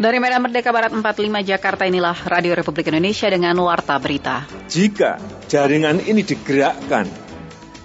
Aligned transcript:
Dari 0.00 0.16
Medan 0.16 0.40
Merdeka 0.40 0.72
Barat 0.72 0.96
45 0.96 1.28
Jakarta 1.44 1.84
inilah 1.84 2.16
Radio 2.24 2.56
Republik 2.56 2.88
Indonesia 2.88 3.28
dengan 3.28 3.52
Warta 3.60 4.00
Berita. 4.00 4.48
Jika 4.64 5.20
jaringan 5.44 6.00
ini 6.00 6.24
digerakkan, 6.24 7.04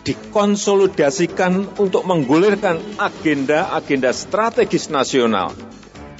dikonsolidasikan 0.07 1.75
untuk 1.75 2.07
menggulirkan 2.07 2.80
agenda-agenda 2.96 4.16
strategis 4.16 4.88
nasional, 4.88 5.52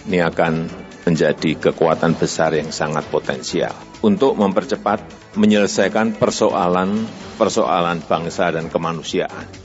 ini 0.04 0.20
akan 0.20 0.68
menjadi 1.08 1.72
kekuatan 1.72 2.20
besar 2.20 2.52
yang 2.59 2.76
sangat 2.76 3.08
potensial 3.08 3.72
untuk 4.04 4.36
mempercepat 4.36 5.00
menyelesaikan 5.40 6.20
persoalan-persoalan 6.20 8.04
bangsa 8.04 8.52
dan 8.52 8.68
kemanusiaan 8.68 9.65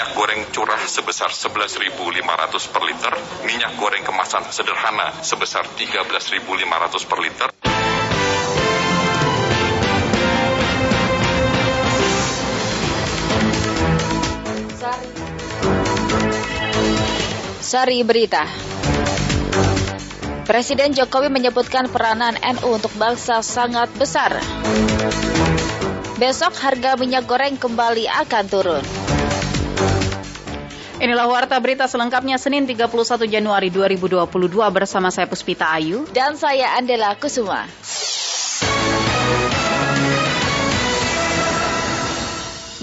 minyak 0.00 0.16
goreng 0.16 0.48
curah 0.48 0.80
sebesar 0.88 1.28
11.500 1.28 2.72
per 2.72 2.82
liter, 2.88 3.12
minyak 3.44 3.76
goreng 3.76 4.00
kemasan 4.00 4.48
sederhana 4.48 5.12
sebesar 5.20 5.60
13.500 5.76 7.04
per 7.04 7.18
liter. 7.20 7.48
Sari 17.60 18.00
Berita 18.00 18.48
Presiden 20.48 20.96
Jokowi 20.96 21.28
menyebutkan 21.28 21.92
peranan 21.92 22.40
NU 22.40 22.72
untuk 22.72 22.96
bangsa 22.96 23.44
sangat 23.44 23.92
besar. 24.00 24.32
Besok 26.16 26.56
harga 26.56 26.96
minyak 26.96 27.28
goreng 27.28 27.60
kembali 27.60 28.08
akan 28.08 28.44
turun. 28.48 28.84
Inilah 31.00 31.32
warta 31.32 31.56
berita 31.56 31.88
selengkapnya 31.88 32.36
Senin 32.36 32.68
31 32.68 32.92
Januari 33.24 33.72
2022 33.72 34.20
bersama 34.68 35.08
saya 35.08 35.24
Puspita 35.24 35.72
Ayu 35.72 36.04
dan 36.12 36.36
saya 36.36 36.76
Andela 36.76 37.16
Kusuma. 37.16 37.64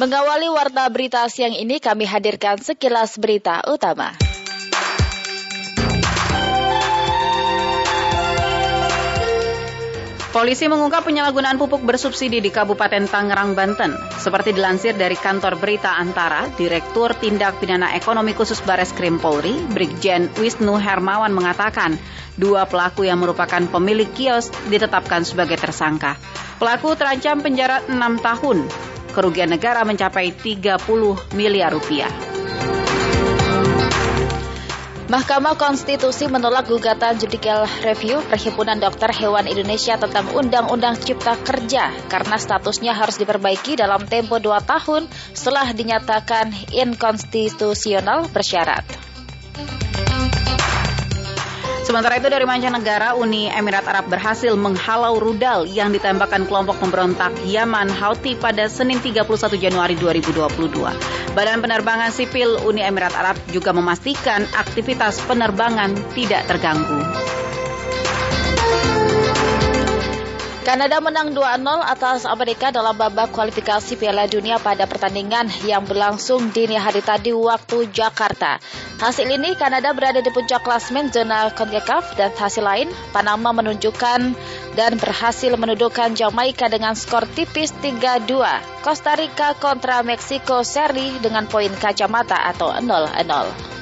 Mengawali 0.02 0.50
warta 0.50 0.90
berita 0.90 1.30
siang 1.30 1.54
ini 1.54 1.78
kami 1.78 2.10
hadirkan 2.10 2.58
sekilas 2.58 3.22
berita 3.22 3.62
utama. 3.70 4.27
Polisi 10.38 10.70
mengungkap 10.70 11.02
penyalahgunaan 11.02 11.58
pupuk 11.58 11.82
bersubsidi 11.82 12.38
di 12.38 12.54
Kabupaten 12.54 13.10
Tangerang, 13.10 13.58
Banten. 13.58 13.98
Seperti 14.22 14.54
dilansir 14.54 14.94
dari 14.94 15.18
kantor 15.18 15.58
berita 15.58 15.98
Antara, 15.98 16.46
Direktur 16.54 17.18
Tindak 17.18 17.58
Pidana 17.58 17.98
Ekonomi 17.98 18.38
Khusus 18.38 18.62
Bares 18.62 18.94
Krim 18.94 19.18
Polri, 19.18 19.58
Brigjen 19.74 20.30
Wisnu 20.38 20.78
Hermawan 20.78 21.34
mengatakan, 21.34 21.98
dua 22.38 22.70
pelaku 22.70 23.10
yang 23.10 23.18
merupakan 23.18 23.66
pemilik 23.66 24.14
kios 24.14 24.54
ditetapkan 24.70 25.26
sebagai 25.26 25.58
tersangka. 25.58 26.22
Pelaku 26.62 26.94
terancam 26.94 27.42
penjara 27.42 27.82
6 27.90 27.98
tahun. 28.22 28.58
Kerugian 29.18 29.50
negara 29.50 29.82
mencapai 29.90 30.38
30 30.38 30.78
miliar 31.34 31.74
rupiah. 31.74 32.14
Mahkamah 35.08 35.56
Konstitusi 35.56 36.28
menolak 36.28 36.68
gugatan 36.68 37.16
judicial 37.16 37.64
review 37.80 38.20
Perhimpunan 38.28 38.76
Dokter 38.76 39.08
Hewan 39.16 39.48
Indonesia 39.48 39.96
tentang 39.96 40.28
Undang-Undang 40.36 41.00
Cipta 41.00 41.40
Kerja 41.48 41.96
karena 42.12 42.36
statusnya 42.36 42.92
harus 42.92 43.16
diperbaiki 43.16 43.80
dalam 43.80 44.04
tempo 44.04 44.36
dua 44.36 44.60
tahun 44.60 45.08
setelah 45.32 45.72
dinyatakan 45.72 46.52
inkonstitusional 46.76 48.28
bersyarat. 48.36 48.84
Sementara 51.88 52.20
itu 52.20 52.28
dari 52.28 52.44
mancanegara, 52.44 53.16
Uni 53.16 53.48
Emirat 53.48 53.88
Arab 53.88 54.12
berhasil 54.12 54.52
menghalau 54.60 55.24
rudal 55.24 55.64
yang 55.64 55.96
ditembakkan 55.96 56.44
kelompok 56.44 56.76
pemberontak 56.84 57.32
Yaman 57.48 57.88
Houthi 57.88 58.36
pada 58.36 58.68
Senin 58.68 59.00
31 59.00 59.24
Januari 59.56 59.96
2022. 59.96 60.84
Badan 61.32 61.64
Penerbangan 61.64 62.12
Sipil 62.12 62.60
Uni 62.68 62.84
Emirat 62.84 63.16
Arab 63.16 63.40
juga 63.56 63.72
memastikan 63.72 64.44
aktivitas 64.52 65.24
penerbangan 65.32 65.96
tidak 66.12 66.44
terganggu. 66.52 67.00
Kanada 70.68 71.00
menang 71.00 71.32
2-0 71.32 71.64
atas 71.80 72.28
Amerika 72.28 72.76
dalam 72.76 72.92
babak 72.92 73.32
kualifikasi 73.32 73.96
Piala 73.96 74.28
Dunia 74.28 74.60
pada 74.60 74.84
pertandingan 74.84 75.48
yang 75.64 75.88
berlangsung 75.88 76.52
dini 76.52 76.76
hari 76.76 77.00
tadi 77.00 77.32
waktu 77.32 77.88
Jakarta. 77.88 78.60
Hasil 79.00 79.32
ini 79.32 79.56
Kanada 79.56 79.96
berada 79.96 80.20
di 80.20 80.28
puncak 80.28 80.68
klasmen 80.68 81.08
zona 81.08 81.56
CONCACAF 81.56 82.20
dan 82.20 82.36
hasil 82.36 82.68
lain 82.68 82.92
Panama 83.16 83.56
menunjukkan 83.56 84.36
dan 84.76 84.92
berhasil 85.00 85.56
menundukkan 85.56 86.20
Jamaika 86.20 86.68
dengan 86.68 87.00
skor 87.00 87.24
tipis 87.32 87.72
3-2. 87.80 88.84
Costa 88.84 89.16
Rica 89.16 89.56
kontra 89.56 90.04
Meksiko 90.04 90.68
seri 90.68 91.16
dengan 91.24 91.48
poin 91.48 91.72
kacamata 91.80 92.44
atau 92.44 92.76
0-0. 92.76 93.77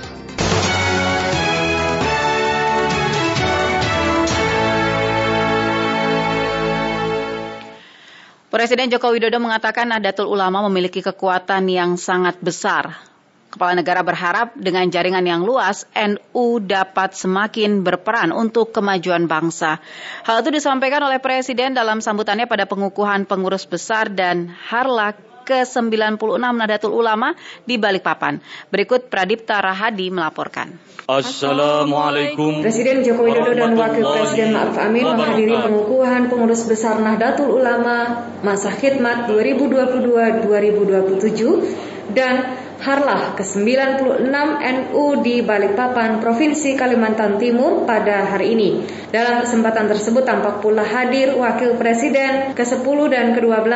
Presiden 8.55 8.87
Joko 8.87 9.11
Widodo 9.11 9.35
mengatakan 9.43 9.91
Nahdlatul 9.91 10.31
Ulama 10.31 10.63
memiliki 10.71 11.03
kekuatan 11.03 11.67
yang 11.67 11.99
sangat 11.99 12.39
besar. 12.39 13.03
Kepala 13.51 13.75
negara 13.75 13.99
berharap 13.99 14.55
dengan 14.55 14.87
jaringan 14.87 15.27
yang 15.27 15.43
luas, 15.43 15.83
NU 15.91 16.63
dapat 16.63 17.19
semakin 17.19 17.83
berperan 17.83 18.31
untuk 18.31 18.71
kemajuan 18.71 19.27
bangsa. 19.27 19.83
Hal 20.23 20.39
itu 20.39 20.55
disampaikan 20.55 21.03
oleh 21.03 21.19
Presiden 21.19 21.75
dalam 21.75 21.99
sambutannya 21.99 22.47
pada 22.47 22.63
pengukuhan 22.63 23.27
pengurus 23.27 23.67
besar 23.67 24.07
dan 24.07 24.47
harlak 24.71 25.19
ke-96 25.45 26.41
Nahdlatul 26.41 26.91
Ulama 26.91 27.37
di 27.63 27.77
Balikpapan. 27.77 28.41
Berikut 28.73 29.07
Pradipta 29.07 29.61
Rahadi 29.61 30.09
melaporkan. 30.09 30.73
Assalamualaikum. 31.05 32.65
Presiden 32.65 33.05
Joko 33.05 33.29
Widodo 33.29 33.53
dan 33.53 33.77
Wakil 33.77 34.01
Presiden 34.01 34.57
Ma'ruf 34.57 34.81
Amin 34.81 35.05
menghadiri 35.05 35.53
pengukuhan 35.53 36.33
pengurus 36.33 36.65
besar 36.65 36.97
Nahdlatul 36.97 37.61
Ulama 37.61 38.25
masa 38.41 38.73
khidmat 38.73 39.29
2022-2027 39.29 42.17
dan 42.17 42.64
Harlah 42.81 43.35
ke-96 43.39 44.31
NU 44.59 45.05
di 45.23 45.39
Balikpapan, 45.39 46.19
Provinsi 46.19 46.75
Kalimantan 46.75 47.39
Timur 47.39 47.87
pada 47.87 48.27
hari 48.27 48.55
ini. 48.57 48.83
Dalam 49.09 49.43
kesempatan 49.43 49.87
tersebut 49.87 50.27
tampak 50.27 50.59
pula 50.59 50.83
hadir 50.83 51.39
Wakil 51.39 51.79
Presiden 51.79 52.51
ke-10 52.51 52.97
dan 53.11 53.31
ke-12 53.35 53.71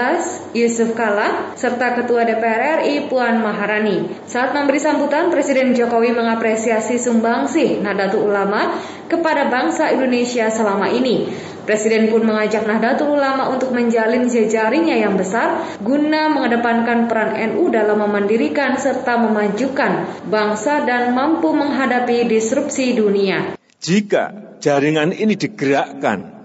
Yusuf 0.58 0.92
Kala 0.98 1.56
serta 1.56 1.96
Ketua 2.00 2.28
DPR 2.28 2.84
RI 2.84 3.08
Puan 3.08 3.40
Maharani. 3.40 4.10
Saat 4.28 4.52
memberi 4.52 4.84
sambutan, 4.84 5.32
Presiden 5.32 5.72
Jokowi 5.72 6.12
mengapresiasi 6.12 7.00
sumbangsih 7.00 7.80
Nahdlatul 7.80 8.28
Ulama 8.28 8.76
kepada 9.10 9.50
bangsa 9.50 9.90
Indonesia 9.90 10.52
selama 10.54 10.92
ini. 10.92 11.30
Presiden 11.70 12.10
pun 12.10 12.26
mengajak 12.26 12.66
Nahdlatul 12.66 13.14
Ulama 13.14 13.54
untuk 13.54 13.70
menjalin 13.78 14.26
jejaringnya 14.26 15.06
yang 15.06 15.22
besar 15.22 15.78
guna 15.86 16.26
mengedepankan 16.34 17.06
peran 17.06 17.38
NU 17.54 17.70
dalam 17.70 18.02
memandirikan 18.02 18.74
serta 18.74 19.22
memajukan 19.22 20.26
bangsa 20.26 20.82
dan 20.90 21.14
mampu 21.14 21.54
menghadapi 21.54 22.26
disrupsi 22.26 22.98
dunia. 22.98 23.54
Jika 23.86 24.58
jaringan 24.58 25.14
ini 25.14 25.38
digerakkan, 25.38 26.42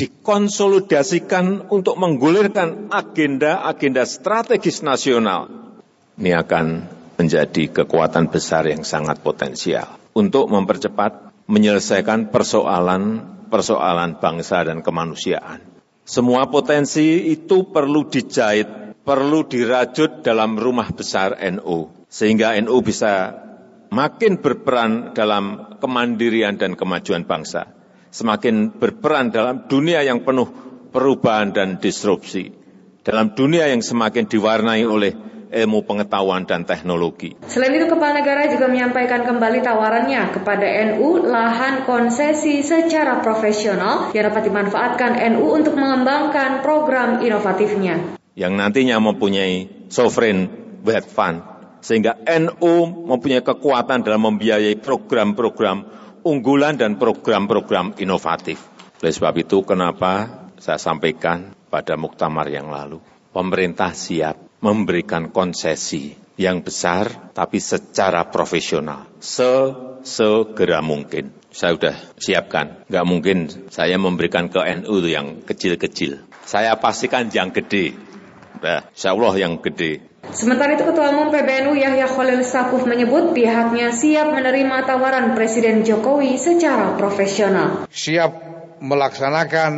dikonsolidasikan 0.00 1.68
untuk 1.68 2.00
menggulirkan 2.00 2.88
agenda-agenda 2.88 4.08
strategis 4.08 4.80
nasional, 4.80 5.76
ini 6.16 6.32
akan 6.32 6.88
menjadi 7.20 7.68
kekuatan 7.84 8.32
besar 8.32 8.64
yang 8.64 8.80
sangat 8.80 9.20
potensial 9.20 10.00
untuk 10.16 10.48
mempercepat 10.48 11.36
menyelesaikan 11.52 12.32
persoalan 12.32 13.33
persoalan 13.54 14.18
bangsa 14.18 14.66
dan 14.66 14.82
kemanusiaan. 14.82 15.62
Semua 16.02 16.50
potensi 16.50 17.30
itu 17.30 17.70
perlu 17.70 18.10
dijahit, 18.10 18.98
perlu 19.06 19.46
dirajut 19.46 20.26
dalam 20.26 20.58
rumah 20.58 20.90
besar 20.90 21.38
NU, 21.54 21.86
sehingga 22.10 22.58
NU 22.58 22.74
bisa 22.82 23.30
makin 23.94 24.42
berperan 24.42 25.14
dalam 25.14 25.78
kemandirian 25.78 26.58
dan 26.58 26.74
kemajuan 26.74 27.22
bangsa, 27.30 27.70
semakin 28.10 28.74
berperan 28.74 29.30
dalam 29.30 29.70
dunia 29.70 30.02
yang 30.02 30.26
penuh 30.26 30.50
perubahan 30.90 31.54
dan 31.54 31.78
disrupsi, 31.78 32.50
dalam 33.06 33.38
dunia 33.38 33.70
yang 33.70 33.86
semakin 33.86 34.26
diwarnai 34.26 34.82
oleh 34.82 35.14
ilmu 35.54 35.86
pengetahuan 35.86 36.42
dan 36.42 36.66
teknologi. 36.66 37.38
Selain 37.46 37.70
itu, 37.78 37.86
Kepala 37.86 38.18
Negara 38.18 38.50
juga 38.50 38.66
menyampaikan 38.66 39.22
kembali 39.22 39.62
tawarannya 39.62 40.34
kepada 40.34 40.66
NU 40.90 41.22
lahan 41.22 41.86
konsesi 41.86 42.66
secara 42.66 43.22
profesional 43.22 44.10
yang 44.10 44.34
dapat 44.34 44.50
dimanfaatkan 44.50 45.22
NU 45.38 45.46
untuk 45.54 45.78
mengembangkan 45.78 46.66
program 46.66 47.22
inovatifnya. 47.22 48.18
Yang 48.34 48.52
nantinya 48.58 48.98
mempunyai 48.98 49.86
sovereign 49.86 50.50
wealth 50.82 51.06
fund, 51.06 51.46
sehingga 51.78 52.18
NU 52.26 53.06
mempunyai 53.06 53.46
kekuatan 53.46 54.02
dalam 54.02 54.26
membiayai 54.26 54.74
program-program 54.82 55.86
unggulan 56.26 56.74
dan 56.74 56.98
program-program 56.98 57.94
inovatif. 58.02 58.58
Oleh 58.98 59.12
sebab 59.12 59.34
itu, 59.38 59.62
kenapa 59.62 60.44
saya 60.58 60.80
sampaikan 60.80 61.52
pada 61.68 61.94
muktamar 62.00 62.48
yang 62.48 62.72
lalu, 62.72 62.98
pemerintah 63.30 63.92
siap 63.92 64.43
memberikan 64.64 65.28
konsesi 65.28 66.16
yang 66.40 66.64
besar, 66.64 67.36
tapi 67.36 67.60
secara 67.60 68.32
profesional, 68.32 69.04
sesegera 69.20 70.80
mungkin. 70.80 71.44
Saya 71.54 71.78
sudah 71.78 71.96
siapkan, 72.18 72.82
nggak 72.90 73.06
mungkin 73.06 73.46
saya 73.70 73.94
memberikan 73.94 74.50
ke 74.50 74.58
NU 74.82 75.04
yang 75.06 75.44
kecil-kecil. 75.46 76.26
Saya 76.42 76.74
pastikan 76.80 77.30
yang 77.30 77.54
gede, 77.54 77.94
nah, 78.58 78.82
insya 78.90 79.14
Allah 79.14 79.34
yang 79.38 79.62
gede. 79.62 80.02
Sementara 80.34 80.74
itu 80.74 80.88
Ketua 80.88 81.12
Umum 81.14 81.30
PBNU 81.30 81.76
Yahya 81.78 82.08
Khalil 82.08 82.42
Stakuf 82.42 82.88
menyebut 82.88 83.36
pihaknya 83.36 83.92
siap 83.92 84.32
menerima 84.32 84.82
tawaran 84.88 85.36
Presiden 85.36 85.84
Jokowi 85.86 86.40
secara 86.40 86.96
profesional. 86.96 87.86
Siap 87.92 88.32
melaksanakan 88.82 89.72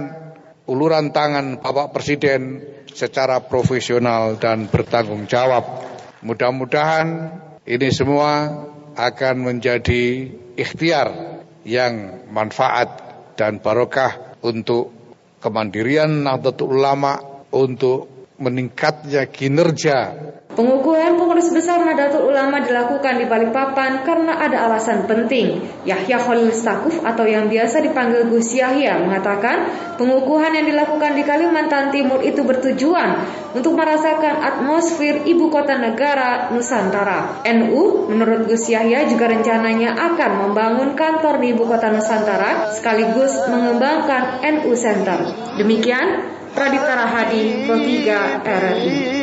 uluran 0.71 1.13
tangan 1.13 1.61
Bapak 1.61 1.93
Presiden 1.93 2.63
secara 2.93 3.43
profesional 3.43 4.39
dan 4.39 4.71
bertanggung 4.71 5.27
jawab. 5.27 5.85
Mudah-mudahan 6.23 7.39
ini 7.67 7.89
semua 7.91 8.63
akan 8.97 9.35
menjadi 9.43 10.33
ikhtiar 10.57 11.43
yang 11.67 12.25
manfaat 12.33 12.89
dan 13.37 13.61
barokah 13.61 14.39
untuk 14.41 14.95
kemandirian 15.43 16.25
Nahdlatul 16.25 16.81
Ulama 16.81 17.21
untuk 17.53 18.16
meningkatnya 18.37 19.25
kinerja 19.29 20.27
Pengukuhan 20.57 21.21
pengurus 21.21 21.53
besar 21.53 21.85
Nahdlatul 21.85 22.33
Ulama 22.33 22.65
dilakukan 22.65 23.21
di 23.21 23.29
Balikpapan 23.29 24.01
karena 24.09 24.41
ada 24.41 24.65
alasan 24.65 25.05
penting. 25.05 25.61
Yahya 25.85 26.17
Khalil 26.17 26.49
Stakuf 26.49 27.05
atau 27.05 27.29
yang 27.29 27.53
biasa 27.53 27.85
dipanggil 27.85 28.25
Gus 28.33 28.57
Yahya 28.57 29.05
mengatakan 29.05 29.69
pengukuhan 30.01 30.57
yang 30.57 30.65
dilakukan 30.65 31.13
di 31.13 31.29
Kalimantan 31.29 31.93
Timur 31.93 32.25
itu 32.25 32.41
bertujuan 32.41 33.29
untuk 33.53 33.77
merasakan 33.77 34.41
atmosfer 34.41 35.29
ibu 35.29 35.53
kota 35.53 35.77
negara 35.77 36.49
Nusantara. 36.49 37.45
NU 37.45 38.09
menurut 38.09 38.49
Gus 38.49 38.65
Yahya 38.73 39.13
juga 39.13 39.29
rencananya 39.29 39.93
akan 39.93 40.31
membangun 40.49 40.97
kantor 40.97 41.37
di 41.37 41.53
ibu 41.53 41.69
kota 41.69 41.93
Nusantara 41.93 42.73
sekaligus 42.73 43.45
mengembangkan 43.45 44.41
NU 44.41 44.73
Center. 44.73 45.21
Demikian 45.61 46.33
Pradipta 46.57 46.97
Rahadi, 46.97 47.69
Pro 47.69 47.77
3 47.77 48.49
RRI. 48.49 49.17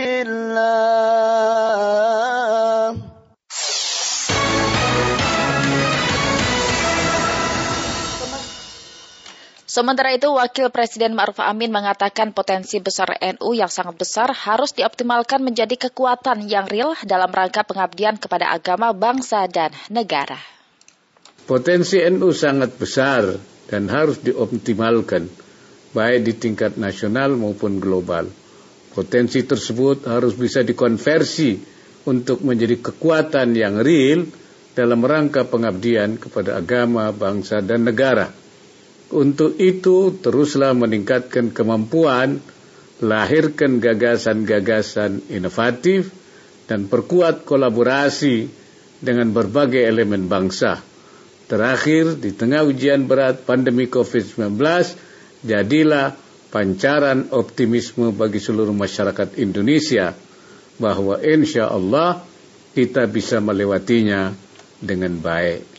Sementara 9.66 10.14
itu, 10.14 10.30
Wakil 10.30 10.70
Presiden 10.70 11.18
Ma'ruf 11.18 11.42
Amin 11.42 11.74
mengatakan 11.74 12.38
potensi 12.38 12.78
besar 12.78 13.18
NU 13.18 13.58
yang 13.58 13.74
sangat 13.74 13.98
besar 13.98 14.30
harus 14.30 14.78
dioptimalkan 14.78 15.42
menjadi 15.42 15.90
kekuatan 15.90 16.46
yang 16.46 16.70
real 16.70 16.94
dalam 17.02 17.34
rangka 17.34 17.66
pengabdian 17.66 18.22
kepada 18.22 18.54
agama, 18.54 18.94
bangsa, 18.94 19.50
dan 19.50 19.74
negara. 19.90 20.38
Potensi 21.50 21.98
NU 22.06 22.30
sangat 22.30 22.78
besar 22.78 23.42
dan 23.66 23.90
harus 23.90 24.22
dioptimalkan, 24.22 25.26
baik 25.94 26.20
di 26.26 26.34
tingkat 26.36 26.76
nasional 26.76 27.38
maupun 27.38 27.78
global. 27.78 28.28
Potensi 28.94 29.42
tersebut 29.46 30.06
harus 30.10 30.38
bisa 30.38 30.62
dikonversi 30.62 31.58
untuk 32.06 32.44
menjadi 32.46 32.78
kekuatan 32.78 33.56
yang 33.58 33.82
real 33.82 34.28
dalam 34.74 35.06
rangka 35.06 35.46
pengabdian 35.46 36.18
kepada 36.18 36.58
agama, 36.58 37.14
bangsa, 37.14 37.62
dan 37.62 37.86
negara. 37.86 38.30
Untuk 39.14 39.62
itu 39.62 40.18
teruslah 40.18 40.74
meningkatkan 40.74 41.54
kemampuan, 41.54 42.42
lahirkan 43.02 43.78
gagasan-gagasan 43.78 45.30
inovatif, 45.30 46.10
dan 46.66 46.90
perkuat 46.90 47.46
kolaborasi 47.46 48.50
dengan 49.04 49.30
berbagai 49.30 49.84
elemen 49.84 50.26
bangsa. 50.26 50.82
Terakhir, 51.46 52.18
di 52.18 52.34
tengah 52.34 52.66
ujian 52.66 53.06
berat 53.06 53.46
pandemi 53.46 53.86
COVID-19, 53.86 54.58
jadilah 55.44 56.16
pancaran 56.50 57.30
optimisme 57.36 58.16
bagi 58.16 58.40
seluruh 58.40 58.74
masyarakat 58.74 59.38
Indonesia 59.38 60.16
bahwa 60.80 61.22
insya 61.22 61.70
Allah 61.70 62.24
kita 62.74 63.06
bisa 63.06 63.38
melewatinya 63.38 64.34
dengan 64.82 65.20
baik. 65.22 65.74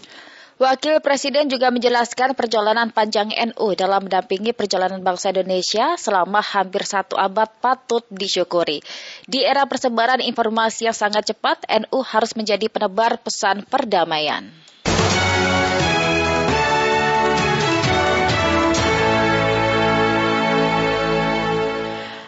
Wakil 0.54 1.02
Presiden 1.02 1.50
juga 1.50 1.74
menjelaskan 1.74 2.38
perjalanan 2.38 2.94
panjang 2.94 3.26
NU 3.34 3.74
dalam 3.74 4.06
mendampingi 4.06 4.54
perjalanan 4.54 5.02
bangsa 5.02 5.34
Indonesia 5.34 5.98
selama 5.98 6.38
hampir 6.38 6.86
satu 6.86 7.18
abad 7.18 7.50
patut 7.58 8.06
disyukuri. 8.06 8.78
Di 9.26 9.42
era 9.42 9.66
persebaran 9.66 10.22
informasi 10.22 10.86
yang 10.86 10.94
sangat 10.94 11.34
cepat, 11.34 11.66
NU 11.66 11.98
harus 12.06 12.38
menjadi 12.38 12.70
penebar 12.70 13.18
pesan 13.18 13.66
perdamaian. 13.66 14.46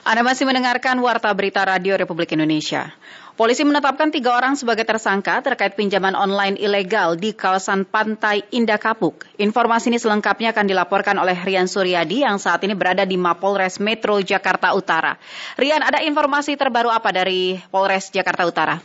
Anda 0.07 0.23
masih 0.23 0.47
mendengarkan 0.47 1.03
Warta 1.03 1.35
Berita 1.35 1.67
Radio 1.67 1.99
Republik 1.99 2.31
Indonesia. 2.31 2.95
Polisi 3.35 3.67
menetapkan 3.67 4.15
tiga 4.15 4.39
orang 4.39 4.55
sebagai 4.55 4.87
tersangka 4.87 5.43
terkait 5.43 5.75
pinjaman 5.75 6.15
online 6.15 6.55
ilegal 6.63 7.19
di 7.19 7.35
kawasan 7.35 7.83
Pantai 7.83 8.47
Indah 8.55 8.79
Kapuk. 8.79 9.27
Informasi 9.35 9.91
ini 9.91 9.99
selengkapnya 9.99 10.55
akan 10.55 10.71
dilaporkan 10.71 11.19
oleh 11.19 11.35
Rian 11.35 11.67
Suryadi 11.67 12.23
yang 12.23 12.39
saat 12.39 12.63
ini 12.63 12.79
berada 12.79 13.03
di 13.03 13.19
Mapolres 13.19 13.83
Metro 13.83 14.23
Jakarta 14.23 14.79
Utara. 14.79 15.19
Rian, 15.59 15.83
ada 15.83 15.99
informasi 15.99 16.55
terbaru 16.55 16.87
apa 16.87 17.11
dari 17.11 17.59
Polres 17.67 18.15
Jakarta 18.15 18.47
Utara? 18.47 18.79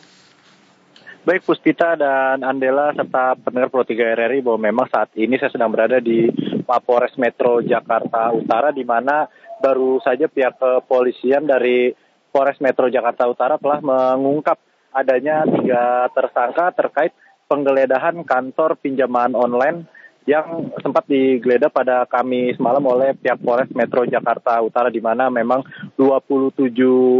Baik 1.21 1.45
Puspita 1.45 1.93
dan 2.01 2.41
Andela 2.41 2.97
serta 2.97 3.37
pendengar 3.37 3.69
Pro 3.69 3.85
3 3.85 3.93
RRI 3.93 4.41
bahwa 4.41 4.57
memang 4.57 4.89
saat 4.89 5.13
ini 5.13 5.37
saya 5.37 5.53
sedang 5.53 5.69
berada 5.69 6.01
di 6.01 6.33
Mapolres 6.65 7.13
Metro 7.21 7.61
Jakarta 7.61 8.33
Utara 8.33 8.73
di 8.73 8.81
mana 8.81 9.29
baru 9.61 10.01
saja 10.01 10.25
pihak 10.25 10.57
kepolisian 10.57 11.45
dari 11.45 11.93
Polres 12.33 12.57
Metro 12.57 12.89
Jakarta 12.89 13.29
Utara 13.29 13.61
telah 13.61 13.79
mengungkap 13.79 14.57
adanya 14.91 15.45
tiga 15.45 16.09
tersangka 16.11 16.73
terkait 16.73 17.13
penggeledahan 17.45 18.23
kantor 18.23 18.79
pinjaman 18.79 19.35
online 19.35 19.85
yang 20.29 20.69
sempat 20.79 21.03
digeledah 21.09 21.73
pada 21.73 22.05
Kamis 22.05 22.55
malam 22.61 22.85
oleh 22.87 23.17
pihak 23.19 23.41
Polres 23.43 23.73
Metro 23.75 24.07
Jakarta 24.07 24.63
Utara 24.63 24.87
di 24.87 25.03
mana 25.03 25.27
memang 25.27 25.65
27 25.99 26.71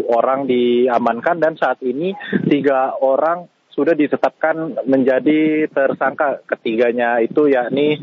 orang 0.07 0.48
diamankan 0.48 1.41
dan 1.41 1.60
saat 1.60 1.81
ini 1.83 2.15
tiga 2.48 2.95
orang 3.03 3.50
sudah 3.71 3.95
ditetapkan 3.95 4.83
menjadi 4.83 5.67
tersangka 5.71 6.43
ketiganya 6.43 7.23
itu 7.23 7.47
yakni 7.47 7.99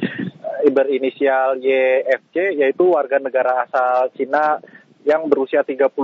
berinisial 0.73 1.61
YFC 1.61 2.59
yaitu 2.59 2.89
warga 2.89 3.21
negara 3.21 3.69
asal 3.69 4.11
Cina 4.17 4.59
yang 5.07 5.31
berusia 5.31 5.63
38 5.65 5.95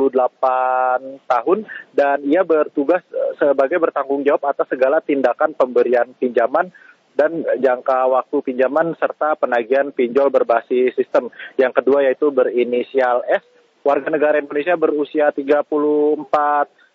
tahun 1.26 1.59
dan 1.92 2.25
ia 2.25 2.40
bertugas 2.47 3.02
eh, 3.12 3.37
sebagai 3.37 3.76
bertanggung 3.83 4.25
jawab 4.25 4.49
atas 4.49 4.71
segala 4.71 5.04
tindakan 5.04 5.52
pemberian 5.52 6.14
pinjaman 6.16 6.73
dan 7.14 7.47
jangka 7.62 8.11
waktu 8.11 8.37
pinjaman 8.42 8.97
serta 8.99 9.38
penagihan 9.38 9.94
pinjol 9.94 10.35
berbasis 10.35 10.97
sistem. 10.99 11.30
Yang 11.54 11.83
kedua 11.83 12.02
yaitu 12.02 12.35
berinisial 12.35 13.23
S, 13.30 13.44
warga 13.87 14.11
negara 14.11 14.40
Indonesia 14.40 14.75
berusia 14.75 15.30
34 15.30 15.54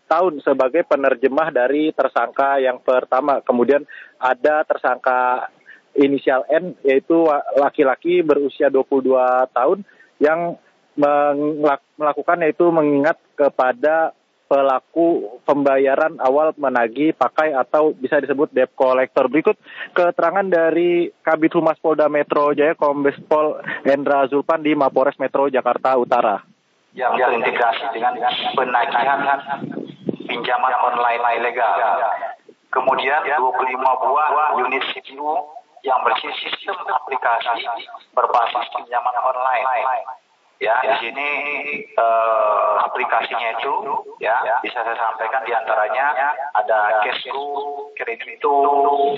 tahun 0.10 0.42
sebagai 0.42 0.82
penerjemah 0.90 1.54
dari 1.54 1.94
tersangka 1.94 2.58
yang 2.58 2.82
pertama. 2.82 3.46
Kemudian 3.46 3.86
ada 4.18 4.66
tersangka 4.66 5.54
inisial 5.94 6.50
N 6.50 6.74
yaitu 6.82 7.30
laki-laki 7.58 8.26
berusia 8.26 8.74
22 8.74 9.14
tahun 9.54 9.86
yang 10.18 10.58
melakukan 11.96 12.42
yaitu 12.44 12.68
mengingat 12.74 13.16
kepada 13.38 14.12
pelaku 14.50 15.38
pembayaran 15.46 16.18
awal 16.18 16.58
menagih 16.58 17.14
pakai 17.14 17.54
atau 17.54 17.94
bisa 17.94 18.18
disebut 18.18 18.50
debt 18.50 18.74
collector. 18.74 19.30
Berikut 19.30 19.56
keterangan 19.94 20.44
dari 20.50 21.14
Kabit 21.22 21.54
Humas 21.54 21.78
Polda 21.78 22.10
Metro 22.10 22.50
Jaya 22.58 22.74
Kombes 22.74 23.16
Pol 23.30 23.62
Hendra 23.86 24.26
Zulpan 24.26 24.66
di 24.66 24.74
Mapores 24.74 25.22
Metro 25.22 25.46
Jakarta 25.54 25.94
Utara. 26.02 26.42
Yang 26.98 27.22
terintegrasi 27.22 27.86
dengan 27.94 28.18
penagihan 28.58 29.22
pinjaman 30.30 30.74
online 30.78 31.42
ilegal. 31.42 31.74
Kemudian 32.70 33.26
25 33.26 33.50
buah 33.82 34.54
unit 34.62 34.86
CPU 34.94 35.34
yang 35.82 36.00
berisi 36.06 36.30
sistem 36.46 36.78
aplikasi 36.86 37.66
berbasis 38.14 38.70
pinjaman 38.78 39.16
online 39.26 39.66
Ya, 40.60 40.76
di 40.84 40.92
sini 41.00 41.30
eh, 41.88 42.74
aplikasinya 42.84 43.56
itu 43.56 43.74
ya 44.20 44.60
bisa 44.60 44.84
saya 44.84 44.92
sampaikan 45.00 45.40
di 45.48 45.56
antaranya 45.56 46.36
ada 46.52 47.00
Kesku, 47.00 47.48
Kredito, 47.96 48.68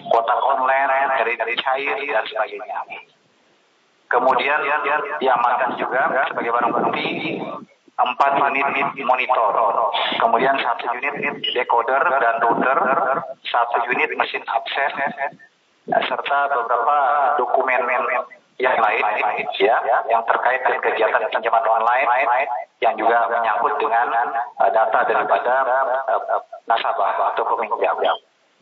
kotak 0.06 0.38
online, 0.38 1.18
kredit 1.18 1.42
cair 1.66 1.98
dan 1.98 2.26
sebagainya. 2.30 2.86
Kemudian 4.06 4.62
diamankan 5.18 5.82
juga 5.82 6.14
sebagai 6.30 6.54
barang 6.54 6.74
bukti 6.78 7.10
empat 8.02 8.32
unit 8.52 8.90
monitor, 9.06 9.54
kemudian 10.18 10.58
satu 10.58 10.90
unit 10.98 11.42
decoder 11.54 12.04
dan 12.22 12.36
router, 12.42 12.80
satu 13.46 13.78
unit 13.90 14.10
mesin 14.18 14.44
akses, 14.46 14.94
serta 15.90 16.40
beberapa 16.54 16.98
dokumen 17.38 17.82
yang 18.62 18.78
lain 18.78 19.06
ya 19.58 19.78
yang 20.06 20.22
terkait 20.30 20.62
dengan 20.62 20.82
kegiatan 20.86 21.24
pinjaman 21.34 21.66
online 21.66 22.08
yang 22.82 22.94
juga 22.98 23.30
menyangkut 23.30 23.78
dengan 23.78 24.10
uh, 24.58 24.70
data 24.74 25.00
daripada 25.06 25.54
uh, 26.10 26.42
nasabah 26.66 27.34
atau 27.34 27.46
peminjam. 27.46 27.98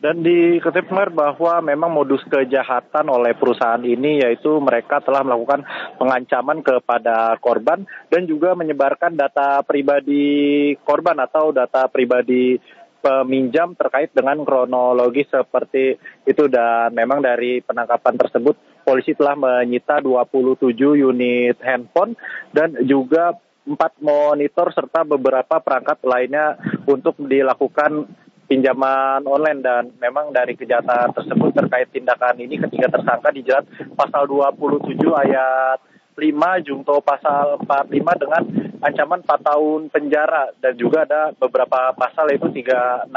Dan 0.00 0.24
diketahui 0.24 1.12
bahwa 1.12 1.60
memang 1.60 1.92
modus 1.92 2.24
kejahatan 2.24 3.04
oleh 3.12 3.36
perusahaan 3.36 3.84
ini 3.84 4.24
yaitu 4.24 4.56
mereka 4.56 5.04
telah 5.04 5.20
melakukan 5.20 5.60
pengancaman 6.00 6.64
kepada 6.64 7.36
korban 7.36 7.84
dan 8.08 8.24
juga 8.24 8.56
menyebarkan 8.56 9.12
data 9.12 9.60
pribadi 9.60 10.72
korban 10.88 11.20
atau 11.20 11.52
data 11.52 11.84
pribadi 11.92 12.56
peminjam 13.04 13.76
terkait 13.76 14.08
dengan 14.16 14.40
kronologi 14.40 15.28
seperti 15.28 16.00
itu. 16.24 16.48
Dan 16.48 16.96
memang 16.96 17.20
dari 17.20 17.60
penangkapan 17.60 18.16
tersebut 18.16 18.56
polisi 18.80 19.12
telah 19.12 19.36
menyita 19.36 20.00
27 20.00 20.80
unit 20.96 21.60
handphone 21.60 22.16
dan 22.56 22.72
juga 22.88 23.36
empat 23.68 24.00
monitor 24.00 24.72
serta 24.72 25.04
beberapa 25.04 25.60
perangkat 25.60 26.00
lainnya 26.08 26.56
untuk 26.88 27.20
dilakukan 27.20 28.08
pinjaman 28.50 29.22
online 29.30 29.62
dan 29.62 29.94
memang 30.02 30.34
dari 30.34 30.58
kejahatan 30.58 31.14
tersebut 31.14 31.54
terkait 31.54 31.86
tindakan 31.94 32.34
ini 32.42 32.58
ketiga 32.58 32.90
tersangka 32.90 33.30
dijerat 33.30 33.62
pasal 33.94 34.26
27 34.26 34.98
ayat 35.06 35.78
5 36.18 36.66
Jungto 36.66 36.98
pasal 37.00 37.62
45 37.62 38.22
dengan 38.26 38.42
ancaman 38.82 39.22
4 39.24 39.40
tahun 39.40 39.80
penjara. 39.88 40.50
Dan 40.58 40.74
juga 40.76 41.06
ada 41.06 41.30
beberapa 41.32 41.94
pasal 41.94 42.28
yaitu 42.34 42.50
368 42.50 43.08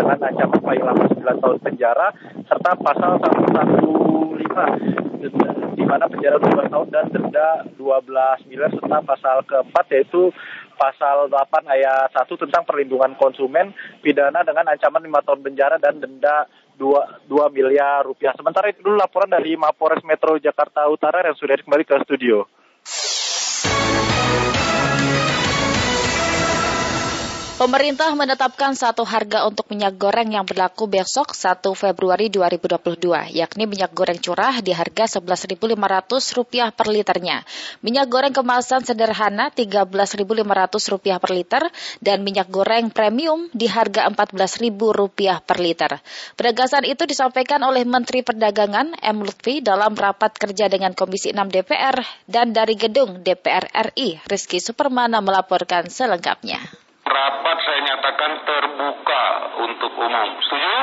dengan 0.00 0.18
ancaman 0.30 0.60
paling 0.62 0.84
lama 0.86 1.04
9 1.10 1.42
tahun 1.42 1.58
penjara 1.60 2.14
serta 2.46 2.70
pasal 2.78 3.18
115 3.18 5.02
di 5.76 5.84
mana 5.84 6.06
penjara 6.06 6.38
2 6.38 6.72
tahun 6.72 6.86
dan 6.94 7.10
denda 7.10 7.66
12 7.74 8.48
miliar 8.48 8.70
serta 8.70 8.98
pasal 9.02 9.42
keempat 9.44 9.84
yaitu 9.90 10.30
pasal 10.82 11.30
8 11.30 11.62
ayat 11.70 12.10
1 12.10 12.26
tentang 12.26 12.66
perlindungan 12.66 13.14
konsumen 13.14 13.70
pidana 14.02 14.42
dengan 14.42 14.66
ancaman 14.66 15.06
5 15.06 15.26
tahun 15.30 15.40
penjara 15.46 15.76
dan 15.78 16.02
denda 16.02 16.50
2, 16.74 17.30
2 17.30 17.54
miliar 17.54 18.02
rupiah. 18.02 18.34
Sementara 18.34 18.74
itu 18.74 18.82
dulu 18.82 18.98
laporan 18.98 19.30
dari 19.30 19.54
Mapores 19.54 20.02
Metro 20.02 20.34
Jakarta 20.42 20.90
Utara 20.90 21.22
yang 21.22 21.38
sudah 21.38 21.54
kembali 21.54 21.86
ke 21.86 21.94
studio. 22.02 22.42
Pemerintah 27.62 28.10
menetapkan 28.18 28.74
satu 28.74 29.06
harga 29.06 29.46
untuk 29.46 29.70
minyak 29.70 29.94
goreng 29.94 30.34
yang 30.34 30.42
berlaku 30.42 30.90
besok 30.90 31.30
1 31.30 31.62
Februari 31.78 32.26
2022, 32.26 33.38
yakni 33.38 33.70
minyak 33.70 33.94
goreng 33.94 34.18
curah 34.18 34.58
di 34.58 34.74
harga 34.74 35.06
Rp11.500 35.22 36.74
per 36.74 36.90
liternya, 36.90 37.46
minyak 37.86 38.10
goreng 38.10 38.34
kemasan 38.34 38.82
sederhana 38.82 39.54
Rp13.500 39.54 41.22
per 41.22 41.30
liter, 41.30 41.62
dan 42.02 42.26
minyak 42.26 42.50
goreng 42.50 42.90
premium 42.90 43.46
di 43.54 43.70
harga 43.70 44.10
Rp14.000 44.10 45.46
per 45.46 45.58
liter. 45.62 46.02
Penegasan 46.34 46.82
itu 46.82 47.06
disampaikan 47.06 47.62
oleh 47.62 47.86
Menteri 47.86 48.26
Perdagangan 48.26 48.98
M. 48.98 49.22
Lutfi 49.22 49.62
dalam 49.62 49.94
rapat 49.94 50.34
kerja 50.34 50.66
dengan 50.66 50.98
Komisi 50.98 51.30
6 51.30 51.38
DPR 51.46 52.26
dan 52.26 52.50
dari 52.50 52.74
gedung 52.74 53.22
DPR 53.22 53.70
RI. 53.94 54.18
Rizky 54.26 54.58
Supermana 54.58 55.22
melaporkan 55.22 55.86
selengkapnya 55.86 56.58
rapat 57.12 57.56
saya 57.62 57.80
nyatakan 57.92 58.32
terbuka 58.48 59.24
untuk 59.60 59.92
umum. 60.00 60.28
Setuju? 60.40 60.76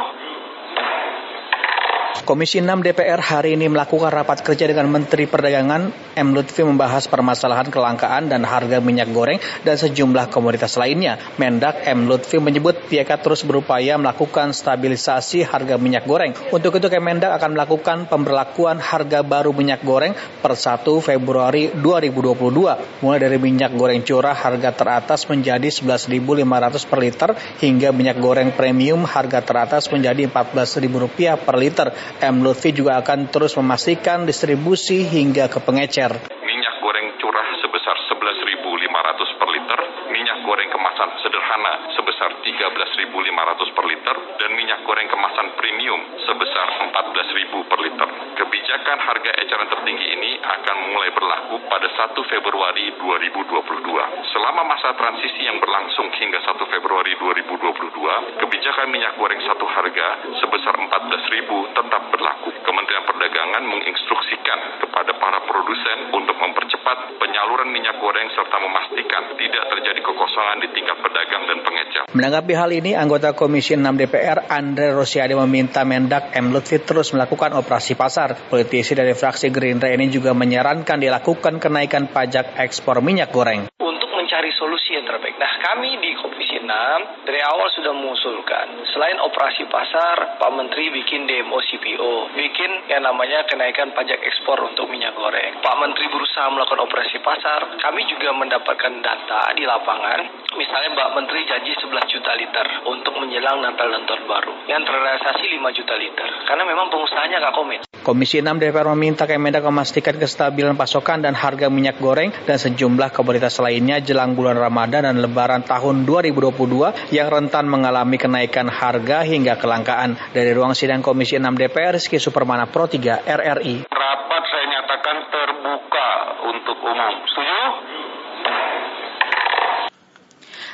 Komisi 2.25 2.59
6 2.59 2.83
DPR 2.83 3.21
hari 3.21 3.55
ini 3.55 3.71
melakukan 3.71 4.11
rapat 4.11 4.43
kerja 4.43 4.67
dengan 4.67 4.91
Menteri 4.91 5.29
Perdagangan 5.29 6.15
M. 6.19 6.35
Lutfi 6.35 6.67
membahas 6.67 7.07
permasalahan 7.07 7.71
kelangkaan 7.71 8.27
dan 8.27 8.43
harga 8.43 8.83
minyak 8.83 9.13
goreng 9.15 9.39
dan 9.63 9.79
sejumlah 9.79 10.27
komoditas 10.27 10.75
lainnya. 10.75 11.15
Mendak 11.39 11.85
M. 11.87 12.09
Lutfi 12.09 12.41
menyebut 12.41 12.89
pihaknya 12.91 13.21
terus 13.21 13.47
berupaya 13.47 13.95
melakukan 13.95 14.51
stabilisasi 14.51 15.47
harga 15.47 15.79
minyak 15.79 16.03
goreng. 16.03 16.35
Untuk 16.51 16.75
itu 16.81 16.91
Kemendak 16.91 17.37
akan 17.39 17.55
melakukan 17.55 17.97
pemberlakuan 18.11 18.81
harga 18.81 19.23
baru 19.23 19.55
minyak 19.55 19.85
goreng 19.85 20.17
per 20.43 20.57
1 20.57 20.83
Februari 20.99 21.71
2022. 21.71 23.05
Mulai 23.05 23.19
dari 23.21 23.37
minyak 23.39 23.71
goreng 23.77 24.03
curah 24.03 24.33
harga 24.35 24.75
teratas 24.75 25.23
menjadi 25.29 25.69
11.500 25.71 26.89
per 26.89 26.99
liter 26.99 27.29
hingga 27.63 27.95
minyak 27.95 28.17
goreng 28.19 28.51
premium 28.51 29.05
harga 29.05 29.39
teratas 29.45 29.87
menjadi 29.87 30.25
Rp14.000 30.27 31.45
per 31.45 31.55
liter. 31.55 31.87
M. 32.21 32.41
Lutfi 32.41 32.73
juga 32.73 32.99
akan 32.99 33.29
terus 33.29 33.53
memastikan 33.55 34.25
distribusi 34.25 35.05
hingga 35.05 35.47
ke 35.47 35.59
pengecer. 35.61 36.11
Minyak 36.41 36.75
goreng 36.81 37.07
curah 37.21 37.47
sebesar 37.61 37.95
11.500 38.09 39.39
per 39.39 39.49
liter, 39.49 39.79
minyak 40.09 40.37
goreng 40.45 40.69
kemasan 40.73 41.09
sederhana 41.21 41.73
sebesar 41.93 42.29
13.500 42.41 43.75
per 43.75 43.85
liter, 43.85 44.15
dan 44.37 44.49
minyak 44.53 44.79
goreng 44.85 45.07
kemasan 45.07 45.47
premium 45.55 46.01
sebesar 46.25 46.67
14.000 46.89 47.69
per 47.69 47.79
liter. 47.81 48.28
Kebijakan 48.39 48.97
harga 49.03 49.31
eceran 49.35 49.67
tertinggi 49.67 50.15
ini 50.15 50.39
akan 50.39 50.95
mulai 50.95 51.11
berlaku 51.11 51.59
pada 51.67 51.91
1 51.91 52.15
Februari 52.23 52.87
2022. 52.95 54.31
Selama 54.31 54.63
masa 54.63 54.95
transisi 54.95 55.43
yang 55.43 55.59
berlangsung 55.59 56.07
hingga 56.15 56.39
1 56.47 56.55
Februari 56.71 57.19
2022, 57.19 58.39
kebijakan 58.39 58.87
minyak 58.95 59.19
goreng 59.19 59.43
satu 59.43 59.67
harga 59.67 60.23
sebesar 60.39 60.71
14.000 60.71 61.75
tetap 61.83 62.03
berlaku. 62.15 62.55
Kementerian 62.63 63.03
Perdagangan 63.11 63.63
menginstruksikan 63.67 64.59
kepada 64.87 65.11
para 65.19 65.43
produsen 65.43 66.15
untuk 66.15 66.39
mempercepat 66.39 67.19
penyaluran 67.19 67.75
minyak 67.75 67.99
goreng 67.99 68.31
serta 68.31 68.55
memastikan 68.55 69.35
tidak 69.35 69.65
terjadi 69.67 69.99
kekosongan 69.99 70.63
di 70.63 70.67
tingkat 70.71 70.97
pedagang 71.03 71.43
dan 71.43 71.59
pengecer. 71.67 72.03
Menanggapi 72.09 72.53
hal 72.55 72.71
ini, 72.71 72.91
anggota 72.95 73.35
Komisi 73.35 73.75
6 73.75 73.83
DPR 73.85 74.47
Andre 74.47 74.95
Rosiade 74.95 75.35
meminta 75.35 75.83
Mendak 75.83 76.31
M. 76.33 76.55
Lutfi 76.55 76.81
terus 76.81 77.11
melakukan 77.11 77.53
operasi 77.53 77.93
pasar. 77.99 78.28
Politisi 78.37 78.93
dari 78.93 79.17
fraksi 79.17 79.49
Gerindra 79.49 79.89
ini 79.89 80.11
juga 80.11 80.35
menyarankan 80.37 81.01
dilakukan 81.01 81.57
kenaikan 81.57 82.11
pajak 82.11 82.59
ekspor 82.59 83.01
minyak 83.01 83.33
goreng. 83.33 83.71
Untuk 83.81 84.09
mencari 84.29 84.53
solusi 84.61 84.93
yang 84.93 85.09
terbaik. 85.09 85.41
Nah, 85.41 85.57
kami 85.57 85.97
di 86.05 86.13
Komisi 86.13 86.61
6 86.61 87.25
dari 87.25 87.41
awal 87.41 87.65
sudah 87.73 87.97
mengusulkan 87.97 88.85
selain 88.93 89.17
operasi 89.25 89.65
pasar, 89.65 90.37
Pak 90.37 90.53
Menteri 90.53 90.93
bikin 90.93 91.25
DMO 91.25 91.57
CPO, 91.57 92.37
bikin 92.37 92.93
yang 92.93 93.09
namanya 93.09 93.49
kenaikan 93.49 93.89
pajak 93.97 94.21
ekspor 94.21 94.61
untuk 94.69 94.85
minyak 94.93 95.17
goreng. 95.17 95.57
Pak 95.65 95.75
Menteri 95.81 96.13
berusaha 96.13 96.45
melakukan 96.45 96.77
operasi 96.77 97.17
pasar, 97.25 97.73
kami 97.81 98.05
juga 98.05 98.29
mendapatkan 98.37 98.93
data 99.01 99.49
di 99.57 99.65
lapangan. 99.65 100.45
Misalnya 100.53 100.93
Pak 100.93 101.09
Menteri 101.17 101.49
janji 101.49 101.73
11 101.73 101.89
juta 102.13 102.31
liter 102.37 102.67
untuk 102.85 103.17
menjelang 103.17 103.65
Natal 103.65 103.89
dan 103.89 104.05
Tahun 104.05 104.29
Baru, 104.29 104.53
yang 104.69 104.85
terrealisasi 104.85 105.57
5 105.57 105.73
juta 105.73 105.97
liter. 105.97 106.29
Karena 106.45 106.69
memang 106.69 106.93
pengusahanya 106.93 107.49
nggak 107.49 107.55
komit. 107.57 107.81
Komisi 108.05 108.45
6 108.45 108.61
DPR 108.61 108.93
meminta 108.93 109.25
Kemendak 109.25 109.65
memastikan 109.65 110.21
kestabilan 110.21 110.77
pasokan 110.77 111.25
dan 111.25 111.33
harga 111.33 111.67
minyak 111.67 111.97
goreng 111.97 112.29
dan 112.45 112.61
sejumlah 112.61 113.09
komoditas 113.11 113.57
lainnya 113.57 113.97
jelang 114.19 114.35
bulan 114.35 114.59
Ramadan 114.59 115.07
dan 115.07 115.23
Lebaran 115.23 115.63
tahun 115.63 116.03
2022 116.03 117.15
yang 117.15 117.31
rentan 117.31 117.71
mengalami 117.71 118.19
kenaikan 118.19 118.67
harga 118.67 119.23
hingga 119.23 119.55
kelangkaan. 119.55 120.19
Dari 120.35 120.51
ruang 120.51 120.75
sidang 120.75 120.99
Komisi 120.99 121.39
6 121.39 121.47
DPR, 121.55 121.95
Rizky 121.95 122.19
Supermana 122.19 122.67
Pro 122.67 122.83
3 122.83 123.23
RRI. 123.23 123.87
Rapat 123.87 124.43
saya 124.43 124.65
nyatakan 124.75 125.17
terbuka 125.31 126.09
untuk 126.51 126.77
umum. 126.83 127.15
Setuju? 127.31 127.63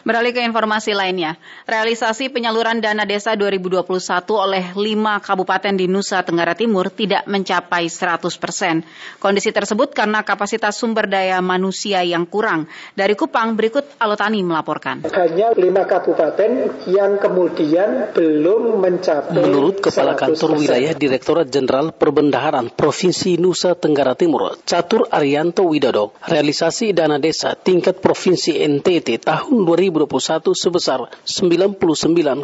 Beralih 0.06 0.38
ke 0.38 0.46
informasi 0.46 0.94
lainnya, 0.94 1.34
realisasi 1.66 2.30
penyaluran 2.30 2.78
dana 2.78 3.10
desa 3.10 3.34
2021 3.34 3.90
oleh 4.38 4.78
lima 4.78 5.18
kabupaten 5.18 5.74
di 5.74 5.90
Nusa 5.90 6.22
Tenggara 6.22 6.54
Timur 6.54 6.94
tidak 6.94 7.26
mencapai 7.26 7.90
100 7.90 8.22
persen. 8.38 8.86
Kondisi 9.18 9.50
tersebut 9.50 9.98
karena 9.98 10.22
kapasitas 10.22 10.78
sumber 10.78 11.10
daya 11.10 11.42
manusia 11.42 12.06
yang 12.06 12.30
kurang. 12.30 12.70
Dari 12.94 13.18
Kupang, 13.18 13.58
berikut 13.58 13.98
Alotani 13.98 14.46
melaporkan. 14.46 15.10
Hanya 15.10 15.58
lima 15.58 15.90
kabupaten 15.90 16.86
yang 16.86 17.18
kemudian 17.18 18.14
belum 18.14 18.78
mencapai 18.86 19.34
Menurut 19.34 19.82
Kepala 19.82 20.14
Kantor 20.14 20.62
Wilayah 20.62 20.94
Direktorat 20.94 21.50
Jenderal 21.50 21.90
Perbendaharaan 21.98 22.70
Provinsi 22.70 23.42
Nusa 23.42 23.74
Tenggara 23.74 24.14
Timur, 24.14 24.54
Catur 24.70 25.10
Arianto 25.10 25.66
Widodo, 25.66 26.14
realisasi 26.30 26.94
dana 26.94 27.18
desa 27.18 27.58
tingkat 27.58 28.06
Provinsi 28.06 28.62
NTT 28.62 29.26
tahun 29.26 29.66
2021 29.66 29.95
2021 29.96 30.52
sebesar 30.52 31.08
99,5 31.24 32.44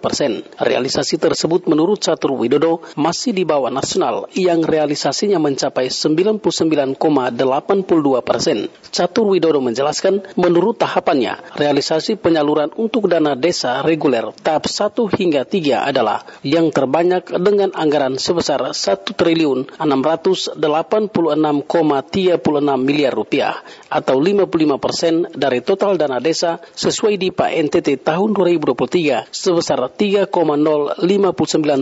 persen. 0.00 0.40
Realisasi 0.56 1.20
tersebut 1.20 1.68
menurut 1.68 2.00
Catur 2.00 2.32
Widodo 2.32 2.80
masih 2.96 3.36
di 3.36 3.44
bawah 3.44 3.68
nasional 3.68 4.24
yang 4.32 4.64
realisasinya 4.64 5.36
mencapai 5.36 5.92
99,82 5.92 6.96
persen. 8.24 8.72
Catur 8.88 9.28
Widodo 9.28 9.60
menjelaskan 9.60 10.24
menurut 10.40 10.80
tahapannya 10.80 11.52
realisasi 11.60 12.16
penyaluran 12.16 12.72
untuk 12.80 13.12
dana 13.12 13.36
desa 13.36 13.84
reguler 13.84 14.32
tahap 14.40 14.64
1 14.64 14.96
hingga 15.20 15.44
3 15.44 15.90
adalah 15.92 16.24
yang 16.40 16.72
terbanyak 16.72 17.28
dengan 17.36 17.74
anggaran 17.76 18.16
sebesar 18.16 18.72
1 18.72 19.12
triliun 19.12 19.76
686,36 19.76 20.56
miliar 22.80 23.12
rupiah 23.12 23.60
atau 23.90 24.16
55 24.16 24.78
persen 24.78 25.26
dari 25.34 25.60
total 25.60 25.98
dana 25.98 26.22
desa 26.22 26.62
sesuai 26.78 27.18
di 27.18 27.34
Pak 27.34 27.50
NTT 27.50 28.06
tahun 28.06 28.30
2023 28.38 29.34
sebesar 29.34 29.90
3,059 29.90 30.30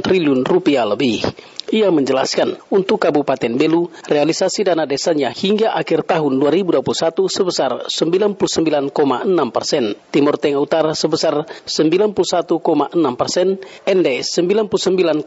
triliun 0.00 0.40
rupiah 0.40 0.88
lebih. 0.88 1.20
Ia 1.66 1.90
menjelaskan 1.92 2.56
untuk 2.72 3.02
Kabupaten 3.02 3.58
Belu, 3.58 3.90
realisasi 4.06 4.62
dana 4.64 4.86
desanya 4.86 5.34
hingga 5.34 5.74
akhir 5.74 6.06
tahun 6.06 6.38
2021 6.40 6.78
sebesar 7.26 7.90
99,6 7.90 8.94
persen, 9.50 9.98
Timur 10.14 10.38
Tengah 10.38 10.62
Utara 10.62 10.94
sebesar 10.94 11.42
91,6 11.66 12.14
persen, 13.18 13.58
Ende 13.82 14.22
99,4 14.22 15.26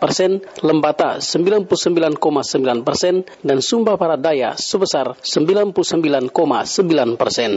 persen, 0.00 0.40
Lembata 0.64 1.20
99,9 1.20 2.16
persen, 2.82 3.14
dan 3.44 3.60
Sumba 3.60 4.00
Barat 4.00 4.24
sebesar 4.56 5.12
99,9 5.20 7.20
persen. 7.20 7.52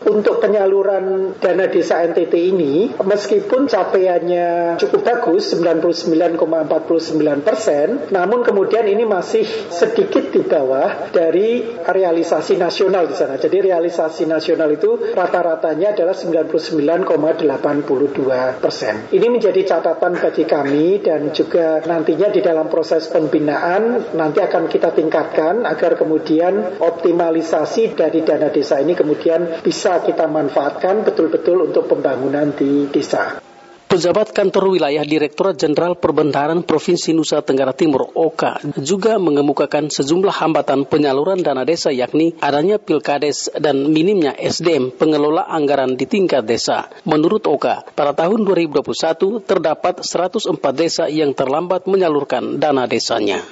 Untuk 0.00 0.40
penyaluran 0.40 1.36
dana 1.36 1.68
desa 1.68 2.00
NTT 2.00 2.32
ini, 2.32 2.88
meskipun 2.96 3.68
capaiannya 3.68 4.80
cukup 4.80 5.04
bagus, 5.04 5.52
99,49 5.52 7.44
persen, 7.44 8.08
namun 8.08 8.40
kemudian 8.40 8.88
ini 8.88 9.04
masih 9.04 9.44
sedikit 9.68 10.32
di 10.32 10.40
bawah 10.40 11.12
dari 11.12 11.68
realisasi 11.84 12.56
nasional 12.56 13.12
di 13.12 13.16
sana. 13.18 13.36
Jadi 13.36 13.60
realisasi 13.60 14.24
nasional 14.24 14.72
itu 14.72 15.12
rata-ratanya 15.12 15.92
adalah 15.92 16.16
99,82 16.16 18.56
persen. 18.56 19.12
Ini 19.12 19.26
menjadi 19.28 19.60
catatan 19.68 20.16
bagi 20.16 20.48
kami 20.48 21.04
dan 21.04 21.28
juga 21.36 21.84
nantinya 21.84 22.32
di 22.32 22.40
dalam 22.40 22.72
proses 22.72 23.04
pembinaan 23.12 24.16
nanti 24.16 24.40
akan 24.40 24.64
kita 24.64 24.96
tingkatkan 24.96 25.68
agar 25.68 26.00
kemudian 26.00 26.80
optimalisasi 26.80 27.92
dari 27.92 28.24
dana 28.24 28.48
desa 28.48 28.80
ini 28.80 28.96
kemudian 28.96 29.60
bisa 29.60 29.89
bisa 29.90 30.06
kita 30.06 30.30
manfaatkan 30.30 31.02
betul-betul 31.02 31.66
untuk 31.66 31.90
pembangunan 31.90 32.54
di 32.54 32.86
desa. 32.94 33.42
Pejabat 33.90 34.30
Kantor 34.30 34.78
Wilayah 34.78 35.02
Direktorat 35.02 35.58
Jenderal 35.58 35.98
Perbendaharaan 35.98 36.62
Provinsi 36.62 37.10
Nusa 37.10 37.42
Tenggara 37.42 37.74
Timur 37.74 38.06
(OKA) 38.14 38.62
juga 38.78 39.18
mengemukakan 39.18 39.90
sejumlah 39.90 40.30
hambatan 40.30 40.86
penyaluran 40.86 41.42
dana 41.42 41.66
desa 41.66 41.90
yakni 41.90 42.38
adanya 42.38 42.78
pilkades 42.78 43.50
dan 43.58 43.90
minimnya 43.90 44.30
SDM 44.38 44.94
pengelola 44.94 45.42
anggaran 45.50 45.98
di 45.98 46.06
tingkat 46.06 46.46
desa. 46.46 46.86
Menurut 47.02 47.50
OKA, 47.50 47.82
pada 47.90 48.14
tahun 48.14 48.46
2021 48.46 49.42
terdapat 49.42 50.06
104 50.06 50.54
desa 50.70 51.10
yang 51.10 51.34
terlambat 51.34 51.90
menyalurkan 51.90 52.62
dana 52.62 52.86
desanya. 52.86 53.42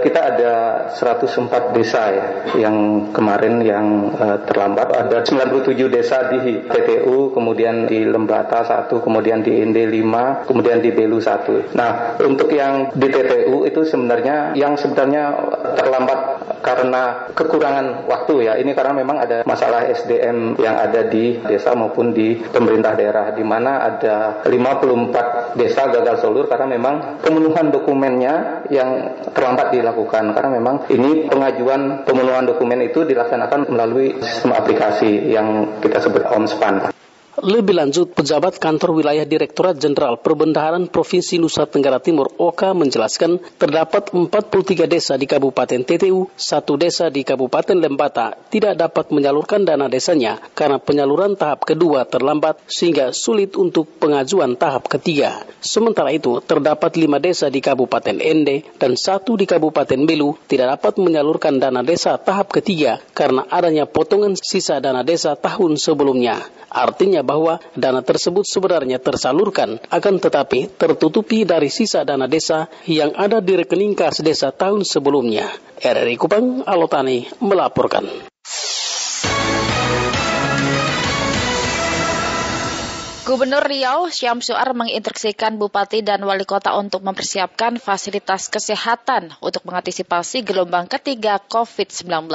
Kita 0.00 0.20
ada 0.34 0.52
104 0.92 1.76
desa 1.76 2.02
ya 2.10 2.26
yang 2.58 3.08
kemarin 3.14 3.60
yang 3.62 4.12
uh, 4.16 4.38
terlambat. 4.44 4.88
Ada 4.90 5.22
97 5.24 5.76
desa 5.88 6.28
di 6.32 6.64
TTU, 6.66 7.30
kemudian 7.30 7.86
di 7.86 8.02
Lembata 8.04 8.64
satu, 8.64 9.00
kemudian 9.04 9.44
di 9.44 9.60
Inde 9.60 9.86
5, 9.86 10.48
kemudian 10.48 10.82
di 10.82 10.90
Belu 10.90 11.20
satu. 11.20 11.72
Nah, 11.76 12.16
untuk 12.20 12.50
yang 12.52 12.90
di 12.96 13.08
TTU 13.08 13.64
itu 13.68 13.80
sebenarnya 13.86 14.56
yang 14.56 14.74
sebenarnya 14.74 15.36
terlambat 15.76 16.20
karena 16.60 17.28
kekurangan 17.32 18.08
waktu 18.08 18.50
ya. 18.50 18.52
Ini 18.60 18.72
karena 18.76 18.92
memang 18.96 19.20
ada 19.20 19.42
masalah 19.48 19.88
SDM 19.88 20.60
yang 20.60 20.76
ada 20.76 21.08
di 21.08 21.40
desa 21.44 21.72
maupun 21.72 22.12
di 22.12 22.36
pemerintah 22.36 22.92
daerah 22.96 23.32
di 23.32 23.44
mana 23.44 23.84
ada 23.84 24.44
54 24.44 25.56
desa 25.56 25.88
gagal 25.88 26.20
solur 26.20 26.46
karena 26.46 26.68
memang 26.68 27.20
pemenuhan 27.24 27.72
dokumennya 27.72 28.66
yang 28.68 29.20
terlambat 29.32 29.72
dilakukan 29.72 29.89
dilakukan 29.90 30.38
karena 30.38 30.50
memang 30.54 30.86
ini 30.86 31.26
pengajuan 31.26 32.06
pemenuhan 32.06 32.46
dokumen 32.46 32.78
itu 32.86 33.02
dilaksanakan 33.02 33.66
melalui 33.74 34.14
sistem 34.22 34.54
aplikasi 34.54 35.34
yang 35.34 35.66
kita 35.82 35.98
sebut 35.98 36.22
OMSPAN. 36.30 36.94
Lebih 37.38 37.78
lanjut, 37.78 38.10
pejabat 38.10 38.58
kantor 38.58 38.98
wilayah 38.98 39.22
Direktorat 39.22 39.78
Jenderal 39.78 40.18
Perbendaharaan 40.18 40.90
Provinsi 40.90 41.38
Nusa 41.38 41.62
Tenggara 41.62 42.02
Timur 42.02 42.26
OKA 42.26 42.74
menjelaskan 42.74 43.38
terdapat 43.54 44.10
43 44.10 44.90
desa 44.90 45.14
di 45.14 45.30
Kabupaten 45.30 45.86
TTU, 45.86 46.26
satu 46.34 46.74
desa 46.74 47.06
di 47.06 47.22
Kabupaten 47.22 47.78
Lembata 47.78 48.34
tidak 48.50 48.74
dapat 48.74 49.14
menyalurkan 49.14 49.62
dana 49.62 49.86
desanya 49.86 50.42
karena 50.58 50.82
penyaluran 50.82 51.38
tahap 51.38 51.62
kedua 51.62 52.02
terlambat 52.02 52.66
sehingga 52.66 53.14
sulit 53.14 53.54
untuk 53.54 53.86
pengajuan 54.02 54.58
tahap 54.58 54.90
ketiga. 54.90 55.46
Sementara 55.62 56.10
itu, 56.10 56.42
terdapat 56.42 56.98
lima 56.98 57.22
desa 57.22 57.46
di 57.46 57.62
Kabupaten 57.62 58.18
Ende 58.18 58.66
dan 58.74 58.98
satu 58.98 59.38
di 59.38 59.46
Kabupaten 59.46 60.02
Belu 60.02 60.34
tidak 60.50 60.82
dapat 60.82 60.98
menyalurkan 60.98 61.62
dana 61.62 61.86
desa 61.86 62.18
tahap 62.18 62.50
ketiga 62.50 62.98
karena 63.14 63.46
adanya 63.46 63.86
potongan 63.86 64.34
sisa 64.34 64.82
dana 64.82 65.06
desa 65.06 65.38
tahun 65.38 65.78
sebelumnya. 65.78 66.42
Artinya 66.70 67.19
bahwa 67.26 67.58
dana 67.74 68.00
tersebut 68.00 68.46
sebenarnya 68.46 69.02
tersalurkan, 69.02 69.82
akan 69.90 70.14
tetapi 70.22 70.72
tertutupi 70.78 71.42
dari 71.42 71.68
sisa 71.68 72.06
dana 72.06 72.30
desa 72.30 72.70
yang 72.86 73.12
ada 73.16 73.42
di 73.42 73.58
rekening 73.58 73.98
kas 73.98 74.22
desa 74.22 74.54
tahun 74.54 74.86
sebelumnya. 74.86 75.50
RRI 75.80 76.16
Kupang, 76.20 76.62
Alotani 76.68 77.24
melaporkan. 77.40 78.29
Gubernur 83.30 83.62
Riau 83.62 84.10
Syamsuar 84.10 84.74
menginstruksikan 84.74 85.54
bupati 85.54 86.02
dan 86.02 86.18
wali 86.26 86.42
kota 86.42 86.74
untuk 86.74 87.06
mempersiapkan 87.06 87.78
fasilitas 87.78 88.50
kesehatan 88.50 89.38
untuk 89.38 89.62
mengantisipasi 89.70 90.42
gelombang 90.42 90.90
ketiga 90.90 91.38
COVID-19. 91.38 92.26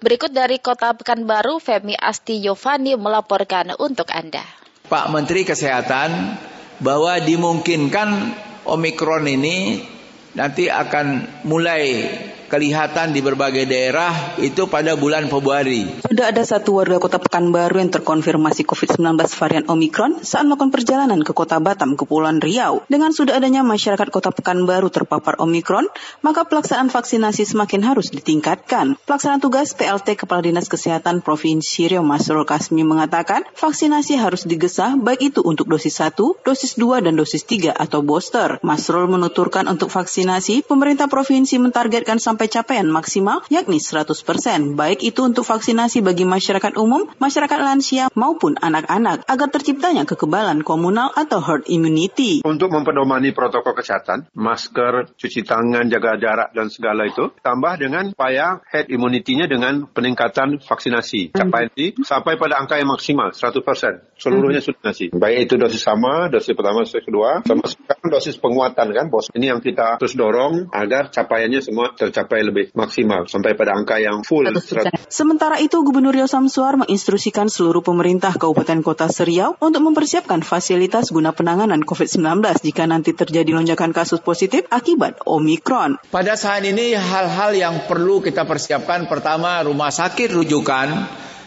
Berikut 0.00 0.32
dari 0.32 0.56
Kota 0.56 0.96
Pekanbaru, 0.96 1.60
Femi 1.60 1.92
Asti 1.92 2.40
Yovani 2.40 2.96
melaporkan 2.96 3.76
untuk 3.76 4.08
Anda. 4.16 4.40
Pak 4.88 5.12
Menteri 5.12 5.44
Kesehatan 5.44 6.40
bahwa 6.80 7.20
dimungkinkan 7.20 8.32
Omikron 8.64 9.28
ini 9.28 9.84
nanti 10.32 10.72
akan 10.72 11.36
mulai 11.44 12.16
kelihatan 12.50 13.14
di 13.14 13.22
berbagai 13.22 13.62
daerah 13.70 14.34
itu 14.42 14.66
pada 14.66 14.98
bulan 14.98 15.30
Februari. 15.30 16.02
Sudah 16.02 16.34
ada 16.34 16.42
satu 16.42 16.82
warga 16.82 16.98
kota 16.98 17.22
Pekanbaru 17.22 17.78
yang 17.78 17.94
terkonfirmasi 17.94 18.66
COVID-19 18.66 19.06
varian 19.38 19.64
Omikron 19.70 20.26
saat 20.26 20.42
melakukan 20.42 20.74
perjalanan 20.74 21.22
ke 21.22 21.30
kota 21.30 21.62
Batam, 21.62 21.94
Kepulauan 21.94 22.42
Riau. 22.42 22.82
Dengan 22.90 23.14
sudah 23.14 23.38
adanya 23.38 23.62
masyarakat 23.62 24.10
kota 24.10 24.34
Pekanbaru 24.34 24.90
terpapar 24.90 25.38
Omikron, 25.38 25.86
maka 26.26 26.42
pelaksanaan 26.42 26.90
vaksinasi 26.90 27.46
semakin 27.46 27.86
harus 27.86 28.10
ditingkatkan. 28.10 28.98
Pelaksana 29.06 29.38
tugas 29.38 29.78
PLT 29.78 30.18
Kepala 30.18 30.42
Dinas 30.42 30.66
Kesehatan 30.66 31.22
Provinsi 31.22 31.86
Riau 31.86 32.02
Masrul 32.02 32.42
Kasmi 32.42 32.82
mengatakan 32.82 33.46
vaksinasi 33.54 34.18
harus 34.18 34.42
digesah 34.42 34.98
baik 34.98 35.30
itu 35.30 35.40
untuk 35.46 35.70
dosis 35.70 36.02
1, 36.02 36.18
dosis 36.42 36.74
2, 36.74 37.06
dan 37.06 37.14
dosis 37.14 37.46
3 37.46 37.70
atau 37.70 38.02
booster. 38.02 38.58
Masrul 38.66 39.06
menuturkan 39.06 39.70
untuk 39.70 39.92
vaksinasi, 39.92 40.66
pemerintah 40.66 41.06
provinsi 41.06 41.60
mentargetkan 41.60 42.16
sampai 42.16 42.39
mencapai 42.40 42.56
capaian 42.56 42.88
maksimal 42.88 43.44
yakni 43.52 43.76
100%, 43.76 44.72
baik 44.72 45.04
itu 45.04 45.20
untuk 45.20 45.44
vaksinasi 45.44 46.00
bagi 46.00 46.24
masyarakat 46.24 46.72
umum, 46.80 47.04
masyarakat 47.20 47.58
lansia 47.60 48.08
maupun 48.16 48.56
anak-anak 48.56 49.28
agar 49.28 49.48
terciptanya 49.52 50.08
kekebalan 50.08 50.64
komunal 50.64 51.12
atau 51.12 51.44
herd 51.44 51.68
immunity. 51.68 52.40
Untuk 52.40 52.72
mempedomani 52.72 53.36
protokol 53.36 53.76
kesehatan, 53.76 54.32
masker, 54.32 55.12
cuci 55.20 55.44
tangan, 55.44 55.92
jaga 55.92 56.16
jarak 56.16 56.56
dan 56.56 56.72
segala 56.72 57.04
itu, 57.04 57.28
tambah 57.44 57.76
dengan 57.76 58.16
upaya 58.16 58.64
herd 58.72 58.88
immunity-nya 58.88 59.44
dengan 59.44 59.84
peningkatan 59.92 60.64
vaksinasi. 60.64 61.36
Capaian 61.36 61.68
ini 61.76 62.00
sampai 62.00 62.40
pada 62.40 62.56
angka 62.56 62.80
yang 62.80 62.88
maksimal 62.88 63.36
100%. 63.36 64.16
Seluruhnya 64.16 64.64
sudah 64.64 64.80
nasi. 64.92 65.12
Baik 65.12 65.52
itu 65.52 65.54
dosis 65.60 65.84
sama, 65.84 66.32
dosis 66.32 66.56
pertama, 66.56 66.88
dosis 66.88 67.04
kedua, 67.04 67.44
sama 67.44 67.68
sekarang 67.68 68.08
dosis 68.08 68.36
penguatan 68.40 68.88
kan, 68.96 69.12
bos. 69.12 69.28
Ini 69.32 69.52
yang 69.52 69.60
kita 69.60 70.00
terus 70.00 70.16
dorong 70.16 70.72
agar 70.72 71.12
capaiannya 71.12 71.60
semua 71.60 71.92
tercapai 71.96 72.29
lebih 72.38 72.70
maksimal 72.78 73.26
sampai 73.26 73.58
pada 73.58 73.74
angka 73.74 73.98
yang 73.98 74.22
full. 74.22 74.46
100%. 74.46 75.10
Sementara 75.10 75.58
itu, 75.58 75.82
Gubernur 75.82 76.14
Riau 76.14 76.30
Samsuar 76.30 76.78
menginstruksikan 76.78 77.50
seluruh 77.50 77.82
pemerintah 77.82 78.30
Kabupaten 78.38 78.78
Kota 78.86 79.10
Seriau 79.10 79.58
untuk 79.58 79.82
mempersiapkan 79.82 80.46
fasilitas 80.46 81.10
guna 81.10 81.34
penanganan 81.34 81.82
COVID-19 81.82 82.62
jika 82.62 82.86
nanti 82.86 83.10
terjadi 83.10 83.50
lonjakan 83.50 83.90
kasus 83.90 84.22
positif 84.22 84.70
akibat 84.70 85.18
Omikron. 85.26 85.98
Pada 86.14 86.38
saat 86.38 86.62
ini 86.62 86.94
hal-hal 86.94 87.58
yang 87.58 87.74
perlu 87.90 88.22
kita 88.22 88.46
persiapkan 88.46 89.10
pertama 89.10 89.58
rumah 89.66 89.90
sakit 89.90 90.30
rujukan 90.30 90.88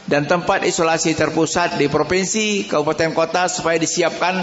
dan 0.04 0.28
tempat 0.28 0.68
isolasi 0.68 1.16
terpusat 1.16 1.80
di 1.80 1.88
provinsi, 1.88 2.68
kabupaten 2.68 3.16
kota 3.16 3.48
supaya 3.48 3.80
disiapkan 3.80 4.36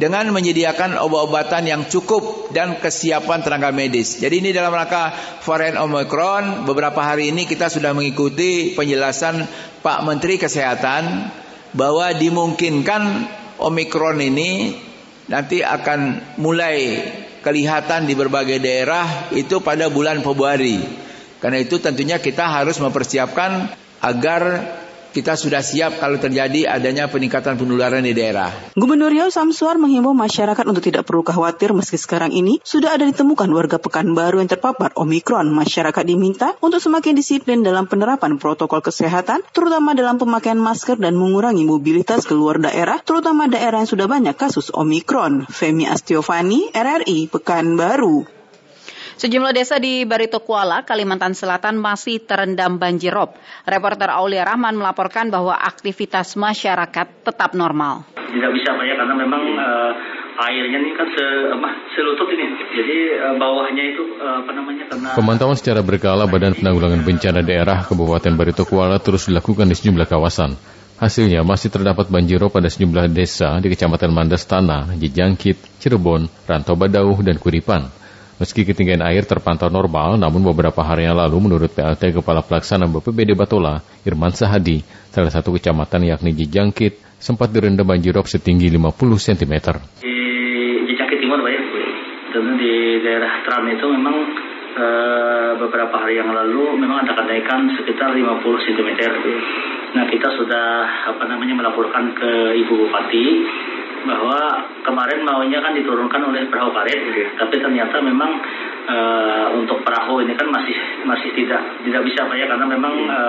dengan 0.00 0.32
menyediakan 0.32 0.96
obat-obatan 0.96 1.68
yang 1.68 1.82
cukup 1.84 2.48
dan 2.56 2.80
kesiapan 2.80 3.44
tenaga 3.44 3.68
medis. 3.68 4.16
Jadi 4.16 4.40
ini 4.40 4.48
dalam 4.56 4.72
rangka 4.72 5.12
varian 5.44 5.76
Omicron, 5.76 6.64
beberapa 6.64 7.04
hari 7.04 7.28
ini 7.28 7.44
kita 7.44 7.68
sudah 7.68 7.92
mengikuti 7.92 8.72
penjelasan 8.72 9.44
Pak 9.84 10.00
Menteri 10.08 10.40
Kesehatan 10.40 11.28
bahwa 11.76 12.16
dimungkinkan 12.16 13.28
Omicron 13.60 14.24
ini 14.24 14.72
nanti 15.28 15.60
akan 15.60 16.32
mulai 16.40 17.04
kelihatan 17.44 18.08
di 18.08 18.16
berbagai 18.16 18.56
daerah 18.56 19.28
itu 19.36 19.60
pada 19.60 19.92
bulan 19.92 20.24
Februari. 20.24 20.80
Karena 21.44 21.60
itu 21.60 21.76
tentunya 21.76 22.16
kita 22.16 22.48
harus 22.48 22.80
mempersiapkan 22.80 23.68
agar 24.00 24.40
kita 25.10 25.34
sudah 25.34 25.60
siap 25.60 25.98
kalau 25.98 26.16
terjadi 26.16 26.70
adanya 26.70 27.10
peningkatan 27.10 27.58
penularan 27.58 28.06
di 28.06 28.14
daerah. 28.14 28.50
Gubernur 28.78 29.10
Riau 29.10 29.28
Samsuar 29.28 29.76
menghimbau 29.76 30.14
masyarakat 30.14 30.64
untuk 30.66 30.82
tidak 30.86 31.06
perlu 31.06 31.26
khawatir 31.26 31.74
meski 31.74 31.98
sekarang 31.98 32.30
ini 32.30 32.62
sudah 32.62 32.94
ada 32.94 33.04
ditemukan 33.06 33.50
warga 33.50 33.76
Pekanbaru 33.82 34.40
yang 34.40 34.50
terpapar 34.50 34.94
Omikron. 34.94 35.50
Masyarakat 35.50 36.04
diminta 36.06 36.54
untuk 36.62 36.78
semakin 36.78 37.18
disiplin 37.18 37.60
dalam 37.60 37.90
penerapan 37.90 38.38
protokol 38.40 38.80
kesehatan, 38.80 39.44
terutama 39.50 39.92
dalam 39.92 40.16
pemakaian 40.16 40.58
masker 40.58 40.96
dan 40.96 41.18
mengurangi 41.18 41.66
mobilitas 41.66 42.24
keluar 42.24 42.62
daerah, 42.62 43.02
terutama 43.02 43.50
daerah 43.50 43.82
yang 43.82 43.90
sudah 43.90 44.06
banyak 44.08 44.38
kasus 44.38 44.72
Omikron. 44.72 45.44
Femi 45.50 45.84
Astiovani, 45.84 46.72
RRI, 46.72 47.28
Pekanbaru. 47.28 48.39
Sejumlah 49.20 49.52
desa 49.52 49.76
di 49.76 50.08
Barito 50.08 50.40
Kuala, 50.40 50.80
Kalimantan 50.80 51.36
Selatan 51.36 51.76
masih 51.76 52.24
terendam 52.24 52.80
banjir 52.80 53.12
rob. 53.12 53.36
Reporter 53.68 54.08
Aulia 54.16 54.48
Rahman 54.48 54.80
melaporkan 54.80 55.28
bahwa 55.28 55.60
aktivitas 55.60 56.40
masyarakat 56.40 57.28
tetap 57.28 57.52
normal. 57.52 58.08
Tidak 58.16 58.48
bisa 58.56 58.72
Pak 58.72 58.84
ya, 58.88 58.96
karena 58.96 59.14
memang 59.20 59.42
uh, 59.60 59.92
airnya 60.48 60.80
ini 60.80 60.96
kan 60.96 61.04
se, 61.12 61.24
uh, 61.52 61.72
selutut 61.92 62.32
ini. 62.32 62.48
Jadi 62.72 62.96
uh, 63.20 63.36
bawahnya 63.36 63.84
itu 63.92 64.08
uh, 64.24 64.40
apa 64.40 64.56
namanya 64.56 64.88
karena 64.88 65.12
Pemantauan 65.12 65.60
secara 65.60 65.84
berkala 65.84 66.24
Badan 66.24 66.56
Penanggulangan 66.56 67.04
Bencana 67.04 67.44
Daerah 67.44 67.84
Kabupaten 67.84 68.32
Barito 68.40 68.64
Kuala 68.64 69.04
terus 69.04 69.28
dilakukan 69.28 69.68
di 69.68 69.76
sejumlah 69.76 70.08
kawasan. 70.08 70.56
Hasilnya 70.96 71.44
masih 71.44 71.68
terdapat 71.68 72.08
banjir 72.08 72.40
rob 72.40 72.56
pada 72.56 72.72
sejumlah 72.72 73.12
desa 73.12 73.60
di 73.60 73.68
Kecamatan 73.68 74.16
Mandas 74.16 74.48
Tanah, 74.48 74.96
Jijangkit, 74.96 75.76
Cirebon, 75.76 76.24
Rantau 76.48 76.72
Badauh, 76.72 77.20
dan 77.20 77.36
Kuripan. 77.36 77.99
Meski 78.40 78.64
ketinggian 78.64 79.04
air 79.04 79.28
terpantau 79.28 79.68
normal, 79.68 80.16
namun 80.16 80.40
beberapa 80.40 80.80
hari 80.80 81.04
yang 81.04 81.20
lalu 81.20 81.44
menurut 81.44 81.76
PLT 81.76 82.16
Kepala 82.16 82.40
Pelaksana 82.40 82.88
BPBD 82.88 83.36
Batola, 83.36 83.84
Irman 84.00 84.32
Sahadi, 84.32 84.80
salah 85.12 85.28
satu 85.28 85.52
kecamatan 85.52 86.08
yakni 86.08 86.32
Jijangkit, 86.32 87.20
sempat 87.20 87.52
direndam 87.52 87.84
banjirop 87.84 88.24
setinggi 88.24 88.72
50 88.72 88.96
cm. 89.28 89.54
Di 90.00 90.16
Jijangkit 90.88 91.20
Timur, 91.20 91.44
Pak 91.44 91.52
ya, 91.52 91.60
di 92.56 92.74
daerah 93.04 93.44
Tram 93.44 93.68
itu 93.68 93.86
memang 93.92 94.16
e, 94.72 94.86
beberapa 95.60 96.00
hari 96.00 96.16
yang 96.16 96.32
lalu 96.32 96.80
memang 96.80 97.04
ada 97.04 97.12
kenaikan 97.20 97.76
sekitar 97.76 98.16
50 98.16 98.40
cm. 98.40 98.90
Nah 100.00 100.08
kita 100.08 100.28
sudah 100.40 100.66
apa 101.12 101.28
namanya 101.28 101.60
melaporkan 101.60 102.16
ke 102.16 102.56
Ibu 102.56 102.72
Bupati 102.88 103.26
bahwa 104.04 104.38
kemarin 104.80 105.20
maunya 105.24 105.60
kan 105.60 105.76
diturunkan 105.76 106.22
oleh 106.32 106.48
perahu 106.48 106.72
karet, 106.72 107.00
gitu. 107.12 107.30
tapi 107.36 107.60
ternyata 107.60 108.00
memang 108.00 108.30
e, 108.88 108.96
untuk 109.60 109.84
perahu 109.84 110.24
ini 110.24 110.32
kan 110.36 110.48
masih 110.48 110.76
masih 111.04 111.30
tidak 111.36 111.60
tidak 111.84 112.02
bisa 112.08 112.24
pak 112.24 112.36
ya 112.36 112.46
karena 112.48 112.66
memang 112.66 112.94
e, 113.06 113.20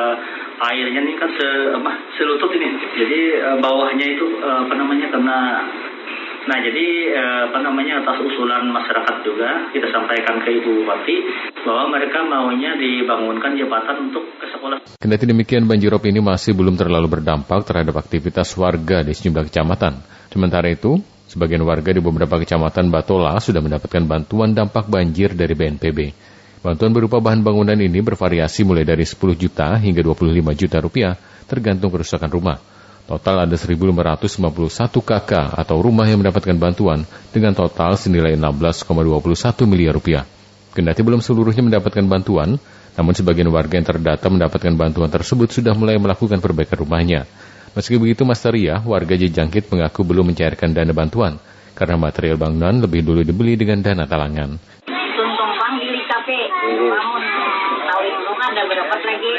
airnya 0.61 1.01
ini 1.03 1.13
kan 1.19 1.29
se 1.35 1.47
apa 1.75 1.91
selutut 2.15 2.51
ini, 2.55 2.69
jadi 2.95 3.19
e, 3.39 3.49
bawahnya 3.59 4.05
itu 4.15 4.25
e, 4.39 4.49
apa 4.67 4.73
namanya 4.75 5.07
karena 5.11 5.37
Nah, 6.41 6.57
jadi 6.57 7.13
apa 7.53 7.61
namanya 7.61 8.01
atas 8.01 8.17
usulan 8.25 8.65
masyarakat 8.73 9.15
juga 9.21 9.69
kita 9.77 9.93
sampaikan 9.93 10.41
ke 10.41 10.49
Ibu 10.57 10.81
Bupati 10.81 11.15
bahwa 11.61 11.93
mereka 11.93 12.25
maunya 12.25 12.73
dibangunkan 12.81 13.53
jembatan 13.53 14.09
untuk 14.09 14.25
ke 14.41 14.49
sekolah. 14.49 14.81
Kendati 14.97 15.29
demikian 15.29 15.69
banjirop 15.69 16.01
ini 16.09 16.17
masih 16.17 16.57
belum 16.57 16.81
terlalu 16.81 17.21
berdampak 17.21 17.61
terhadap 17.61 17.93
aktivitas 17.93 18.57
warga 18.57 19.05
di 19.05 19.13
sejumlah 19.13 19.53
kecamatan. 19.53 20.20
Sementara 20.31 20.71
itu, 20.71 20.95
sebagian 21.27 21.59
warga 21.67 21.91
di 21.91 21.99
beberapa 21.99 22.39
kecamatan 22.39 22.87
Batola 22.87 23.35
sudah 23.43 23.59
mendapatkan 23.59 24.07
bantuan 24.07 24.55
dampak 24.55 24.87
banjir 24.87 25.35
dari 25.35 25.51
BNPB. 25.51 25.99
Bantuan 26.63 26.95
berupa 26.95 27.19
bahan 27.19 27.43
bangunan 27.43 27.75
ini 27.75 27.99
bervariasi 27.99 28.63
mulai 28.63 28.87
dari 28.87 29.03
10 29.03 29.19
juta 29.35 29.75
hingga 29.75 29.99
25 29.99 30.31
juta 30.55 30.77
rupiah 30.79 31.13
tergantung 31.51 31.91
kerusakan 31.91 32.31
rumah. 32.31 32.57
Total 33.11 33.43
ada 33.43 33.57
1.551 33.59 34.39
KK 35.03 35.31
atau 35.57 35.83
rumah 35.83 36.07
yang 36.07 36.23
mendapatkan 36.23 36.55
bantuan 36.55 37.03
dengan 37.35 37.51
total 37.51 37.99
senilai 37.99 38.39
16,21 38.39 39.67
miliar 39.67 39.97
rupiah. 39.97 40.23
Kendati 40.71 41.03
belum 41.03 41.19
seluruhnya 41.19 41.59
mendapatkan 41.59 42.07
bantuan, 42.07 42.55
namun 42.95 43.11
sebagian 43.11 43.51
warga 43.51 43.75
yang 43.75 43.83
terdata 43.83 44.31
mendapatkan 44.31 44.71
bantuan 44.79 45.11
tersebut 45.11 45.51
sudah 45.51 45.75
mulai 45.75 45.99
melakukan 45.99 46.39
perbaikan 46.39 46.79
rumahnya. 46.79 47.27
Meski 47.71 47.95
begitu, 47.95 48.27
Mas 48.27 48.43
Taria, 48.43 48.83
warga 48.83 49.15
Jejangkit 49.15 49.71
mengaku 49.71 50.03
belum 50.03 50.35
mencairkan 50.35 50.75
dana 50.75 50.91
bantuan 50.91 51.39
karena 51.71 51.95
material 51.95 52.35
bangunan 52.35 52.83
lebih 52.83 52.99
dulu 52.99 53.23
dibeli 53.23 53.55
dengan 53.55 53.79
dana 53.79 54.03
talangan. 54.03 54.59
Tuntung 54.91 55.51
panggil 55.55 55.95
capek, 56.03 56.51
bangun 56.67 57.23
tahun 57.87 58.13
rumah 58.27 58.47
ada 58.51 58.63
berapa 58.67 58.95
lagi, 58.99 59.33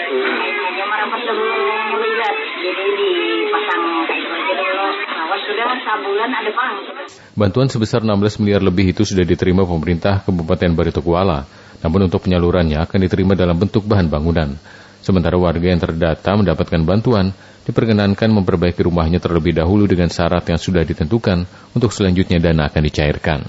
hanya 0.49 0.85
merapat 0.88 1.21
sebelum 1.29 1.85
melihat, 1.92 2.35
jadi 2.57 2.85
dipasang 2.97 3.85
kayu 4.09 4.29
aja 4.33 4.55
dulu. 4.57 4.88
Sudah 5.33 5.68
sebulan 5.85 6.31
ada 6.33 6.51
pang. 6.57 6.73
Bantuan 7.37 7.68
sebesar 7.68 8.01
16 8.01 8.40
miliar 8.40 8.64
lebih 8.64 8.97
itu 8.97 9.05
sudah 9.05 9.29
diterima 9.29 9.68
pemerintah 9.68 10.25
Kabupaten 10.25 10.73
Barito 10.73 11.05
Kuala. 11.05 11.45
Namun 11.85 12.09
untuk 12.09 12.25
penyalurannya 12.25 12.81
akan 12.81 12.99
diterima 13.01 13.37
dalam 13.37 13.61
bentuk 13.61 13.85
bahan 13.85 14.09
bangunan. 14.09 14.57
Sementara 15.03 15.35
warga 15.35 15.66
yang 15.66 15.83
terdata 15.83 16.31
mendapatkan 16.38 16.81
bantuan 16.87 17.35
diperkenankan 17.62 18.31
memperbaiki 18.31 18.83
rumahnya 18.87 19.22
terlebih 19.22 19.55
dahulu 19.55 19.87
dengan 19.87 20.11
syarat 20.11 20.46
yang 20.51 20.59
sudah 20.59 20.83
ditentukan 20.83 21.46
untuk 21.75 21.94
selanjutnya 21.94 22.42
dana 22.42 22.66
akan 22.66 22.83
dicairkan. 22.83 23.40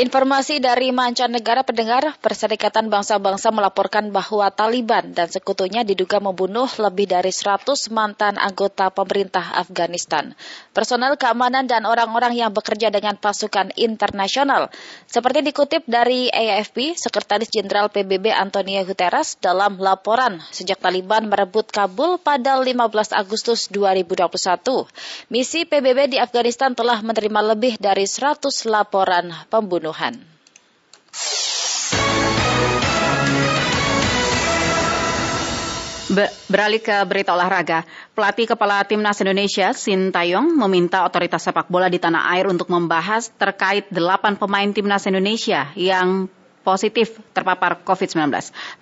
Informasi 0.00 0.64
dari 0.64 0.96
mancanegara 0.96 1.60
pendengar, 1.60 2.16
Perserikatan 2.24 2.88
Bangsa-Bangsa 2.88 3.52
melaporkan 3.52 4.08
bahwa 4.08 4.48
Taliban 4.48 5.12
dan 5.12 5.28
sekutunya 5.28 5.84
diduga 5.84 6.16
membunuh 6.24 6.64
lebih 6.80 7.04
dari 7.04 7.28
100 7.28 7.68
mantan 7.92 8.40
anggota 8.40 8.88
pemerintah 8.88 9.60
Afghanistan, 9.60 10.32
personel 10.72 11.20
keamanan 11.20 11.68
dan 11.68 11.84
orang-orang 11.84 12.32
yang 12.32 12.48
bekerja 12.48 12.88
dengan 12.88 13.20
pasukan 13.20 13.76
internasional. 13.76 14.72
Seperti 15.10 15.42
dikutip 15.42 15.82
dari 15.90 16.30
AFP, 16.30 16.94
Sekretaris 16.94 17.50
Jenderal 17.50 17.90
PBB 17.90 18.30
Antonio 18.30 18.78
Guterres 18.86 19.34
dalam 19.42 19.74
laporan 19.82 20.38
sejak 20.54 20.78
Taliban 20.78 21.26
merebut 21.26 21.66
Kabul 21.66 22.22
pada 22.22 22.62
15 22.62 22.78
Agustus 23.18 23.66
2021. 23.74 24.86
Misi 25.34 25.66
PBB 25.66 26.14
di 26.14 26.22
Afghanistan 26.22 26.78
telah 26.78 27.02
menerima 27.02 27.42
lebih 27.42 27.74
dari 27.82 28.06
100 28.06 28.70
laporan 28.70 29.34
pembunuhan 29.50 30.14
pembunuhan. 36.10 36.48
beralih 36.50 36.82
ke 36.82 36.96
berita 37.06 37.30
olahraga, 37.30 37.86
pelatih 38.18 38.50
kepala 38.50 38.82
timnas 38.82 39.22
Indonesia 39.22 39.70
Sintayong 39.70 40.58
meminta 40.58 41.06
otoritas 41.06 41.46
sepak 41.46 41.70
bola 41.70 41.86
di 41.86 42.02
tanah 42.02 42.34
air 42.34 42.50
untuk 42.50 42.66
membahas 42.66 43.30
terkait 43.38 43.86
delapan 43.94 44.34
pemain 44.34 44.68
timnas 44.74 45.06
Indonesia 45.06 45.70
yang 45.78 46.26
positif 46.66 47.16
terpapar 47.32 47.80
COVID-19. 47.86 48.28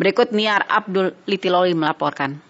Berikut 0.00 0.34
Niar 0.34 0.66
Abdul 0.66 1.14
Litiloli 1.28 1.76
melaporkan. 1.76 2.47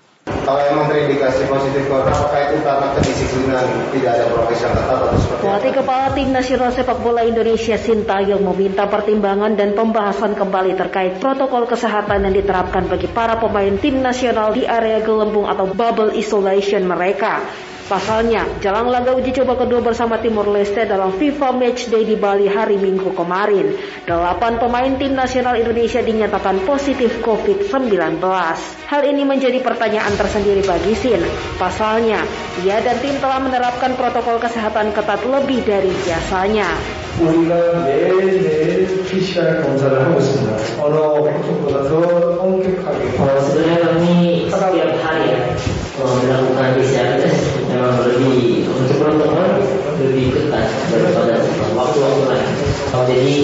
Kalau 0.49 0.61
emang 0.65 0.89
terindikasi 0.89 1.45
positif 1.45 1.85
corona, 1.89 2.13
apakah 2.13 2.41
itu 2.49 2.57
karena 2.65 2.87
kedisiplinan 2.97 3.67
tidak 3.93 4.11
ada 4.17 4.27
prokes 4.33 4.61
yang 4.65 4.73
ketat 4.73 4.99
atau 5.01 5.19
seperti 5.21 5.43
Pelatih 5.45 5.73
Kepala 5.77 6.07
Tim 6.17 6.29
Nasional 6.33 6.71
Sepak 6.73 6.99
Bola 7.05 7.23
Indonesia 7.25 7.77
Sintayong 7.77 8.43
meminta 8.43 8.85
pertimbangan 8.89 9.53
dan 9.57 9.77
pembahasan 9.77 10.33
kembali 10.37 10.73
terkait 10.77 11.21
protokol 11.21 11.69
kesehatan 11.69 12.25
yang 12.29 12.35
diterapkan 12.35 12.89
bagi 12.89 13.09
para 13.13 13.37
pemain 13.37 13.77
tim 13.77 14.01
nasional 14.01 14.57
di 14.57 14.65
area 14.65 15.05
gelembung 15.05 15.45
atau 15.45 15.69
bubble 15.69 16.17
isolation 16.17 16.85
mereka. 16.89 17.45
Pasalnya, 17.88 18.48
jalan 18.64 18.88
laga 18.88 19.12
uji 19.12 19.36
coba 19.44 19.60
kedua 19.60 19.84
bersama 19.84 20.16
Timor 20.16 20.48
Leste 20.48 20.88
dalam 20.88 21.12
FIFA 21.20 21.52
Matchday 21.52 22.08
di 22.08 22.16
Bali 22.16 22.48
hari 22.48 22.80
Minggu 22.80 23.12
kemarin. 23.12 23.76
Delapan 24.08 24.56
pemain 24.56 24.96
tim 24.96 25.12
nasional 25.12 25.60
Indonesia 25.60 26.00
dinyatakan 26.00 26.64
positif 26.64 27.20
COVID-19. 27.20 28.24
Hal 28.88 29.02
ini 29.04 29.28
menjadi 29.28 29.60
pertanyaan 29.60 30.16
tersendiri 30.16 30.64
bagi 30.64 30.96
Sin. 30.96 31.22
Pasalnya, 31.60 32.24
ia 32.64 32.80
dan 32.80 33.04
tim 33.04 33.20
telah 33.20 33.44
menerapkan 33.44 34.00
protokol 34.00 34.40
kesehatan 34.40 34.96
ketat 34.96 35.22
lebih 35.28 35.68
dari 35.68 35.92
biasanya. 36.08 36.72
우리가 37.14 37.86
매일매일 37.86 39.04
PCR 39.06 39.62
검사를 39.62 39.94
하고 39.94 40.18
있습니다. 40.18 40.82
어느 40.82 40.96
방송보다 41.30 41.84
더 41.84 42.42
엄격하게. 42.42 43.22
Oh, 43.22 43.38
sebenarnya 43.38 43.78
kami 43.86 44.50
setiap 44.50 44.92
hari 45.06 45.30
ya 45.30 45.54
melakukan 46.02 46.68
PCR 46.82 47.22
test 47.22 47.37
memang 47.79 48.03
lebih 48.11 48.67
untuk 48.67 48.97
protokol 48.99 49.63
lebih 50.03 50.35
ketat 50.35 50.67
daripada 50.91 51.35
waktu-waktu 51.79 52.23
lain. 52.27 52.51
Jadi 52.91 53.39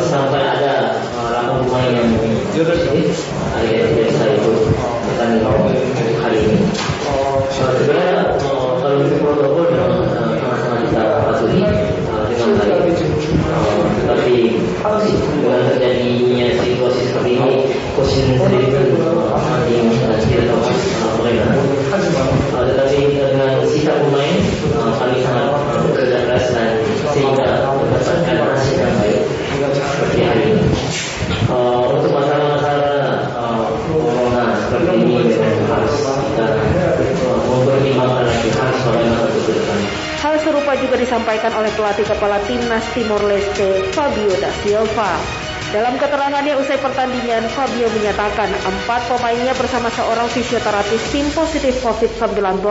sampai 0.00 0.40
ada 0.40 1.04
uh, 1.20 1.60
8 1.60 1.68
pemain 1.68 1.92
yang 1.92 2.08
positif 2.56 3.28
hari 3.52 3.84
biasa 3.92 4.22
itu 4.32 4.52
akan 5.12 5.30
hari 6.24 6.38
ini. 6.40 6.58
Uh, 7.04 7.44
sebenarnya 7.52 8.40
uh, 8.40 8.80
kalau 8.80 8.96
untuk 9.04 9.20
protokol 9.20 9.68
memang 9.68 10.08
sama-sama 10.40 10.76
kita 10.88 11.04
patuhi 11.28 11.60
dengan 12.32 12.50
baik. 12.56 12.80
Tetapi 14.06 14.36
dengan 15.42 15.60
terjadinya 15.72 16.48
situasi 16.64 17.00
seperti 17.10 17.30
ini, 17.36 17.52
posisi 17.98 18.38
sendiri 18.38 18.70
kan 18.70 18.86
makin 19.34 19.84
tidak 20.28 20.44
tahu 20.46 20.60
bagaimana. 21.20 21.58
Tetapi 22.56 22.98
sikap 23.86 24.02
pemain, 24.02 24.34
kami 24.98 25.22
sangat 25.22 25.46
bekerja 25.86 26.26
keras 26.26 26.50
dan 26.50 26.82
sehingga 27.14 27.70
mendapatkan 27.70 28.34
hasil 28.34 28.74
yang 28.82 28.98
baik 28.98 29.22
seperti 29.62 30.18
hari 30.26 30.42
ini. 30.58 30.66
Untuk 31.94 32.10
masalah-masalah 32.10 33.30
corona 33.86 34.58
seperti 34.58 34.90
ini 35.06 35.30
memang 35.30 35.70
harus 35.70 36.02
kita 36.02 36.46
mempertimbangkan 37.46 38.26
lagi 38.26 38.50
harus 38.58 38.80
bagaimana 38.90 39.30
ke 39.30 39.54
depan. 39.54 39.78
Hal 40.18 40.34
serupa 40.42 40.72
juga 40.82 40.98
disampaikan 40.98 41.54
oleh 41.54 41.70
pelatih 41.78 42.10
kepala 42.10 42.42
timnas 42.42 42.82
Timor 42.90 43.22
Leste, 43.22 43.86
Fabio 43.94 44.34
da 44.42 44.50
Silva. 44.66 45.45
Dalam 45.66 45.98
keterangannya 45.98 46.54
usai 46.62 46.78
pertandingan, 46.78 47.50
Fabio 47.50 47.90
menyatakan 47.90 48.46
empat 48.54 49.10
pemainnya 49.10 49.50
bersama 49.50 49.90
seorang 49.90 50.30
fisioterapis 50.30 51.10
tim 51.10 51.26
positif 51.34 51.82
COVID-19. 51.82 52.62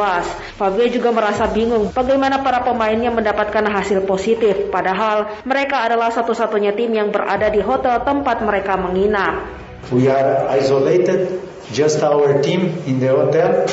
Fabio 0.56 0.88
juga 0.88 1.12
merasa 1.12 1.44
bingung 1.52 1.92
bagaimana 1.92 2.40
para 2.40 2.64
pemainnya 2.64 3.12
mendapatkan 3.12 3.68
hasil 3.68 4.08
positif, 4.08 4.72
padahal 4.72 5.28
mereka 5.44 5.84
adalah 5.84 6.08
satu-satunya 6.08 6.72
tim 6.72 6.96
yang 6.96 7.12
berada 7.12 7.52
di 7.52 7.60
hotel 7.60 8.00
tempat 8.00 8.40
mereka 8.48 8.80
menginap. 8.80 9.44
We 9.92 10.08
are 10.08 10.48
isolated, 10.56 11.45
just 11.72 12.04
our 12.04 12.42
team 12.42 12.74
in 12.86 13.00
the 13.00 13.10
hotel. 13.10 13.66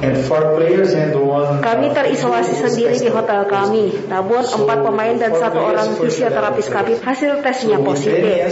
And 0.00 0.16
four 0.16 0.56
players 0.56 0.96
and 0.96 1.12
one 1.12 1.60
Kami 1.60 1.92
terisolasi 1.92 2.56
sendiri 2.56 2.96
di 2.96 3.12
hotel 3.12 3.44
kami, 3.44 4.08
namun 4.08 4.40
empat 4.48 4.80
pemain 4.80 5.12
dan 5.20 5.36
satu 5.36 5.60
orang 5.60 5.92
fisioterapis 6.00 6.72
kami 6.72 6.96
hasil 7.04 7.44
tesnya 7.44 7.76
positif. 7.84 8.48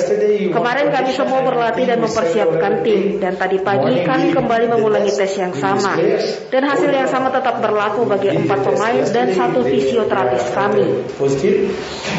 Kemarin 0.53 0.93
kami 0.93 1.11
semua 1.17 1.41
berlatih 1.41 1.89
dan 1.89 2.05
mempersiapkan 2.05 2.85
tim, 2.85 3.17
dan 3.17 3.41
tadi 3.41 3.65
pagi 3.65 4.05
kami 4.05 4.37
kembali 4.37 4.77
mengulangi 4.77 5.09
tes 5.09 5.41
yang 5.41 5.57
sama. 5.57 5.97
Dan 6.53 6.69
hasil 6.69 6.93
yang 6.93 7.09
sama 7.09 7.33
tetap 7.33 7.65
berlaku 7.65 8.05
bagi 8.05 8.29
empat 8.29 8.69
pemain 8.69 9.09
dan 9.09 9.33
satu 9.33 9.65
fisioterapis 9.65 10.53
kami. 10.53 10.85
positive. 11.17 11.73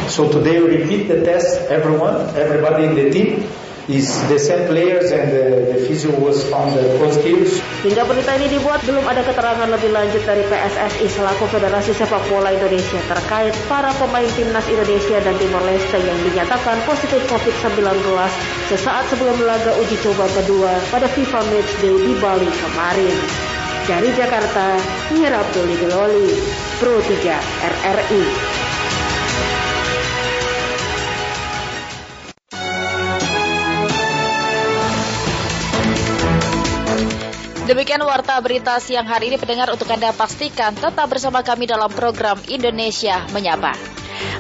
So 0.10 0.26
today 0.34 0.58
we 0.58 0.82
repeat 0.82 1.06
the 1.06 1.22
test. 1.22 1.70
Everyone, 1.70 2.34
everybody 2.34 2.90
in 2.90 2.98
the 2.98 3.14
team 3.14 3.46
is 3.90 4.06
the 4.30 4.38
same 4.38 4.70
players 4.70 5.10
and 5.10 5.34
the, 5.34 5.74
the 5.74 5.78
physio 5.90 6.14
was 6.14 6.46
found 6.46 6.78
positive. 7.02 7.50
Hingga 7.82 8.06
berita 8.06 8.38
ini 8.38 8.48
dibuat, 8.54 8.86
belum 8.86 9.02
ada 9.02 9.26
keterangan 9.26 9.66
lebih 9.66 9.90
lanjut 9.90 10.22
dari 10.30 10.46
PSSI 10.46 11.10
selaku 11.10 11.50
Federasi 11.50 11.98
Sepak 11.98 12.22
Bola 12.30 12.54
Indonesia 12.54 13.02
terkait 13.10 13.58
para 13.66 13.90
pemain 13.98 14.30
timnas 14.38 14.70
Indonesia 14.70 15.18
dan 15.26 15.34
Timor 15.42 15.66
Leste 15.66 15.98
yang 15.98 16.20
dinyatakan 16.22 16.78
positif 16.86 17.26
COVID-19 17.34 18.06
sesaat 18.70 19.10
sebelum 19.10 19.42
laga 19.42 19.74
uji 19.82 19.98
coba 20.06 20.30
kedua 20.38 20.78
pada 20.94 21.10
FIFA 21.10 21.42
Matchday 21.50 21.96
di 22.06 22.14
Bali 22.22 22.46
kemarin. 22.46 23.18
Dari 23.90 24.14
Jakarta, 24.14 24.78
Mir 25.18 25.34
Abdul 25.34 25.66
Pro 26.78 27.02
3 27.02 27.10
RRI. 27.66 28.49
Demikian 37.70 38.02
warta 38.02 38.34
berita 38.42 38.82
siang 38.82 39.06
hari 39.06 39.30
ini 39.30 39.38
pendengar 39.38 39.70
untuk 39.70 39.86
Anda 39.94 40.10
pastikan 40.10 40.74
tetap 40.74 41.06
bersama 41.06 41.46
kami 41.46 41.70
dalam 41.70 41.94
program 41.94 42.42
Indonesia 42.50 43.22
Menyapa. 43.30 43.78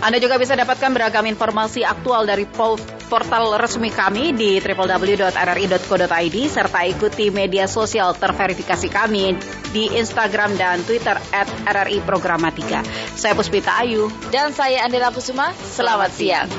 Anda 0.01 0.17
juga 0.17 0.41
bisa 0.41 0.57
dapatkan 0.57 0.89
beragam 0.97 1.29
informasi 1.29 1.85
aktual 1.85 2.25
dari 2.25 2.49
portal 2.49 3.53
resmi 3.61 3.93
kami 3.93 4.33
di 4.33 4.57
www.rri.co.id 4.57 6.37
serta 6.49 6.79
ikuti 6.89 7.29
media 7.29 7.69
sosial 7.69 8.17
terverifikasi 8.17 8.89
kami 8.89 9.37
di 9.69 9.93
Instagram 9.93 10.57
dan 10.57 10.81
Twitter 10.81 11.13
at 11.29 11.45
RRI 11.69 12.01
Programatika. 12.01 12.81
Saya 13.13 13.37
Puspita 13.37 13.77
Ayu. 13.77 14.09
Dan 14.33 14.57
saya 14.57 14.89
Andela 14.89 15.13
Kusuma. 15.13 15.53
Selamat 15.53 16.09
siang. 16.17 16.49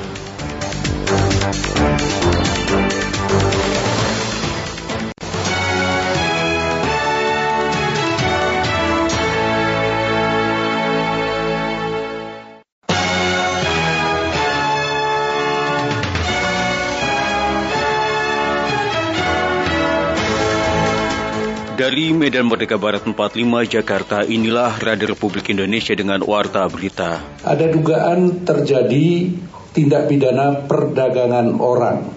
Dari 21.91 22.15
Medan 22.15 22.47
Merdeka 22.47 22.79
Barat 22.79 23.03
45 23.03 23.67
Jakarta, 23.67 24.23
inilah 24.23 24.79
Radio 24.79 25.11
Republik 25.11 25.51
Indonesia 25.51 25.91
dengan 25.91 26.23
Warta 26.23 26.63
Berita. 26.71 27.19
Ada 27.43 27.67
dugaan 27.67 28.47
terjadi 28.47 29.27
tindak 29.75 30.07
pidana 30.07 30.55
perdagangan 30.71 31.59
orang 31.59 32.07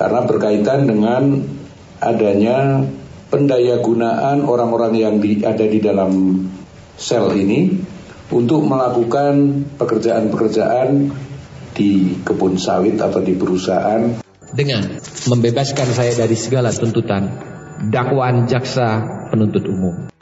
karena 0.00 0.20
berkaitan 0.24 0.88
dengan 0.88 1.36
adanya 2.00 2.80
pendayagunaan 3.28 4.40
orang-orang 4.40 4.96
yang 4.96 5.20
di, 5.20 5.44
ada 5.44 5.68
di 5.68 5.84
dalam 5.84 6.40
sel 6.96 7.28
ini 7.36 7.76
untuk 8.32 8.64
melakukan 8.64 9.68
pekerjaan-pekerjaan 9.76 11.12
di 11.76 12.16
kebun 12.24 12.56
sawit 12.56 12.96
atau 12.96 13.20
di 13.20 13.36
perusahaan 13.36 14.24
dengan 14.56 14.96
membebaskan 15.28 15.92
saya 15.92 16.16
dari 16.16 16.40
segala 16.40 16.72
tuntutan 16.72 17.59
dakwaan 17.80 18.44
jaksa 18.44 19.00
penuntut 19.32 19.64
umum. 19.64 20.12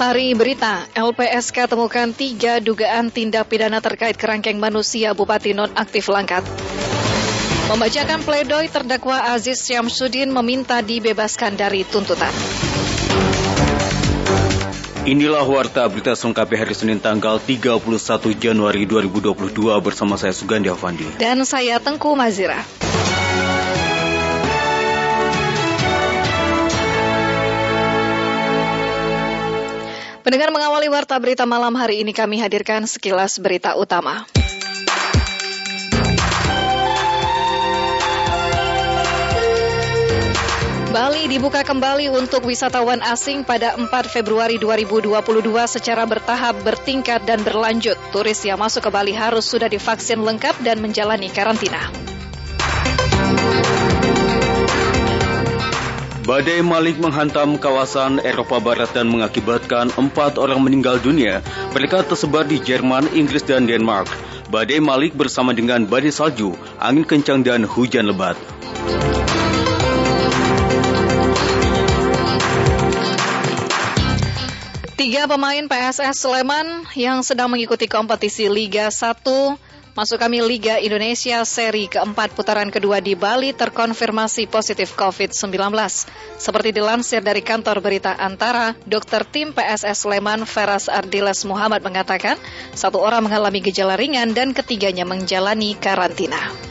Sari 0.00 0.32
Berita, 0.32 0.88
LPSK 0.96 1.68
temukan 1.68 2.08
tiga 2.16 2.56
dugaan 2.56 3.12
tindak 3.12 3.52
pidana 3.52 3.84
terkait 3.84 4.16
kerangkeng 4.16 4.56
manusia 4.56 5.12
Bupati 5.12 5.52
Nonaktif 5.52 6.08
Langkat. 6.08 6.40
Membacakan 7.68 8.24
pledoi 8.24 8.66
terdakwa 8.66 9.30
Aziz 9.30 9.62
Syamsuddin 9.62 10.32
meminta 10.32 10.80
dibebaskan 10.80 11.54
dari 11.54 11.86
tuntutan. 11.86 12.32
Inilah 15.10 15.42
Warta 15.42 15.90
Berita 15.90 16.14
Selengkapnya 16.14 16.62
hari 16.62 16.70
Senin 16.70 17.02
tanggal 17.02 17.42
31 17.42 17.82
Januari 18.38 18.86
2022 18.86 19.34
bersama 19.82 20.14
saya 20.14 20.30
Sugandi 20.30 20.70
Avandi. 20.70 21.02
Dan 21.18 21.42
saya 21.42 21.82
Tengku 21.82 22.14
Mazira. 22.14 22.62
Pendengar 30.22 30.54
mengawali 30.54 30.86
Warta 30.86 31.18
Berita 31.18 31.42
malam 31.42 31.74
hari 31.74 32.06
ini 32.06 32.14
kami 32.14 32.38
hadirkan 32.38 32.86
sekilas 32.86 33.42
berita 33.42 33.74
utama. 33.74 34.30
Bali 40.90 41.30
dibuka 41.30 41.62
kembali 41.62 42.10
untuk 42.10 42.50
wisatawan 42.50 42.98
asing 42.98 43.46
pada 43.46 43.78
4 43.78 43.86
Februari 44.10 44.58
2022 44.58 45.22
secara 45.70 46.02
bertahap, 46.02 46.66
bertingkat, 46.66 47.22
dan 47.22 47.46
berlanjut. 47.46 47.94
Turis 48.10 48.42
yang 48.42 48.58
masuk 48.58 48.82
ke 48.82 48.90
Bali 48.90 49.14
harus 49.14 49.46
sudah 49.46 49.70
divaksin 49.70 50.18
lengkap 50.18 50.58
dan 50.66 50.82
menjalani 50.82 51.30
karantina. 51.30 51.78
Badai 56.26 56.58
Malik 56.66 56.98
menghantam 56.98 57.54
kawasan 57.62 58.18
Eropa 58.26 58.58
Barat 58.58 58.90
dan 58.90 59.14
mengakibatkan 59.14 59.94
empat 59.94 60.42
orang 60.42 60.58
meninggal 60.58 60.98
dunia. 60.98 61.38
Mereka 61.70 62.10
tersebar 62.10 62.50
di 62.50 62.58
Jerman, 62.58 63.14
Inggris, 63.14 63.46
dan 63.46 63.70
Denmark. 63.70 64.10
Badai 64.50 64.82
Malik 64.82 65.14
bersama 65.14 65.54
dengan 65.54 65.86
badai 65.86 66.10
salju, 66.10 66.58
angin 66.82 67.06
kencang, 67.06 67.46
dan 67.46 67.62
hujan 67.62 68.10
lebat. 68.10 68.34
Tiga 75.00 75.24
pemain 75.24 75.64
PSS 75.64 76.28
Sleman 76.28 76.84
yang 76.92 77.24
sedang 77.24 77.48
mengikuti 77.48 77.88
kompetisi 77.88 78.52
Liga 78.52 78.92
1 78.92 79.24
Masuk 79.96 80.20
kami 80.20 80.44
Liga 80.44 80.76
Indonesia 80.76 81.40
seri 81.48 81.88
keempat 81.88 82.36
putaran 82.36 82.68
kedua 82.68 83.00
di 83.00 83.16
Bali 83.16 83.56
terkonfirmasi 83.56 84.44
positif 84.52 84.92
COVID-19. 85.00 85.56
Seperti 86.36 86.76
dilansir 86.76 87.24
dari 87.24 87.40
kantor 87.40 87.80
berita 87.80 88.12
Antara, 88.12 88.76
dokter 88.84 89.24
tim 89.24 89.56
PSS 89.56 90.04
Sleman 90.04 90.44
Feras 90.44 90.92
Ardiles 90.92 91.48
Muhammad 91.48 91.80
mengatakan 91.80 92.36
satu 92.76 93.00
orang 93.00 93.24
mengalami 93.24 93.64
gejala 93.64 93.96
ringan 93.96 94.36
dan 94.36 94.52
ketiganya 94.52 95.08
menjalani 95.08 95.80
karantina. 95.80 96.69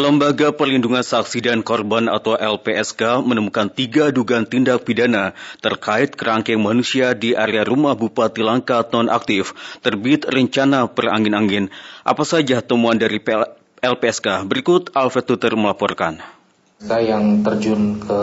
Lembaga 0.00 0.48
Perlindungan 0.56 1.04
Saksi 1.04 1.44
dan 1.44 1.60
Korban 1.60 2.08
atau 2.08 2.32
LPSK 2.32 3.20
menemukan 3.20 3.68
tiga 3.68 4.08
dugaan 4.08 4.48
tindak 4.48 4.88
pidana 4.88 5.36
terkait 5.60 6.16
kerangkeng 6.16 6.56
manusia 6.56 7.12
di 7.12 7.36
area 7.36 7.60
rumah 7.68 7.92
Bupati 7.92 8.40
Langkat 8.40 8.96
nonaktif 8.96 9.52
terbit 9.84 10.24
rencana 10.24 10.88
perangin-angin. 10.88 11.68
Apa 12.00 12.24
saja 12.24 12.64
temuan 12.64 12.96
dari 12.96 13.20
LPSK? 13.84 14.48
Berikut 14.48 14.88
Alfred 14.96 15.28
Tuter 15.28 15.52
melaporkan. 15.52 16.39
Saya 16.80 17.16
yang 17.16 17.44
terjun 17.44 18.00
ke 18.00 18.20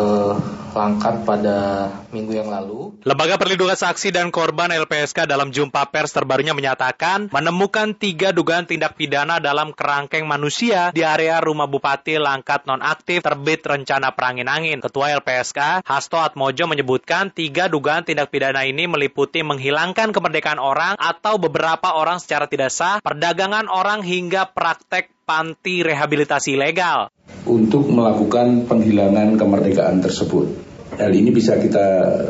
Langkat 0.77 1.25
pada 1.25 1.89
minggu 2.13 2.37
yang 2.37 2.53
lalu. 2.53 2.93
Lembaga 3.01 3.41
Perlindungan 3.41 3.73
Saksi 3.73 4.13
dan 4.13 4.29
Korban 4.29 4.69
LPSK 4.69 5.25
dalam 5.25 5.49
jumpa 5.49 5.89
pers 5.89 6.13
terbarunya 6.13 6.53
menyatakan 6.53 7.33
menemukan 7.33 7.97
tiga 7.97 8.29
dugaan 8.29 8.69
tindak 8.69 8.93
pidana 8.93 9.41
dalam 9.41 9.73
kerangkeng 9.73 10.29
manusia 10.29 10.93
di 10.93 11.01
area 11.01 11.41
rumah 11.41 11.65
Bupati 11.65 12.21
Langkat 12.21 12.69
nonaktif 12.69 13.25
terbit 13.25 13.65
rencana 13.65 14.13
perangin-angin. 14.13 14.77
Ketua 14.77 15.17
LPSK 15.17 15.81
Hasto 15.81 16.21
Atmojo 16.21 16.69
menyebutkan 16.69 17.33
tiga 17.33 17.65
dugaan 17.65 18.05
tindak 18.05 18.29
pidana 18.29 18.61
ini 18.61 18.85
meliputi 18.85 19.41
menghilangkan 19.41 20.13
kemerdekaan 20.13 20.61
orang 20.61 20.93
atau 21.01 21.41
beberapa 21.41 21.97
orang 21.97 22.21
secara 22.21 22.45
tidak 22.45 22.69
sah, 22.69 23.01
perdagangan 23.01 23.65
orang 23.65 24.05
hingga 24.05 24.53
praktek 24.53 25.16
panti 25.27 25.83
rehabilitasi 25.83 26.55
ilegal. 26.55 27.11
Untuk 27.43 27.91
melakukan 27.91 28.63
penghilangan 28.63 29.35
kemerdekaan 29.35 29.99
tersebut. 29.99 30.47
Hal 30.95 31.11
ini 31.11 31.35
bisa 31.35 31.59
kita 31.59 31.87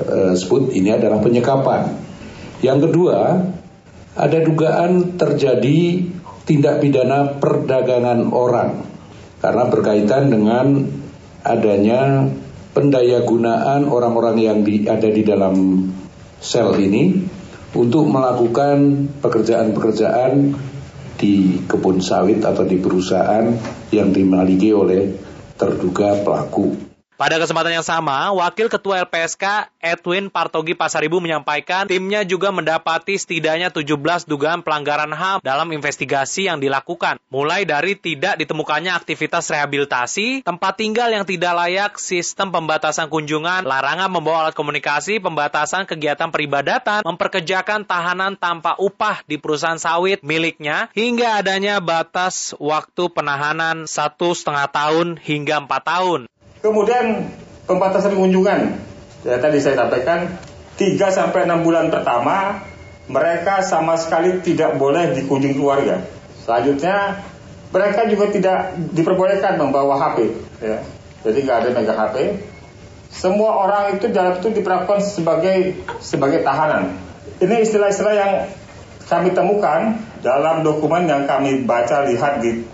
uh, 0.10 0.34
sebut 0.34 0.74
ini 0.74 0.90
adalah 0.90 1.22
penyekapan. 1.22 1.94
Yang 2.66 2.90
kedua, 2.90 3.46
ada 4.18 4.38
dugaan 4.42 5.14
terjadi 5.14 6.10
tindak 6.50 6.82
pidana 6.82 7.38
perdagangan 7.38 8.34
orang 8.34 8.82
karena 9.38 9.64
berkaitan 9.70 10.34
dengan 10.34 10.90
adanya 11.46 12.26
pendayagunaan 12.74 13.86
orang-orang 13.86 14.38
yang 14.42 14.60
di, 14.66 14.90
ada 14.90 15.06
di 15.06 15.22
dalam 15.22 15.86
sel 16.42 16.74
ini 16.82 17.14
untuk 17.78 18.10
melakukan 18.10 19.06
pekerjaan-pekerjaan 19.22 20.58
di 21.18 21.66
kebun 21.66 22.00
sawit 22.00 22.46
atau 22.46 22.64
di 22.64 22.78
perusahaan 22.78 23.50
yang 23.90 24.14
dimiliki 24.14 24.72
oleh 24.72 25.12
terduga 25.58 26.22
pelaku. 26.22 26.87
Pada 27.18 27.42
kesempatan 27.42 27.74
yang 27.74 27.82
sama, 27.82 28.30
Wakil 28.30 28.70
Ketua 28.70 29.02
LPSK 29.02 29.74
Edwin 29.82 30.30
Partogi 30.30 30.78
Pasaribu 30.78 31.18
menyampaikan 31.18 31.90
timnya 31.90 32.22
juga 32.22 32.54
mendapati 32.54 33.18
setidaknya 33.18 33.74
17 33.74 34.30
dugaan 34.30 34.62
pelanggaran 34.62 35.10
HAM 35.10 35.42
dalam 35.42 35.66
investigasi 35.74 36.46
yang 36.46 36.62
dilakukan. 36.62 37.18
Mulai 37.34 37.66
dari 37.66 37.98
tidak 37.98 38.38
ditemukannya 38.38 38.94
aktivitas 38.94 39.50
rehabilitasi, 39.50 40.46
tempat 40.46 40.78
tinggal 40.78 41.10
yang 41.10 41.26
tidak 41.26 41.58
layak, 41.58 41.98
sistem 41.98 42.54
pembatasan 42.54 43.10
kunjungan, 43.10 43.66
larangan 43.66 44.14
membawa 44.14 44.46
alat 44.46 44.54
komunikasi, 44.54 45.18
pembatasan 45.18 45.90
kegiatan 45.90 46.30
peribadatan, 46.30 47.02
memperkerjakan 47.02 47.90
tahanan 47.90 48.38
tanpa 48.38 48.78
upah 48.78 49.26
di 49.26 49.42
perusahaan 49.42 49.82
sawit 49.82 50.22
miliknya, 50.22 50.94
hingga 50.94 51.42
adanya 51.42 51.82
batas 51.82 52.54
waktu 52.62 53.10
penahanan 53.10 53.90
satu 53.90 54.38
setengah 54.38 54.70
tahun 54.70 55.18
hingga 55.18 55.66
empat 55.66 55.82
tahun. 55.82 56.30
Kemudian 56.68 57.32
pembatasan 57.64 58.12
kunjungan. 58.20 58.76
Ya, 59.24 59.40
tadi 59.40 59.64
saya 59.64 59.80
sampaikan 59.80 60.36
3 60.76 61.00
sampai 61.08 61.48
6 61.48 61.64
bulan 61.64 61.88
pertama 61.88 62.60
mereka 63.08 63.64
sama 63.64 63.96
sekali 63.96 64.44
tidak 64.44 64.76
boleh 64.76 65.16
dikunjungi 65.16 65.56
keluarga. 65.56 66.04
Selanjutnya 66.44 67.24
mereka 67.72 68.04
juga 68.12 68.28
tidak 68.36 68.76
diperbolehkan 68.92 69.56
membawa 69.56 69.96
HP. 69.96 70.36
Ya. 70.60 70.84
Jadi 71.24 71.38
nggak 71.48 71.58
ada 71.64 71.70
megang 71.72 72.00
HP. 72.00 72.16
Semua 73.08 73.64
orang 73.64 73.96
itu 73.96 74.12
dalam 74.12 74.44
itu 74.44 74.52
diperlakukan 74.52 75.00
sebagai 75.00 75.80
sebagai 76.04 76.44
tahanan. 76.44 77.00
Ini 77.40 77.64
istilah-istilah 77.64 78.16
yang 78.16 78.32
kami 79.08 79.32
temukan 79.32 80.04
dalam 80.20 80.68
dokumen 80.68 81.08
yang 81.08 81.24
kami 81.24 81.64
baca 81.64 82.04
lihat 82.04 82.44
di 82.44 82.68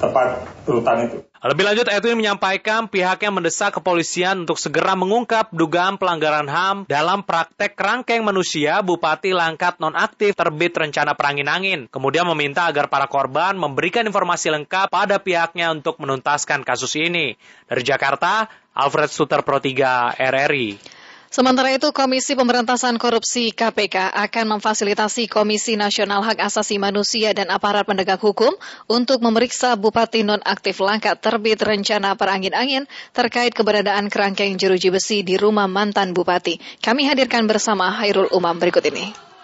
tempat 0.00 0.40
rutan 0.64 1.04
itu. 1.04 1.25
Lebih 1.46 1.62
lanjut, 1.62 1.86
Edwin 1.86 2.18
menyampaikan 2.18 2.90
pihaknya 2.90 3.30
mendesak 3.30 3.78
kepolisian 3.78 4.42
untuk 4.42 4.58
segera 4.58 4.98
mengungkap 4.98 5.54
dugaan 5.54 5.94
pelanggaran 5.94 6.50
HAM 6.50 6.76
dalam 6.90 7.22
praktek 7.22 7.78
kerangkeng 7.78 8.26
manusia 8.26 8.82
Bupati 8.82 9.30
Langkat 9.30 9.78
nonaktif 9.78 10.34
terbit 10.34 10.74
rencana 10.74 11.14
perangin-angin. 11.14 11.86
Kemudian 11.86 12.26
meminta 12.26 12.66
agar 12.66 12.90
para 12.90 13.06
korban 13.06 13.54
memberikan 13.54 14.02
informasi 14.02 14.50
lengkap 14.58 14.90
pada 14.90 15.22
pihaknya 15.22 15.70
untuk 15.70 16.02
menuntaskan 16.02 16.66
kasus 16.66 16.98
ini. 16.98 17.38
Dari 17.70 17.82
Jakarta, 17.86 18.50
Alfred 18.74 19.14
Suter 19.14 19.46
Pro 19.46 19.62
3 19.62 20.18
RRI. 20.18 20.95
Sementara 21.36 21.68
itu, 21.68 21.92
Komisi 21.92 22.32
Pemberantasan 22.32 22.96
Korupsi 22.96 23.52
KPK 23.52 24.08
akan 24.08 24.56
memfasilitasi 24.56 25.28
Komisi 25.28 25.76
Nasional 25.76 26.24
Hak 26.24 26.40
Asasi 26.40 26.80
Manusia 26.80 27.36
dan 27.36 27.52
aparat 27.52 27.84
penegak 27.84 28.24
hukum 28.24 28.56
untuk 28.88 29.20
memeriksa 29.20 29.76
Bupati 29.76 30.24
nonaktif 30.24 30.80
Langkat 30.80 31.20
terbit 31.20 31.60
rencana 31.60 32.16
perangin-angin 32.16 32.88
terkait 33.12 33.52
keberadaan 33.52 34.08
kerangkeng 34.08 34.56
jeruji 34.56 34.88
besi 34.88 35.20
di 35.20 35.36
rumah 35.36 35.68
mantan 35.68 36.16
Bupati. 36.16 36.56
Kami 36.80 37.04
hadirkan 37.04 37.44
bersama 37.44 37.92
Hairul 37.92 38.32
Umam 38.32 38.56
berikut 38.56 38.88
ini 38.88 39.35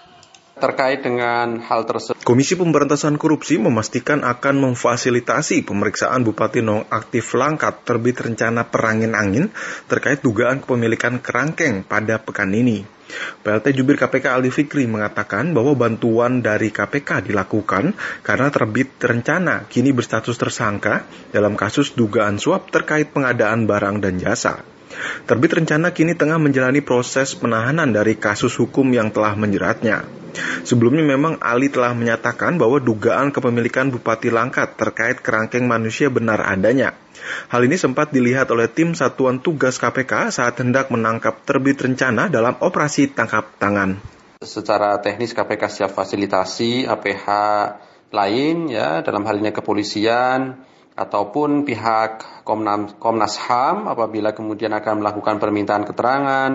terkait 0.57 1.01
dengan 1.01 1.61
hal 1.65 1.89
tersebut. 1.89 2.21
Komisi 2.23 2.55
Pemberantasan 2.55 3.17
Korupsi 3.17 3.57
memastikan 3.57 4.23
akan 4.23 4.73
memfasilitasi 4.73 5.65
pemeriksaan 5.65 6.23
Bupati 6.23 6.61
Nonaktif 6.61 7.33
Langkat 7.35 7.83
terbit 7.89 8.21
rencana 8.21 8.69
perangin 8.69 9.17
angin 9.17 9.49
terkait 9.89 10.21
dugaan 10.21 10.61
kepemilikan 10.61 11.19
kerangkeng 11.25 11.83
pada 11.83 12.21
pekan 12.21 12.53
ini. 12.53 12.85
PLT 13.45 13.77
Jubir 13.77 14.01
KPK 14.01 14.33
Ali 14.33 14.49
Fikri 14.49 14.89
mengatakan 14.89 15.53
bahwa 15.53 15.77
bantuan 15.77 16.41
dari 16.41 16.73
KPK 16.73 17.29
dilakukan 17.29 17.93
karena 18.25 18.49
terbit 18.49 18.97
rencana 18.97 19.69
kini 19.69 19.93
berstatus 19.93 20.41
tersangka 20.41 21.05
dalam 21.29 21.53
kasus 21.53 21.93
dugaan 21.93 22.41
suap 22.41 22.73
terkait 22.73 23.13
pengadaan 23.13 23.69
barang 23.69 24.01
dan 24.01 24.17
jasa. 24.17 24.65
Terbit 25.25 25.57
rencana 25.57 25.95
kini 25.95 26.19
tengah 26.19 26.37
menjalani 26.37 26.81
proses 26.85 27.33
penahanan 27.37 27.91
dari 27.93 28.19
kasus 28.19 28.57
hukum 28.59 28.91
yang 28.93 29.13
telah 29.15 29.37
menjeratnya. 29.39 30.05
Sebelumnya 30.65 31.05
memang 31.05 31.37
Ali 31.45 31.69
telah 31.69 31.93
menyatakan 31.93 32.57
bahwa 32.57 32.81
dugaan 32.81 33.29
kepemilikan 33.29 33.93
Bupati 33.93 34.33
Langkat 34.33 34.81
terkait 34.81 35.21
kerangkeng 35.21 35.69
manusia 35.69 36.09
benar 36.09 36.41
adanya. 36.41 36.97
Hal 37.53 37.69
ini 37.69 37.77
sempat 37.77 38.11
dilihat 38.11 38.49
oleh 38.51 38.67
tim 38.67 38.97
Satuan 38.97 39.39
Tugas 39.39 39.77
KPK 39.77 40.33
saat 40.33 40.57
hendak 40.59 40.89
menangkap 40.89 41.45
terbit 41.45 41.79
rencana 41.79 42.33
dalam 42.33 42.57
operasi 42.59 43.13
tangkap 43.13 43.53
tangan. 43.61 44.01
Secara 44.43 44.99
teknis 44.99 45.37
KPK 45.37 45.63
siap 45.71 45.91
fasilitasi 45.95 46.89
APH 46.89 47.27
lain 48.11 48.69
ya 48.69 49.01
dalam 49.01 49.23
hal 49.25 49.39
ini 49.39 49.55
kepolisian 49.55 50.59
ataupun 50.93 51.65
pihak 51.65 52.45
Komnas, 52.45 52.97
Komnas 53.01 53.41
HAM 53.41 53.89
apabila 53.89 54.37
kemudian 54.37 54.73
akan 54.77 55.01
melakukan 55.01 55.41
permintaan 55.41 55.89
keterangan, 55.89 56.51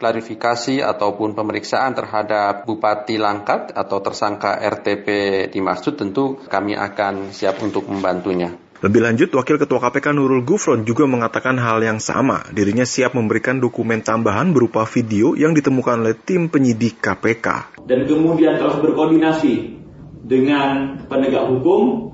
klarifikasi 0.00 0.80
ataupun 0.80 1.36
pemeriksaan 1.36 1.92
terhadap 1.92 2.64
Bupati 2.64 3.20
Langkat 3.20 3.76
atau 3.76 3.98
tersangka 4.00 4.56
RTP 4.56 5.06
dimaksud 5.52 6.00
tentu 6.00 6.40
kami 6.48 6.72
akan 6.78 7.34
siap 7.34 7.60
untuk 7.60 7.90
membantunya. 7.90 8.56
Lebih 8.80 9.04
lanjut, 9.04 9.28
Wakil 9.36 9.60
Ketua 9.60 9.76
KPK 9.76 10.16
Nurul 10.16 10.40
Gufron 10.40 10.88
juga 10.88 11.04
mengatakan 11.04 11.60
hal 11.60 11.84
yang 11.84 12.00
sama. 12.00 12.48
Dirinya 12.48 12.88
siap 12.88 13.12
memberikan 13.12 13.60
dokumen 13.60 14.00
tambahan 14.00 14.56
berupa 14.56 14.88
video 14.88 15.36
yang 15.36 15.52
ditemukan 15.52 16.00
oleh 16.00 16.16
tim 16.16 16.48
penyidik 16.48 16.96
KPK. 16.96 17.76
Dan 17.84 18.08
kemudian 18.08 18.56
telah 18.56 18.80
berkoordinasi 18.80 19.76
dengan 20.24 20.96
penegak 21.12 21.44
hukum 21.44 22.09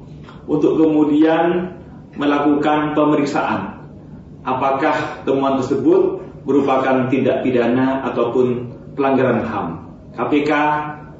untuk 0.47 0.78
kemudian 0.78 1.74
melakukan 2.16 2.94
pemeriksaan. 2.97 3.82
Apakah 4.47 5.26
temuan 5.26 5.59
tersebut 5.59 6.22
merupakan 6.47 7.11
tindak 7.11 7.42
pidana 7.42 8.07
ataupun 8.07 8.70
pelanggaran 8.94 9.42
HAM. 9.42 9.66
KPK 10.14 10.51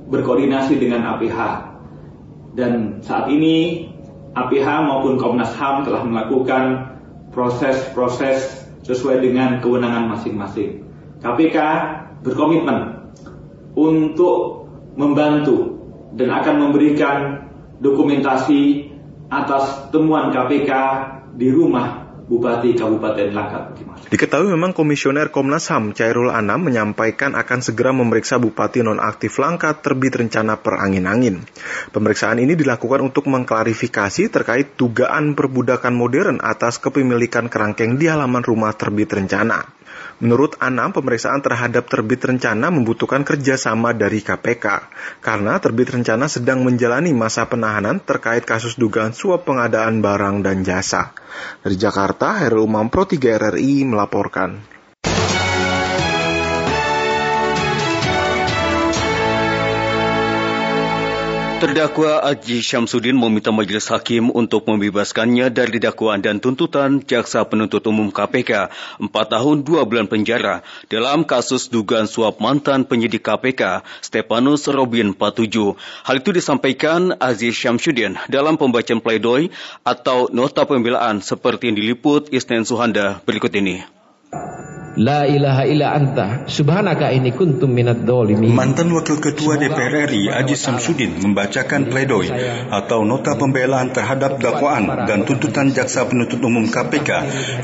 berkoordinasi 0.07 0.79
dengan 0.79 1.19
APH. 1.19 1.39
Dan 2.57 3.03
saat 3.03 3.29
ini 3.29 3.91
APH 4.33 4.67
maupun 4.87 5.19
Komnas 5.19 5.53
HAM 5.59 5.85
telah 5.85 6.07
melakukan 6.07 6.95
proses-proses 7.35 8.65
sesuai 8.87 9.21
dengan 9.21 9.59
kewenangan 9.59 10.15
masing-masing. 10.17 10.87
KPK 11.21 11.59
berkomitmen 12.23 13.11
untuk 13.75 14.71
membantu 14.97 15.77
dan 16.17 16.33
akan 16.33 16.55
memberikan 16.71 17.17
dokumentasi 17.83 18.86
atas 19.27 19.91
temuan 19.91 20.31
KPK 20.31 20.71
di 21.35 21.51
rumah 21.51 22.06
Bupati 22.27 22.75
Kabupaten 22.75 23.31
Langkat. 23.31 23.79
Diketahui 24.11 24.51
memang 24.51 24.75
Komisioner 24.75 25.31
Komnas 25.31 25.71
HAM 25.71 25.95
Cairul 25.95 26.35
Anam 26.35 26.67
menyampaikan 26.67 27.39
akan 27.39 27.63
segera 27.63 27.95
memeriksa 27.95 28.43
Bupati 28.43 28.83
nonaktif 28.83 29.39
Langkat 29.39 29.87
terbit 29.87 30.11
rencana 30.11 30.59
perangin-angin. 30.59 31.47
Pemeriksaan 31.95 32.43
ini 32.43 32.59
dilakukan 32.59 33.07
untuk 33.07 33.31
mengklarifikasi 33.31 34.27
terkait 34.27 34.75
dugaan 34.75 35.39
perbudakan 35.39 35.95
modern 35.95 36.43
atas 36.43 36.83
kepemilikan 36.83 37.47
kerangkeng 37.47 37.95
di 37.95 38.11
halaman 38.11 38.43
rumah 38.43 38.75
terbit 38.75 39.07
rencana. 39.15 39.77
Menurut 40.17 40.57
Anam, 40.65 40.97
pemeriksaan 40.97 41.45
terhadap 41.45 41.93
terbit 41.93 42.25
rencana 42.25 42.73
membutuhkan 42.73 43.21
kerjasama 43.21 43.93
dari 43.93 44.25
KPK, 44.25 44.89
karena 45.21 45.61
terbit 45.61 45.93
rencana 45.93 46.25
sedang 46.25 46.65
menjalani 46.65 47.13
masa 47.13 47.45
penahanan 47.45 48.01
terkait 48.01 48.49
kasus 48.49 48.81
dugaan 48.81 49.13
suap 49.13 49.45
pengadaan 49.45 50.01
barang 50.01 50.41
dan 50.41 50.65
jasa. 50.65 51.13
Dari 51.61 51.77
Jakarta, 51.77 52.16
Herul 52.17 52.65
Umam 52.65 52.89
Pro 52.89 53.05
3 53.05 53.21
RRI 53.21 53.85
melaporkan. 53.85 54.76
Terdakwa 61.57 62.21
Aji 62.21 62.61
Syamsuddin 62.61 63.17
meminta 63.17 63.49
majelis 63.49 63.89
hakim 63.89 64.29
untuk 64.29 64.69
membebaskannya 64.69 65.49
dari 65.49 65.81
dakwaan 65.81 66.21
dan 66.21 66.37
tuntutan 66.37 67.01
jaksa 67.01 67.49
penuntut 67.49 67.81
umum 67.89 68.13
KPK 68.13 68.69
4 69.01 69.09
tahun 69.09 69.65
2 69.65 69.89
bulan 69.89 70.05
penjara 70.05 70.61
dalam 70.93 71.25
kasus 71.25 71.73
dugaan 71.73 72.05
suap 72.05 72.45
mantan 72.45 72.85
penyidik 72.85 73.25
KPK 73.25 73.81
Stepanus 74.05 74.69
Robin 74.69 75.17
Patuju. 75.17 75.81
Hal 76.05 76.21
itu 76.21 76.37
disampaikan 76.37 77.17
Aziz 77.17 77.57
Syamsuddin 77.57 78.21
dalam 78.29 78.61
pembacaan 78.61 79.01
pledoi 79.01 79.49
atau 79.81 80.29
nota 80.29 80.69
pembelaan 80.69 81.25
seperti 81.25 81.73
yang 81.73 81.81
diliput 81.81 82.29
Isnen 82.37 82.69
Suhanda 82.69 83.25
berikut 83.25 83.57
ini. 83.57 83.81
La 84.97 85.29
ilaha 85.29 85.69
illa 85.69 85.93
anta 85.93 86.49
subhanaka 86.49 87.13
ini 87.13 87.29
kuntum 87.37 87.69
minad 87.69 88.09
dolimin. 88.09 88.49
Mantan 88.57 88.89
Wakil 88.97 89.21
Ketua 89.21 89.61
DPR 89.61 90.09
RI 90.09 90.33
Aji 90.33 90.57
Samsudin 90.57 91.21
membacakan 91.21 91.93
pledoi 91.93 92.33
atau 92.73 93.05
nota 93.05 93.37
pembelaan 93.37 93.93
terhadap 93.93 94.41
dakwaan 94.41 94.89
dan 95.05 95.29
tuntutan 95.29 95.77
jaksa 95.77 96.09
penuntut 96.09 96.41
umum 96.41 96.73
KPK 96.73 97.11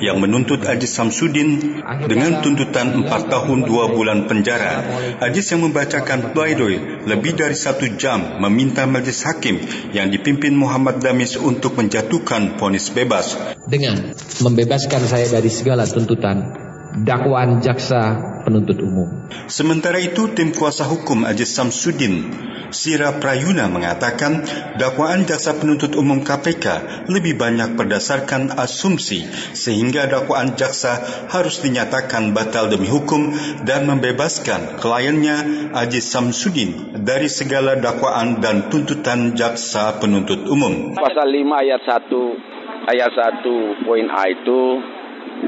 yang 0.04 0.20
menuntut 0.20 0.60
Aji 0.68 0.84
Samsudin 0.84 1.80
dengan 2.04 2.44
tuntutan 2.44 3.00
4 3.00 3.08
tahun 3.08 3.64
2 3.64 3.96
bulan 3.96 4.28
penjara. 4.28 4.84
Ajis 5.24 5.56
yang 5.56 5.64
membacakan 5.64 6.36
pledoi 6.36 7.08
lebih 7.08 7.32
dari 7.32 7.56
satu 7.56 7.96
jam 7.96 8.44
meminta 8.44 8.84
majelis 8.84 9.24
hakim 9.24 9.56
yang 9.96 10.12
dipimpin 10.12 10.52
Muhammad 10.52 11.00
Damis 11.00 11.40
untuk 11.40 11.80
menjatuhkan 11.80 12.60
vonis 12.60 12.92
bebas. 12.92 13.56
Dengan 13.64 14.12
membebaskan 14.44 15.00
saya 15.08 15.32
dari 15.32 15.48
segala 15.48 15.88
tuntutan 15.88 16.71
dakwaan 17.00 17.64
jaksa 17.64 18.20
penuntut 18.44 18.82
umum. 18.84 19.08
Sementara 19.48 19.96
itu, 20.02 20.28
tim 20.36 20.52
kuasa 20.52 20.84
hukum 20.84 21.24
Aziz 21.24 21.54
Samsudin, 21.56 22.28
Sira 22.72 23.20
Prayuna 23.20 23.68
mengatakan 23.68 24.44
dakwaan 24.80 25.28
jaksa 25.28 25.56
penuntut 25.60 25.92
umum 25.92 26.24
KPK 26.24 26.66
lebih 27.12 27.36
banyak 27.36 27.76
berdasarkan 27.76 28.56
asumsi 28.56 29.28
sehingga 29.52 30.08
dakwaan 30.08 30.56
jaksa 30.56 31.00
harus 31.28 31.60
dinyatakan 31.60 32.32
batal 32.32 32.72
demi 32.72 32.88
hukum 32.88 33.36
dan 33.68 33.84
membebaskan 33.84 34.80
kliennya 34.80 35.70
Aziz 35.76 36.08
Samsudin 36.08 37.04
dari 37.04 37.28
segala 37.28 37.76
dakwaan 37.76 38.40
dan 38.40 38.72
tuntutan 38.72 39.36
jaksa 39.36 40.00
penuntut 40.00 40.48
umum. 40.48 40.96
Pasal 40.96 41.28
5 41.28 41.62
ayat 41.62 41.80
1 41.84 42.52
ayat 42.88 43.10
1 43.44 43.84
poin 43.86 44.06
A 44.10 44.24
itu 44.32 44.60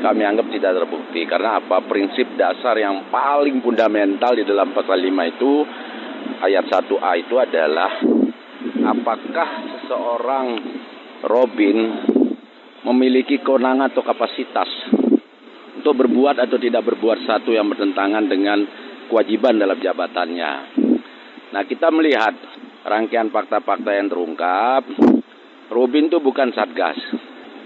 kami 0.03 0.23
anggap 0.27 0.51
tidak 0.51 0.73
terbukti 0.83 1.23
karena 1.27 1.63
apa 1.63 1.85
prinsip 1.87 2.35
dasar 2.35 2.75
yang 2.79 3.09
paling 3.13 3.63
fundamental 3.63 4.35
di 4.35 4.43
dalam 4.43 4.75
pasal 4.75 4.99
5 4.99 5.33
itu 5.37 5.53
ayat 6.43 6.65
1A 6.67 7.13
itu 7.21 7.35
adalah 7.39 7.93
apakah 8.85 9.49
seseorang 9.79 10.47
Robin 11.25 11.79
memiliki 12.85 13.41
kewenangan 13.41 13.93
atau 13.93 14.05
kapasitas 14.05 14.69
untuk 15.81 16.05
berbuat 16.05 16.37
atau 16.41 16.57
tidak 16.61 16.85
berbuat 16.85 17.25
satu 17.25 17.53
yang 17.53 17.69
bertentangan 17.69 18.25
dengan 18.29 18.65
kewajiban 19.09 19.57
dalam 19.57 19.77
jabatannya. 19.81 20.53
Nah, 21.53 21.63
kita 21.65 21.93
melihat 21.93 22.33
rangkaian 22.85 23.29
fakta-fakta 23.33 23.93
yang 23.93 24.09
terungkap, 24.09 24.85
Robin 25.73 26.09
itu 26.09 26.21
bukan 26.21 26.53
satgas. 26.53 26.97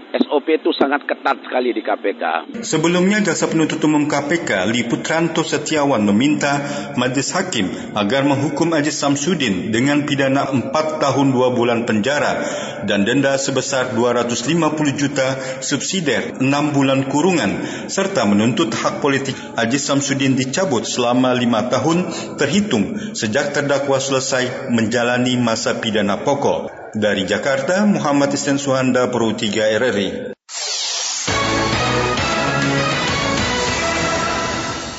SOP 0.09 0.49
itu 0.49 0.73
sangat 0.73 1.05
ketat 1.05 1.37
sekali 1.45 1.77
di 1.77 1.85
KPK. 1.85 2.57
Sebelumnya 2.65 3.21
jaksa 3.21 3.53
penuntut 3.53 3.77
umum 3.85 4.09
KPK 4.09 4.65
Li 4.73 4.89
Putranto 4.89 5.45
Setiawan 5.45 6.01
meminta 6.01 6.65
majelis 6.97 7.37
hakim 7.37 7.69
agar 7.93 8.25
menghukum 8.25 8.73
Aziz 8.73 8.97
Samsudin 8.97 9.69
dengan 9.69 10.09
pidana 10.09 10.49
4 10.49 10.73
tahun 10.73 11.27
2 11.37 11.59
bulan 11.59 11.85
penjara 11.85 12.41
dan 12.89 13.05
denda 13.05 13.37
sebesar 13.37 13.93
250 13.93 14.97
juta 14.97 15.37
subsidiar 15.61 16.41
6 16.41 16.47
bulan 16.73 17.05
kurungan 17.13 17.61
serta 17.93 18.25
menuntut 18.25 18.73
hak 18.73 19.05
politik 19.05 19.37
Aziz 19.61 19.85
Samsudin 19.85 20.41
dicabut 20.41 20.89
selama 20.89 21.37
5 21.37 21.73
tahun 21.75 21.99
terhitung 22.41 23.13
sejak 23.13 23.53
terdakwa 23.53 24.01
selesai 24.01 24.73
menjalani 24.73 25.37
masa 25.37 25.77
pidana 25.77 26.17
pokok. 26.25 26.78
Dari 26.97 27.28
Jakarta, 27.28 27.84
Muhammad 27.84 28.32
Isten 28.32 28.57
Suhanda, 28.57 29.12
Pro 29.12 29.36
3 29.36 29.76
RRI. 29.76 30.32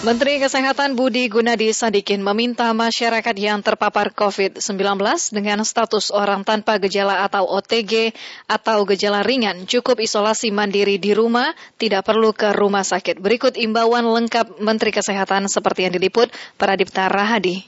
Menteri 0.05 0.37
Kesehatan 0.37 0.93
Budi 0.93 1.25
Gunadi 1.33 1.73
Sadikin 1.73 2.21
meminta 2.21 2.69
masyarakat 2.77 3.33
yang 3.41 3.65
terpapar 3.65 4.13
COVID-19 4.13 5.01
dengan 5.33 5.65
status 5.65 6.13
orang 6.13 6.45
tanpa 6.45 6.77
gejala 6.77 7.25
atau 7.25 7.49
OTG 7.49 8.13
atau 8.45 8.85
gejala 8.85 9.25
ringan 9.25 9.65
cukup 9.65 9.97
isolasi 9.97 10.53
mandiri 10.53 11.01
di 11.01 11.17
rumah, 11.17 11.57
tidak 11.81 12.05
perlu 12.05 12.37
ke 12.37 12.53
rumah 12.53 12.85
sakit. 12.85 13.17
Berikut 13.17 13.57
imbauan 13.57 14.05
lengkap 14.05 14.61
Menteri 14.61 14.93
Kesehatan 14.93 15.49
seperti 15.49 15.89
yang 15.89 15.93
diliput 15.97 16.29
Pradipta 16.53 17.09
Rahadi. 17.09 17.65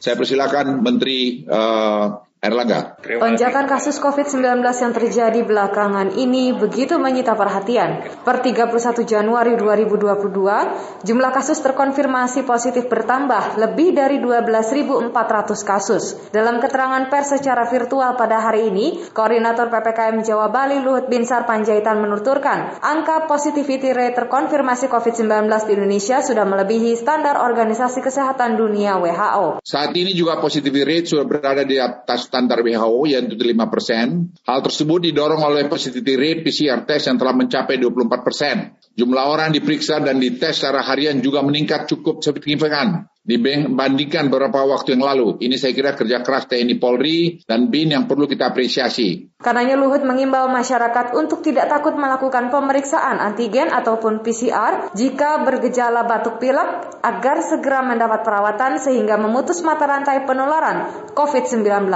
Saya 0.00 0.16
persilakan 0.16 0.82
Menteri 0.82 1.46
uh, 1.46 2.31
Erlangga. 2.42 2.98
Lonjakan 3.06 3.70
kasus 3.70 4.02
COVID-19 4.02 4.66
yang 4.66 4.90
terjadi 4.90 5.46
belakangan 5.46 6.18
ini 6.18 6.50
begitu 6.50 6.98
menyita 6.98 7.38
perhatian. 7.38 8.02
Per 8.26 8.42
31 8.42 9.06
Januari 9.06 9.54
2022, 9.54 11.06
jumlah 11.06 11.30
kasus 11.30 11.62
terkonfirmasi 11.62 12.42
positif 12.42 12.90
bertambah 12.90 13.62
lebih 13.62 13.94
dari 13.94 14.18
12.400 14.18 15.14
kasus. 15.62 16.18
Dalam 16.34 16.58
keterangan 16.58 17.06
pers 17.06 17.38
secara 17.38 17.62
virtual 17.70 18.18
pada 18.18 18.42
hari 18.42 18.74
ini, 18.74 19.06
Koordinator 19.14 19.70
PPKM 19.70 20.26
Jawa 20.26 20.50
Bali 20.50 20.82
Luhut 20.82 21.06
Binsar 21.06 21.46
Panjaitan 21.46 22.02
menuturkan, 22.02 22.74
angka 22.82 23.30
positivity 23.30 23.94
rate 23.94 24.18
terkonfirmasi 24.18 24.90
COVID-19 24.90 25.46
di 25.70 25.78
Indonesia 25.78 26.18
sudah 26.18 26.42
melebihi 26.42 26.98
standar 26.98 27.38
Organisasi 27.38 28.02
Kesehatan 28.02 28.58
Dunia 28.58 28.98
WHO. 28.98 29.62
Saat 29.62 29.94
ini 29.94 30.10
juga 30.10 30.42
positivity 30.42 30.82
rate 30.82 31.06
sudah 31.06 31.22
berada 31.22 31.62
di 31.62 31.78
atas 31.78 32.31
standar 32.32 32.64
WHO 32.64 33.04
yaitu 33.04 33.36
5 33.36 33.68
persen. 33.68 34.32
Hal 34.48 34.64
tersebut 34.64 35.12
didorong 35.12 35.44
oleh 35.44 35.68
positivity 35.68 36.16
rate 36.16 36.40
PCR 36.40 36.88
test 36.88 37.12
yang 37.12 37.20
telah 37.20 37.36
mencapai 37.36 37.76
24 37.76 38.24
persen. 38.24 38.72
Jumlah 38.96 39.24
orang 39.28 39.52
diperiksa 39.52 40.00
dan 40.00 40.16
dites 40.16 40.56
secara 40.56 40.80
harian 40.80 41.20
juga 41.20 41.44
meningkat 41.44 41.92
cukup 41.92 42.24
signifikan 42.24 43.11
dibandingkan 43.22 44.26
beberapa 44.26 44.66
waktu 44.66 44.98
yang 44.98 45.06
lalu. 45.06 45.38
Ini 45.38 45.54
saya 45.54 45.72
kira 45.72 45.94
kerja 45.94 46.26
keras 46.26 46.50
TNI 46.50 46.76
Polri 46.82 47.38
dan 47.46 47.70
BIN 47.70 47.94
yang 47.94 48.04
perlu 48.10 48.26
kita 48.26 48.50
apresiasi. 48.50 49.30
Karenanya 49.38 49.78
Luhut 49.78 50.02
mengimbau 50.02 50.50
masyarakat 50.50 51.14
untuk 51.14 51.42
tidak 51.42 51.70
takut 51.70 51.94
melakukan 51.94 52.50
pemeriksaan 52.50 53.22
antigen 53.22 53.70
ataupun 53.70 54.26
PCR 54.26 54.90
jika 54.94 55.42
bergejala 55.46 56.06
batuk 56.06 56.42
pilek 56.42 56.98
agar 57.02 57.42
segera 57.46 57.82
mendapat 57.86 58.26
perawatan 58.26 58.82
sehingga 58.82 59.18
memutus 59.18 59.62
mata 59.62 59.86
rantai 59.86 60.26
penularan 60.26 61.10
COVID-19. 61.14 61.90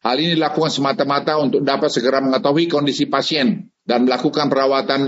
Hal 0.00 0.16
ini 0.16 0.32
dilakukan 0.32 0.72
semata-mata 0.72 1.36
untuk 1.36 1.60
dapat 1.60 1.92
segera 1.92 2.24
mengetahui 2.24 2.72
kondisi 2.72 3.04
pasien 3.04 3.68
dan 3.84 4.08
melakukan 4.08 4.48
perawatan 4.48 5.04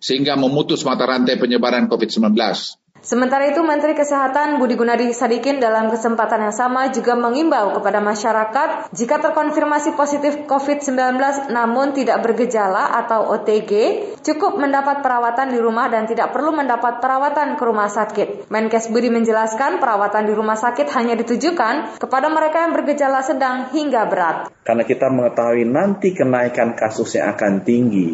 sehingga 0.00 0.40
memutus 0.40 0.80
mata 0.88 1.04
rantai 1.04 1.36
penyebaran 1.36 1.92
COVID-19. 1.92 2.32
Sementara 3.00 3.48
itu, 3.48 3.64
Menteri 3.64 3.96
Kesehatan 3.96 4.60
Budi 4.60 4.76
Gunadi 4.76 5.08
Sadikin 5.16 5.56
dalam 5.56 5.88
kesempatan 5.88 6.44
yang 6.44 6.56
sama 6.56 6.92
juga 6.92 7.16
mengimbau 7.16 7.72
kepada 7.80 7.96
masyarakat 8.04 8.92
jika 8.92 9.16
terkonfirmasi 9.24 9.96
positif 9.96 10.44
COVID-19 10.44 11.16
namun 11.48 11.96
tidak 11.96 12.20
bergejala 12.20 12.92
atau 13.00 13.32
OTG, 13.32 13.72
cukup 14.20 14.60
mendapat 14.60 15.00
perawatan 15.00 15.48
di 15.48 15.58
rumah 15.58 15.88
dan 15.88 16.04
tidak 16.04 16.36
perlu 16.36 16.52
mendapat 16.52 17.00
perawatan 17.00 17.56
ke 17.56 17.62
rumah 17.64 17.88
sakit. 17.88 18.52
Menkes 18.52 18.92
Budi 18.92 19.08
menjelaskan 19.08 19.80
perawatan 19.80 20.28
di 20.28 20.36
rumah 20.36 20.60
sakit 20.60 20.92
hanya 20.92 21.16
ditujukan 21.16 21.96
kepada 21.96 22.28
mereka 22.28 22.68
yang 22.68 22.76
bergejala 22.76 23.24
sedang 23.24 23.72
hingga 23.72 24.04
berat. 24.12 24.36
Karena 24.60 24.84
kita 24.84 25.08
mengetahui 25.08 25.64
nanti 25.64 26.12
kenaikan 26.12 26.76
kasusnya 26.76 27.32
akan 27.32 27.64
tinggi, 27.64 28.10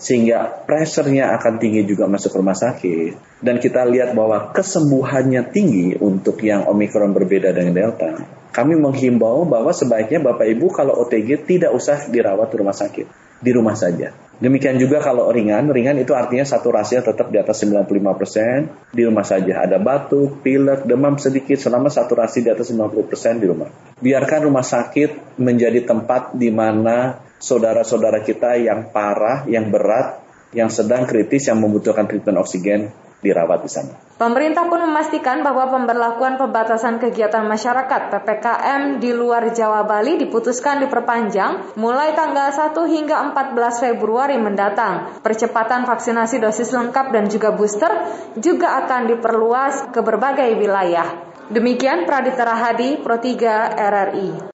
sehingga 0.00 0.64
pressure-nya 0.64 1.36
akan 1.36 1.60
tinggi 1.60 1.84
juga 1.84 2.08
masuk 2.08 2.40
rumah 2.40 2.56
sakit. 2.56 3.42
Dan 3.42 3.60
kita 3.60 3.84
lihat 3.84 4.16
bahwa 4.16 4.54
kesembuhannya 4.54 5.52
tinggi 5.52 5.98
untuk 6.00 6.40
yang 6.40 6.64
Omikron 6.70 7.12
berbeda 7.12 7.52
dengan 7.52 7.74
Delta. 7.74 8.22
Kami 8.52 8.76
menghimbau 8.76 9.48
bahwa 9.48 9.72
sebaiknya 9.72 10.20
Bapak 10.20 10.44
Ibu 10.44 10.66
kalau 10.72 10.92
OTG 11.04 11.48
tidak 11.48 11.72
usah 11.72 12.08
dirawat 12.08 12.52
di 12.52 12.56
rumah 12.60 12.76
sakit. 12.76 13.06
Di 13.42 13.50
rumah 13.50 13.74
saja. 13.74 14.14
Demikian 14.42 14.78
juga 14.78 14.98
kalau 14.98 15.30
ringan. 15.30 15.70
Ringan 15.70 15.98
itu 15.98 16.14
artinya 16.18 16.42
saturasinya 16.42 17.14
tetap 17.14 17.30
di 17.30 17.38
atas 17.38 17.62
95% 17.62 18.94
di 18.94 19.02
rumah 19.06 19.26
saja. 19.26 19.62
Ada 19.66 19.78
batuk, 19.78 20.42
pilek, 20.42 20.82
demam 20.86 21.14
sedikit. 21.18 21.58
Selama 21.58 21.90
saturasi 21.90 22.42
di 22.42 22.50
atas 22.50 22.70
50% 22.70 23.42
di 23.42 23.46
rumah. 23.46 23.70
Biarkan 24.02 24.46
rumah 24.46 24.62
sakit 24.66 25.38
menjadi 25.42 25.86
tempat 25.86 26.34
di 26.34 26.50
mana 26.50 27.18
saudara-saudara 27.42 28.22
kita 28.22 28.54
yang 28.62 28.94
parah, 28.94 29.42
yang 29.50 29.74
berat, 29.74 30.22
yang 30.54 30.70
sedang 30.70 31.10
kritis, 31.10 31.50
yang 31.50 31.58
membutuhkan 31.58 32.06
treatment 32.06 32.38
oksigen 32.38 32.94
dirawat 33.22 33.62
di 33.62 33.70
sana. 33.70 33.94
Pemerintah 34.18 34.66
pun 34.66 34.82
memastikan 34.82 35.46
bahwa 35.46 35.70
pemberlakuan 35.70 36.38
pembatasan 36.38 36.98
kegiatan 36.98 37.46
masyarakat 37.46 38.10
PPKM 38.10 38.98
di 38.98 39.10
luar 39.14 39.50
Jawa 39.54 39.86
Bali 39.86 40.18
diputuskan 40.18 40.82
diperpanjang 40.82 41.78
mulai 41.78 42.14
tanggal 42.18 42.50
1 42.50 42.74
hingga 42.86 43.16
14 43.30 43.82
Februari 43.82 44.38
mendatang. 44.38 45.22
Percepatan 45.22 45.86
vaksinasi 45.86 46.42
dosis 46.42 46.74
lengkap 46.74 47.14
dan 47.14 47.30
juga 47.30 47.54
booster 47.54 47.90
juga 48.38 48.82
akan 48.86 49.10
diperluas 49.14 49.94
ke 49.94 50.02
berbagai 50.02 50.58
wilayah. 50.58 51.30
Demikian 51.50 52.06
Pradita 52.06 52.46
Rahadi, 52.46 52.98
Pro 53.02 53.18
3 53.18 53.74
RRI. 53.74 54.51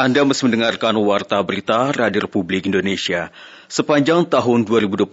Anda 0.00 0.24
masih 0.24 0.48
mendengarkan 0.48 0.96
Warta 0.96 1.36
Berita 1.44 1.92
Radio 1.92 2.24
Republik 2.24 2.64
Indonesia. 2.64 3.28
Sepanjang 3.68 4.24
tahun 4.24 4.64
2021, 4.64 5.12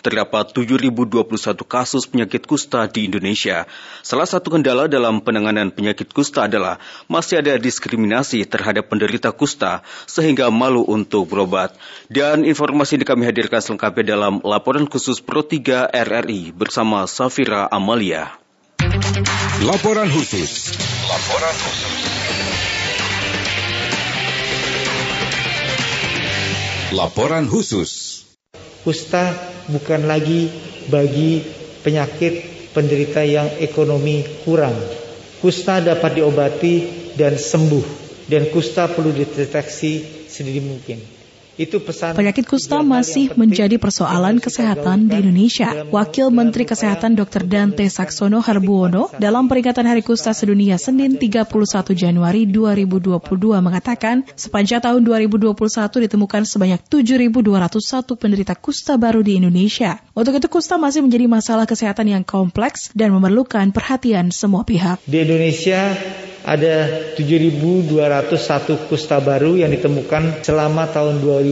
terdapat 0.00 0.56
7.021 0.56 1.28
kasus 1.68 2.08
penyakit 2.08 2.48
kusta 2.48 2.88
di 2.88 3.12
Indonesia. 3.12 3.68
Salah 4.00 4.24
satu 4.24 4.56
kendala 4.56 4.88
dalam 4.88 5.20
penanganan 5.20 5.68
penyakit 5.68 6.16
kusta 6.16 6.48
adalah 6.48 6.80
masih 7.12 7.44
ada 7.44 7.60
diskriminasi 7.60 8.48
terhadap 8.48 8.88
penderita 8.88 9.36
kusta 9.36 9.84
sehingga 10.08 10.48
malu 10.48 10.80
untuk 10.88 11.28
berobat. 11.28 11.76
Dan 12.08 12.48
informasi 12.48 12.96
ini 12.96 13.04
kami 13.04 13.28
hadirkan 13.28 13.60
selengkapnya 13.60 14.16
dalam 14.16 14.40
laporan 14.40 14.88
khusus 14.88 15.20
Pro 15.20 15.44
3 15.44 15.92
RRI 15.92 16.56
bersama 16.56 17.04
Safira 17.04 17.68
Amalia. 17.68 18.32
Laporan 19.60 20.08
khusus. 20.08 20.72
Laporan 21.04 21.52
khusus. 21.52 22.15
Laporan 26.94 27.50
khusus. 27.50 28.22
Kusta 28.86 29.34
bukan 29.66 30.06
lagi 30.06 30.46
bagi 30.86 31.42
penyakit 31.82 32.46
penderita 32.70 33.26
yang 33.26 33.50
ekonomi 33.58 34.22
kurang. 34.46 34.78
Kusta 35.42 35.82
dapat 35.82 36.22
diobati 36.22 36.74
dan 37.18 37.34
sembuh 37.34 37.82
dan 38.30 38.46
kusta 38.54 38.86
perlu 38.86 39.10
dideteksi 39.10 40.26
sedini 40.30 40.62
mungkin. 40.62 41.15
Itu 41.56 41.80
pesan 41.80 42.12
Penyakit 42.12 42.44
kusta 42.44 42.84
masih 42.84 43.32
menjadi 43.32 43.80
persoalan 43.80 44.36
kesehatan 44.44 45.08
di 45.08 45.24
Indonesia. 45.24 45.88
Wakil 45.88 46.28
Menteri 46.28 46.68
Kesehatan 46.68 47.16
Dr. 47.16 47.48
Dante 47.48 47.88
Saksono 47.88 48.44
Harbuono 48.44 49.08
dalam 49.16 49.48
peringatan 49.48 49.88
Hari 49.88 50.04
Kusta 50.04 50.36
Sedunia 50.36 50.76
Senin 50.76 51.16
31 51.16 51.48
Januari 51.96 52.44
2022 52.44 53.16
mengatakan 53.64 54.28
sepanjang 54.36 54.84
tahun 54.84 55.00
2021 55.00 55.56
ditemukan 56.04 56.42
sebanyak 56.44 56.80
7.201 56.92 58.20
penderita 58.20 58.52
kusta 58.52 59.00
baru 59.00 59.24
di 59.24 59.40
Indonesia. 59.40 59.96
Untuk 60.12 60.36
itu 60.36 60.52
kusta 60.52 60.76
masih 60.76 61.00
menjadi 61.00 61.24
masalah 61.24 61.64
kesehatan 61.64 62.12
yang 62.12 62.22
kompleks 62.22 62.92
dan 62.92 63.16
memerlukan 63.16 63.72
perhatian 63.72 64.28
semua 64.28 64.68
pihak. 64.68 65.00
Di 65.08 65.24
Indonesia 65.24 65.96
ada 66.46 67.10
7.201 67.18 68.86
kusta 68.86 69.18
baru 69.18 69.58
yang 69.58 69.74
ditemukan 69.74 70.46
selama 70.46 70.86
tahun 70.86 71.18
2021. 71.18 71.45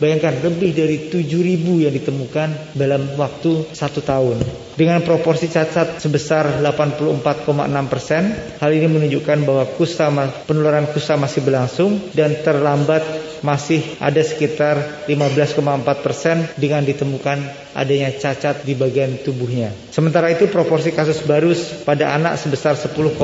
Bayangkan 0.00 0.40
lebih 0.40 0.72
dari 0.72 1.12
7.000 1.12 1.84
yang 1.84 1.94
ditemukan 1.94 2.48
dalam 2.72 3.14
waktu 3.20 3.70
satu 3.76 4.00
tahun. 4.00 4.40
Dengan 4.80 5.04
proporsi 5.04 5.52
cacat 5.52 6.00
sebesar 6.00 6.64
84,6 6.64 7.92
persen, 7.92 8.22
hal 8.56 8.70
ini 8.72 8.88
menunjukkan 8.88 9.38
bahwa 9.44 9.64
kusta 9.76 10.08
penularan 10.48 10.88
kusta 10.88 11.20
masih 11.20 11.44
berlangsung 11.44 12.10
dan 12.16 12.40
terlambat 12.40 13.19
masih 13.40 13.96
ada 14.00 14.20
sekitar 14.20 15.06
15,4 15.08 15.60
persen 16.04 16.44
dengan 16.56 16.84
ditemukan 16.84 17.38
adanya 17.74 18.10
cacat 18.14 18.66
di 18.66 18.74
bagian 18.74 19.20
tubuhnya. 19.22 19.70
Sementara 19.94 20.32
itu 20.32 20.50
proporsi 20.50 20.90
kasus 20.90 21.22
baru 21.22 21.52
pada 21.86 22.14
anak 22.14 22.38
sebesar 22.38 22.74
10,9 22.74 23.16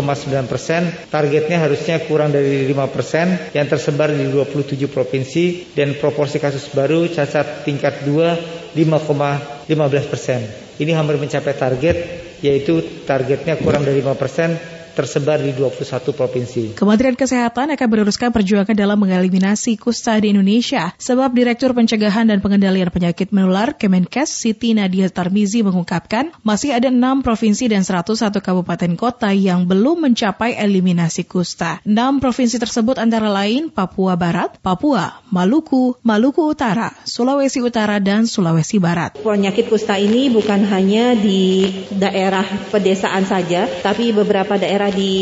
persen, 0.46 0.86
targetnya 1.10 1.62
harusnya 1.62 2.02
kurang 2.06 2.30
dari 2.32 2.66
5 2.68 2.94
persen 2.94 3.26
yang 3.52 3.66
tersebar 3.66 4.12
di 4.14 4.26
27 4.28 4.86
provinsi 4.90 5.74
dan 5.74 5.98
proporsi 5.98 6.38
kasus 6.38 6.68
baru 6.72 7.08
cacat 7.10 7.66
tingkat 7.66 8.04
2 8.06 8.74
5,15 8.76 10.12
persen. 10.12 10.40
Ini 10.76 10.92
hampir 10.92 11.16
mencapai 11.16 11.56
target 11.56 11.96
yaitu 12.44 12.84
targetnya 13.08 13.56
kurang 13.56 13.88
dari 13.88 14.04
5 14.04 14.12
persen 14.20 14.75
tersebar 14.96 15.44
di 15.44 15.52
21 15.52 16.16
provinsi. 16.16 16.62
Kementerian 16.80 17.12
Kesehatan 17.12 17.76
akan 17.76 17.88
meneruskan 17.92 18.32
perjuangan 18.32 18.72
dalam 18.72 18.96
mengeliminasi 18.96 19.76
kusta 19.76 20.16
di 20.16 20.32
Indonesia. 20.32 20.96
Sebab 20.96 21.36
Direktur 21.36 21.76
Pencegahan 21.76 22.32
dan 22.32 22.40
Pengendalian 22.40 22.88
Penyakit 22.88 23.28
Menular 23.36 23.76
Kemenkes 23.76 24.32
Siti 24.32 24.72
Nadia 24.72 25.12
Tarmizi 25.12 25.60
mengungkapkan 25.60 26.32
masih 26.40 26.72
ada 26.72 26.88
6 26.88 27.20
provinsi 27.20 27.68
dan 27.68 27.84
101 27.84 28.32
kabupaten 28.40 28.92
kota 28.96 29.36
yang 29.36 29.68
belum 29.68 30.08
mencapai 30.08 30.56
eliminasi 30.56 31.28
kusta. 31.28 31.84
6 31.84 32.24
provinsi 32.24 32.56
tersebut 32.56 32.96
antara 32.96 33.28
lain 33.28 33.68
Papua 33.68 34.16
Barat, 34.16 34.56
Papua, 34.64 35.20
Maluku, 35.28 36.00
Maluku 36.00 36.48
Utara, 36.48 36.96
Sulawesi 37.04 37.60
Utara, 37.60 38.00
dan 38.00 38.24
Sulawesi 38.24 38.80
Barat. 38.80 39.20
Penyakit 39.20 39.68
kusta 39.68 40.00
ini 40.00 40.32
bukan 40.32 40.64
hanya 40.72 41.12
di 41.12 41.68
daerah 41.92 42.46
pedesaan 42.72 43.28
saja, 43.28 43.68
tapi 43.82 44.14
beberapa 44.14 44.56
daerah 44.56 44.85
di 44.90 45.14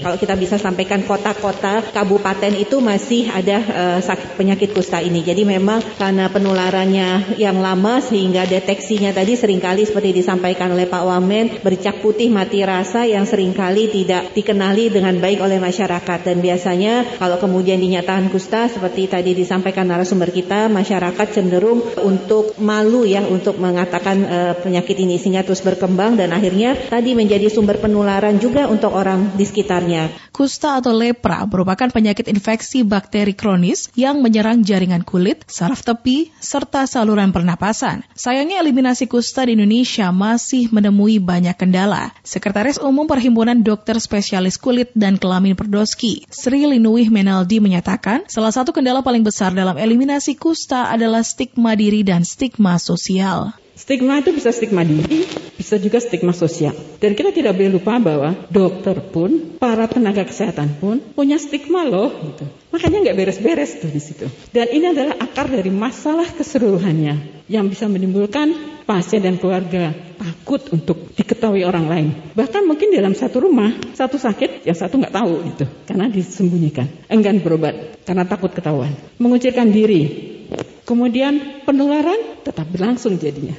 kalau 0.00 0.16
kita 0.16 0.34
bisa 0.38 0.56
sampaikan 0.56 1.04
kota-kota, 1.04 1.82
kabupaten 1.92 2.54
itu 2.54 2.78
masih 2.78 3.30
ada 3.30 3.98
uh, 4.00 4.16
penyakit 4.36 4.72
kusta 4.72 5.02
ini. 5.02 5.24
Jadi 5.24 5.42
memang 5.44 5.82
karena 5.96 6.30
penularannya 6.30 7.38
yang 7.40 7.58
lama 7.58 8.00
sehingga 8.02 8.46
deteksinya 8.46 9.10
tadi 9.12 9.34
sering 9.34 9.60
kali 9.62 9.84
seperti 9.84 10.14
disampaikan 10.14 10.72
oleh 10.72 10.86
Pak 10.86 11.04
Wamen 11.04 11.46
bercak 11.62 12.00
putih 12.00 12.30
mati 12.32 12.62
rasa 12.62 13.04
yang 13.04 13.24
sering 13.24 13.52
kali 13.54 13.90
tidak 13.90 14.32
dikenali 14.32 14.90
dengan 14.92 15.18
baik 15.18 15.42
oleh 15.42 15.58
masyarakat 15.58 16.18
dan 16.24 16.38
biasanya 16.38 17.18
kalau 17.18 17.36
kemudian 17.38 17.78
dinyatakan 17.78 18.30
kusta 18.32 18.70
seperti 18.70 19.10
tadi 19.10 19.34
disampaikan 19.34 19.86
narasumber 19.88 20.30
kita 20.30 20.66
masyarakat 20.70 21.26
cenderung 21.34 21.82
untuk 22.02 22.58
malu 22.58 23.06
ya 23.06 23.22
untuk 23.24 23.58
mengatakan 23.58 24.16
uh, 24.24 24.54
penyakit 24.58 24.96
ini 24.98 25.16
sehingga 25.16 25.46
terus 25.46 25.62
berkembang 25.62 26.18
dan 26.18 26.34
akhirnya 26.34 26.74
tadi 26.88 27.14
menjadi 27.14 27.46
sumber 27.50 27.78
penularan 27.78 28.38
juga 28.38 28.66
untuk 28.66 28.94
orang 28.98 29.38
di 29.38 29.46
sekitarnya. 29.46 30.10
Kusta 30.34 30.82
atau 30.82 30.90
lepra 30.90 31.46
merupakan 31.46 31.86
penyakit 31.86 32.26
infeksi 32.26 32.82
bakteri 32.82 33.38
kronis 33.38 33.86
yang 33.94 34.18
menyerang 34.18 34.66
jaringan 34.66 35.06
kulit, 35.06 35.46
saraf 35.46 35.86
tepi, 35.86 36.34
serta 36.42 36.90
saluran 36.90 37.30
pernapasan. 37.30 38.02
Sayangnya 38.18 38.58
eliminasi 38.58 39.06
kusta 39.06 39.46
di 39.46 39.54
Indonesia 39.54 40.10
masih 40.10 40.74
menemui 40.74 41.22
banyak 41.22 41.54
kendala. 41.54 42.10
Sekretaris 42.26 42.82
Umum 42.82 43.06
Perhimpunan 43.06 43.62
Dokter 43.62 44.02
Spesialis 44.02 44.58
Kulit 44.58 44.90
dan 44.98 45.14
Kelamin 45.16 45.54
Perdoski, 45.54 46.26
Sri 46.28 46.66
Linuih 46.66 47.06
Menaldi 47.14 47.62
menyatakan, 47.62 48.26
salah 48.26 48.50
satu 48.50 48.74
kendala 48.74 49.06
paling 49.06 49.22
besar 49.22 49.54
dalam 49.54 49.78
eliminasi 49.78 50.34
kusta 50.34 50.90
adalah 50.90 51.22
stigma 51.22 51.78
diri 51.78 52.02
dan 52.02 52.26
stigma 52.26 52.80
sosial. 52.82 53.54
Stigma 53.78 54.18
itu 54.18 54.34
bisa 54.34 54.50
stigma 54.50 54.82
diri, 54.82 55.22
bisa 55.54 55.78
juga 55.78 56.02
stigma 56.02 56.34
sosial. 56.34 56.74
Dan 56.98 57.14
kita 57.14 57.30
tidak 57.30 57.54
boleh 57.54 57.78
lupa 57.78 57.94
bahwa 58.02 58.34
dokter 58.50 58.98
pun, 59.14 59.54
para 59.62 59.86
tenaga 59.86 60.26
kesehatan 60.26 60.82
pun 60.82 60.98
punya 61.14 61.38
stigma 61.38 61.86
loh. 61.86 62.10
Gitu. 62.10 62.42
Makanya 62.74 63.06
nggak 63.06 63.16
beres-beres 63.22 63.78
tuh 63.78 63.86
di 63.86 64.02
situ. 64.02 64.26
Dan 64.50 64.66
ini 64.74 64.90
adalah 64.90 65.22
akar 65.22 65.46
dari 65.46 65.70
masalah 65.70 66.26
keseluruhannya 66.26 67.46
yang 67.46 67.70
bisa 67.70 67.86
menimbulkan 67.86 68.82
pasien 68.82 69.22
dan 69.22 69.38
keluarga 69.38 69.94
takut 70.18 70.74
untuk 70.74 71.14
diketahui 71.14 71.62
orang 71.62 71.86
lain. 71.86 72.08
Bahkan 72.34 72.66
mungkin 72.66 72.90
dalam 72.90 73.14
satu 73.14 73.46
rumah, 73.46 73.70
satu 73.94 74.18
sakit, 74.18 74.66
yang 74.66 74.74
satu 74.74 74.98
nggak 74.98 75.14
tahu 75.14 75.32
itu 75.54 75.64
karena 75.86 76.10
disembunyikan, 76.10 76.90
enggan 77.06 77.38
berobat 77.38 78.02
karena 78.02 78.26
takut 78.26 78.50
ketahuan, 78.50 78.90
mengucilkan 79.22 79.70
diri, 79.70 80.34
Kemudian 80.88 81.60
penularan 81.68 82.40
tetap 82.40 82.64
berlangsung 82.72 83.20
jadinya. 83.20 83.52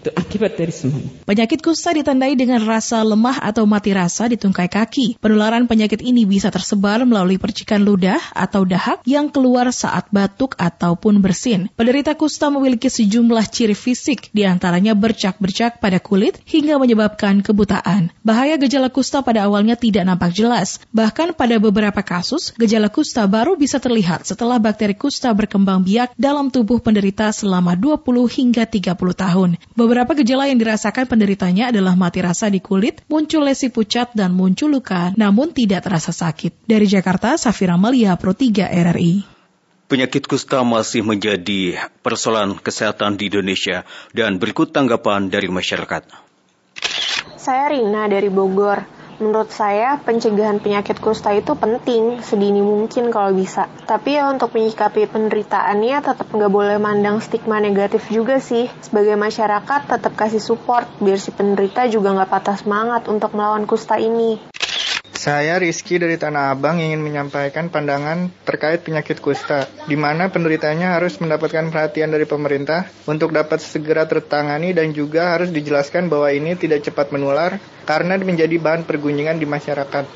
Itu 0.00 0.08
akibat 0.16 0.56
dari 0.56 0.72
semuanya. 0.72 1.12
Penyakit 1.28 1.60
kusta 1.60 1.92
ditandai 1.92 2.32
dengan 2.32 2.64
rasa 2.64 3.04
lemah 3.04 3.36
atau 3.36 3.68
mati 3.68 3.92
rasa 3.92 4.32
di 4.32 4.40
tungkai 4.40 4.72
kaki. 4.72 5.20
Penularan 5.20 5.68
penyakit 5.68 6.00
ini 6.00 6.24
bisa 6.24 6.48
tersebar 6.48 7.04
melalui 7.04 7.36
percikan 7.36 7.84
ludah 7.84 8.16
atau 8.32 8.64
dahak 8.64 9.04
yang 9.04 9.28
keluar 9.28 9.68
saat 9.76 10.08
batuk 10.08 10.56
ataupun 10.56 11.20
bersin. 11.20 11.68
Penderita 11.76 12.16
kusta 12.16 12.48
memiliki 12.48 12.88
sejumlah 12.88 13.44
ciri 13.52 13.76
fisik, 13.76 14.32
di 14.32 14.48
antaranya 14.48 14.96
bercak-bercak 14.96 15.84
pada 15.84 16.00
kulit 16.00 16.40
hingga 16.48 16.80
menyebabkan 16.80 17.44
kebutaan. 17.44 18.08
Bahaya 18.24 18.56
gejala 18.56 18.88
kusta 18.88 19.20
pada 19.20 19.44
awalnya 19.52 19.76
tidak 19.76 20.08
nampak 20.08 20.32
jelas. 20.32 20.80
Bahkan 20.96 21.36
pada 21.36 21.60
beberapa 21.60 22.00
kasus, 22.00 22.56
gejala 22.56 22.88
kusta 22.88 23.28
baru 23.28 23.52
bisa 23.60 23.76
terlihat 23.76 24.24
setelah 24.24 24.56
bakteri 24.56 24.96
kusta 24.96 25.28
berkembang 25.36 25.84
biak 25.84 26.16
dalam 26.16 26.48
tubuh 26.48 26.80
penderita 26.80 27.28
selama 27.36 27.76
20 27.76 28.00
hingga 28.32 28.64
30 28.64 28.96
tahun. 28.96 29.60
Beberapa 29.76 29.89
gejala 30.22 30.46
yang 30.46 30.58
dirasakan 30.62 31.10
penderitanya 31.10 31.74
adalah 31.74 31.98
mati 31.98 32.22
rasa 32.22 32.46
di 32.46 32.62
kulit, 32.62 33.02
muncul 33.10 33.42
lesi 33.42 33.74
pucat, 33.74 34.14
dan 34.14 34.30
muncul 34.30 34.70
luka, 34.70 35.10
namun 35.18 35.50
tidak 35.50 35.86
terasa 35.86 36.14
sakit. 36.14 36.66
Dari 36.66 36.86
Jakarta, 36.86 37.34
Safira 37.34 37.74
Malia, 37.74 38.14
Pro 38.14 38.30
3 38.30 38.70
RRI. 38.70 39.26
Penyakit 39.90 40.30
kusta 40.30 40.62
masih 40.62 41.02
menjadi 41.02 41.74
persoalan 42.06 42.62
kesehatan 42.62 43.18
di 43.18 43.26
Indonesia 43.26 43.82
dan 44.14 44.38
berikut 44.38 44.70
tanggapan 44.70 45.26
dari 45.26 45.50
masyarakat. 45.50 46.06
Saya 47.34 47.74
Rina 47.74 48.06
dari 48.06 48.30
Bogor. 48.30 48.99
Menurut 49.20 49.52
saya, 49.52 50.00
pencegahan 50.00 50.64
penyakit 50.64 50.96
kusta 50.96 51.36
itu 51.36 51.52
penting, 51.52 52.24
sedini 52.24 52.64
mungkin 52.64 53.12
kalau 53.12 53.36
bisa. 53.36 53.68
Tapi 53.84 54.16
ya 54.16 54.32
untuk 54.32 54.56
menyikapi 54.56 55.04
penderitaannya 55.12 56.00
tetap 56.00 56.24
nggak 56.32 56.48
boleh 56.48 56.80
mandang 56.80 57.20
stigma 57.20 57.60
negatif 57.60 58.08
juga 58.08 58.40
sih. 58.40 58.72
Sebagai 58.80 59.20
masyarakat 59.20 59.92
tetap 59.92 60.16
kasih 60.16 60.40
support, 60.40 60.88
biar 61.04 61.20
si 61.20 61.36
penderita 61.36 61.84
juga 61.84 62.16
nggak 62.16 62.32
patah 62.32 62.56
semangat 62.56 63.12
untuk 63.12 63.36
melawan 63.36 63.68
kusta 63.68 64.00
ini. 64.00 64.40
Saya 65.20 65.60
Rizky 65.60 66.00
dari 66.00 66.16
Tanah 66.16 66.56
Abang 66.56 66.80
ingin 66.80 67.04
menyampaikan 67.04 67.68
pandangan 67.68 68.32
terkait 68.48 68.80
penyakit 68.80 69.20
kusta, 69.20 69.68
di 69.84 69.92
mana 69.92 70.32
penderitanya 70.32 70.96
harus 70.96 71.20
mendapatkan 71.20 71.68
perhatian 71.68 72.08
dari 72.08 72.24
pemerintah 72.24 72.88
untuk 73.04 73.28
dapat 73.28 73.60
segera 73.60 74.08
tertangani 74.08 74.72
dan 74.72 74.96
juga 74.96 75.36
harus 75.36 75.52
dijelaskan 75.52 76.08
bahwa 76.08 76.32
ini 76.32 76.56
tidak 76.56 76.88
cepat 76.88 77.12
menular 77.12 77.60
karena 77.84 78.16
menjadi 78.16 78.56
bahan 78.56 78.88
pergunjingan 78.88 79.36
di 79.36 79.44
masyarakat. 79.44 80.08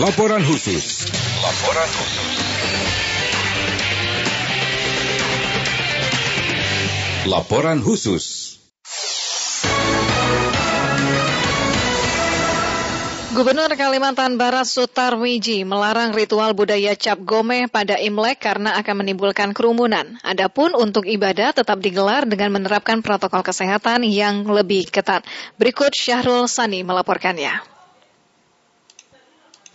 Laporan 0.00 0.40
khusus. 0.40 1.12
Laporan 1.44 1.88
khusus. 1.92 2.24
Laporan 7.28 7.78
khusus. 7.84 8.41
Gubernur 13.32 13.72
Kalimantan 13.72 14.36
Barat 14.36 14.68
Sutarwiji 14.68 15.64
melarang 15.64 16.12
ritual 16.12 16.52
budaya 16.52 16.92
cap 16.92 17.16
gome 17.24 17.64
pada 17.64 17.96
Imlek 17.96 18.44
karena 18.44 18.76
akan 18.76 19.00
menimbulkan 19.00 19.56
kerumunan. 19.56 20.20
Adapun 20.20 20.76
untuk 20.76 21.08
ibadah 21.08 21.56
tetap 21.56 21.80
digelar 21.80 22.28
dengan 22.28 22.52
menerapkan 22.52 23.00
protokol 23.00 23.40
kesehatan 23.40 24.04
yang 24.04 24.44
lebih 24.44 24.84
ketat. 24.92 25.24
Berikut 25.56 25.96
Syahrul 25.96 26.44
Sani 26.44 26.84
melaporkannya. 26.84 27.64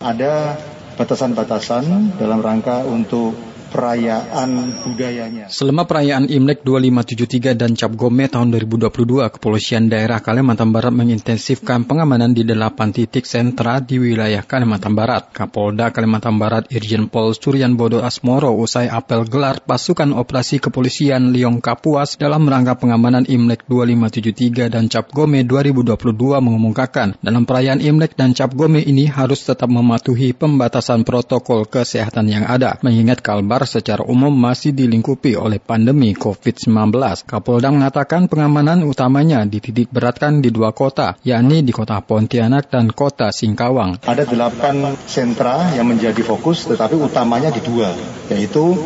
Ada 0.06 0.54
batasan-batasan 0.94 2.14
dalam 2.14 2.38
rangka 2.38 2.86
untuk 2.86 3.34
perayaan 3.68 4.82
budayanya. 4.82 5.52
Selama 5.52 5.84
perayaan 5.84 6.26
Imlek 6.32 6.64
2573 6.64 7.52
dan 7.52 7.76
Cap 7.76 7.92
Gome 7.94 8.24
tahun 8.26 8.48
2022, 8.56 9.28
Kepolisian 9.36 9.92
Daerah 9.92 10.24
Kalimantan 10.24 10.72
Barat 10.72 10.90
mengintensifkan 10.90 11.84
pengamanan 11.84 12.32
di 12.32 12.48
delapan 12.48 12.90
titik 12.90 13.28
sentra 13.28 13.84
di 13.84 14.00
wilayah 14.00 14.40
Kalimantan 14.40 14.96
Barat. 14.96 15.28
Kapolda 15.30 15.92
Kalimantan 15.92 16.40
Barat 16.40 16.66
Irjen 16.72 17.12
Pol 17.12 17.36
Suryan 17.36 17.76
Bodo 17.76 18.00
Asmoro 18.00 18.56
usai 18.56 18.88
apel 18.88 19.28
gelar 19.28 19.60
pasukan 19.60 20.16
operasi 20.16 20.58
kepolisian 20.58 21.36
Liong 21.36 21.60
Kapuas 21.60 22.16
dalam 22.16 22.48
rangka 22.48 22.80
pengamanan 22.80 23.28
Imlek 23.28 23.68
2573 23.68 24.72
dan 24.72 24.88
Cap 24.88 25.12
Gome 25.12 25.44
2022 25.44 25.92
mengumumkakan 26.40 27.20
dalam 27.20 27.44
perayaan 27.44 27.84
Imlek 27.84 28.16
dan 28.16 28.32
Cap 28.32 28.56
Gome 28.56 28.80
ini 28.80 29.04
harus 29.04 29.44
tetap 29.44 29.68
mematuhi 29.68 30.32
pembatasan 30.32 31.04
protokol 31.04 31.68
kesehatan 31.68 32.30
yang 32.30 32.48
ada, 32.48 32.80
mengingat 32.80 33.20
Kalbar 33.20 33.57
secara 33.66 34.06
umum 34.06 34.30
masih 34.30 34.70
dilingkupi 34.70 35.34
oleh 35.34 35.58
pandemi 35.58 36.14
COVID-19. 36.14 36.94
Kapolda 37.26 37.74
mengatakan 37.74 38.30
pengamanan 38.30 38.86
utamanya 38.86 39.42
dititik 39.42 39.90
beratkan 39.90 40.38
di 40.38 40.54
dua 40.54 40.70
kota, 40.70 41.18
yakni 41.26 41.66
di 41.66 41.74
kota 41.74 41.98
Pontianak 41.98 42.70
dan 42.70 42.94
kota 42.94 43.34
Singkawang. 43.34 44.06
Ada 44.06 44.28
delapan 44.28 44.94
sentra 45.10 45.74
yang 45.74 45.90
menjadi 45.90 46.22
fokus, 46.22 46.70
tetapi 46.70 46.94
utamanya 46.94 47.50
di 47.50 47.58
dua, 47.64 47.90
yaitu 48.30 48.78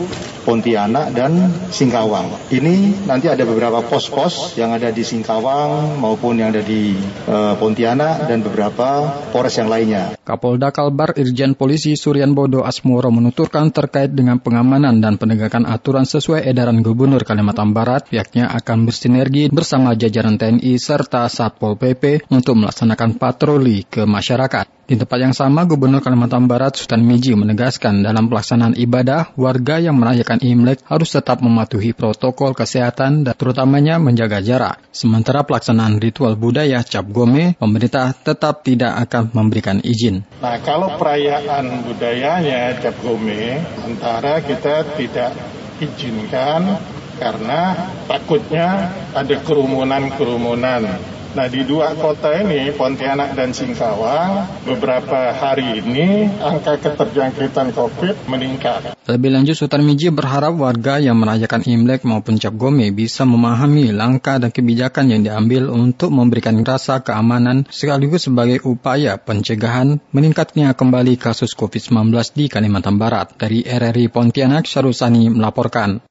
Pontianak 0.43 1.15
dan 1.15 1.55
Singkawang. 1.71 2.51
Ini 2.51 3.07
nanti 3.07 3.31
ada 3.31 3.47
beberapa 3.47 3.79
pos-pos 3.79 4.59
yang 4.59 4.75
ada 4.75 4.91
di 4.91 5.07
Singkawang 5.07 6.03
maupun 6.03 6.43
yang 6.43 6.51
ada 6.51 6.67
di 6.67 6.99
uh, 7.31 7.55
Pontianak 7.55 8.27
dan 8.27 8.43
beberapa 8.43 9.07
polres 9.31 9.55
yang 9.55 9.71
lainnya. 9.71 10.19
Kapolda 10.27 10.75
Kalbar 10.75 11.15
Irjen 11.15 11.55
Polisi 11.55 11.95
Suryan 11.95 12.35
Bodo 12.35 12.67
Asmoro 12.67 13.15
menuturkan 13.15 13.71
terkait 13.71 14.11
dengan 14.11 14.43
pengamanan 14.43 14.62
pengamanan 14.63 15.03
dan 15.03 15.19
penegakan 15.19 15.67
aturan 15.67 16.07
sesuai 16.07 16.47
edaran 16.47 16.87
Gubernur 16.87 17.27
Kalimantan 17.27 17.75
Barat, 17.75 18.07
pihaknya 18.07 18.47
akan 18.47 18.87
bersinergi 18.87 19.51
bersama 19.51 19.99
jajaran 19.99 20.39
TNI 20.39 20.79
serta 20.79 21.27
Satpol 21.27 21.75
PP 21.75 22.31
untuk 22.31 22.63
melaksanakan 22.63 23.19
patroli 23.19 23.83
ke 23.83 24.07
masyarakat. 24.07 24.82
Di 24.93 25.01
tempat 25.01 25.25
yang 25.25 25.33
sama, 25.33 25.65
Gubernur 25.65 26.05
Kalimantan 26.05 26.45
Barat 26.45 26.77
Sultan 26.77 27.01
Miji 27.01 27.33
menegaskan 27.33 28.05
dalam 28.05 28.29
pelaksanaan 28.29 28.77
ibadah, 28.77 29.33
warga 29.41 29.81
yang 29.81 29.97
merayakan 29.97 30.45
Imlek 30.45 30.85
harus 30.85 31.17
tetap 31.17 31.41
mematuhi 31.41 31.97
protokol 31.97 32.53
kesehatan 32.53 33.25
dan 33.25 33.33
terutamanya 33.33 33.97
menjaga 33.97 34.45
jarak. 34.45 34.85
Sementara 34.93 35.49
pelaksanaan 35.49 35.97
ritual 35.97 36.37
budaya 36.37 36.85
Cap 36.85 37.09
Gome, 37.09 37.57
pemerintah 37.57 38.13
tetap 38.13 38.69
tidak 38.69 39.09
akan 39.09 39.33
memberikan 39.33 39.81
izin. 39.81 40.29
Nah, 40.45 40.61
kalau 40.61 40.93
perayaan 41.01 41.89
budayanya 41.89 42.77
Cap 42.85 43.01
Gome, 43.01 43.65
sementara 43.65 44.45
kita 44.45 44.93
tidak 45.01 45.33
izinkan 45.81 46.69
karena 47.17 47.89
takutnya 48.05 48.93
ada 49.17 49.41
kerumunan-kerumunan 49.41 50.85
Nah 51.33 51.49
di 51.49 51.65
dua 51.65 51.97
kota 51.97 52.29
ini, 52.45 52.69
Pontianak 52.77 53.33
dan 53.33 53.57
Singkawang, 53.57 54.45
beberapa 54.69 55.33
hari 55.33 55.81
ini 55.81 56.29
angka 56.29 56.77
keterjangkitan 56.77 57.73
COVID 57.73 58.29
meningkat. 58.29 58.93
Lebih 59.09 59.33
lanjut, 59.33 59.57
Sultan 59.57 59.81
Miji 59.89 60.13
berharap 60.13 60.53
warga 60.61 61.01
yang 61.01 61.17
merayakan 61.17 61.65
Imlek 61.65 62.05
maupun 62.05 62.37
Cap 62.37 62.53
Gome 62.61 62.93
bisa 62.93 63.25
memahami 63.25 63.97
langkah 63.97 64.37
dan 64.37 64.53
kebijakan 64.53 65.09
yang 65.09 65.25
diambil 65.25 65.73
untuk 65.73 66.13
memberikan 66.13 66.61
rasa 66.61 67.01
keamanan 67.01 67.65
sekaligus 67.73 68.29
sebagai 68.29 68.61
upaya 68.69 69.17
pencegahan 69.17 70.05
meningkatnya 70.13 70.77
kembali 70.77 71.17
kasus 71.17 71.57
COVID-19 71.57 72.13
di 72.37 72.53
Kalimantan 72.53 73.01
Barat. 73.01 73.41
Dari 73.41 73.65
RRI 73.65 74.13
Pontianak, 74.13 74.69
Syarusani 74.69 75.33
melaporkan. 75.33 76.05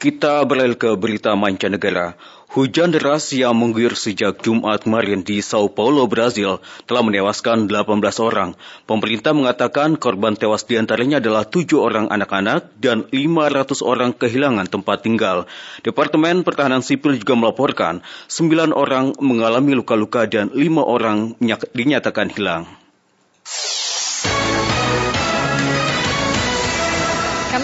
Kita 0.00 0.40
beralih 0.48 0.80
ke 0.80 0.96
berita 0.96 1.36
mancanegara. 1.36 2.16
Hujan 2.50 2.90
deras 2.90 3.30
yang 3.30 3.54
mengguyur 3.54 3.94
sejak 3.94 4.42
Jumat 4.42 4.82
kemarin 4.82 5.22
di 5.22 5.38
Sao 5.38 5.70
Paulo, 5.70 6.10
Brazil 6.10 6.58
telah 6.82 6.98
menewaskan 7.06 7.70
18 7.70 8.02
orang. 8.18 8.58
Pemerintah 8.90 9.30
mengatakan 9.30 9.94
korban 9.94 10.34
tewas 10.34 10.66
di 10.66 10.74
antaranya 10.74 11.22
adalah 11.22 11.46
7 11.46 11.78
orang 11.78 12.10
anak-anak 12.10 12.74
dan 12.74 13.06
500 13.14 13.86
orang 13.86 14.10
kehilangan 14.10 14.66
tempat 14.66 14.98
tinggal. 15.06 15.46
Departemen 15.86 16.42
Pertahanan 16.42 16.82
Sipil 16.82 17.22
juga 17.22 17.38
melaporkan 17.38 18.02
9 18.26 18.74
orang 18.74 19.14
mengalami 19.22 19.78
luka-luka 19.78 20.26
dan 20.26 20.50
5 20.50 20.58
orang 20.82 21.38
dinyatakan 21.70 22.34
hilang. 22.34 22.79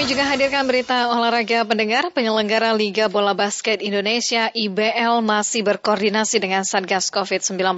Juga 0.07 0.23
hadirkan 0.23 0.71
berita 0.71 1.11
olahraga 1.11 1.67
pendengar. 1.67 2.15
Penyelenggara 2.15 2.71
Liga 2.79 3.11
Bola 3.11 3.35
Basket 3.35 3.83
Indonesia 3.83 4.55
IBL 4.55 5.19
masih 5.19 5.67
berkoordinasi 5.67 6.39
dengan 6.39 6.63
Satgas 6.63 7.11
COVID-19 7.11 7.75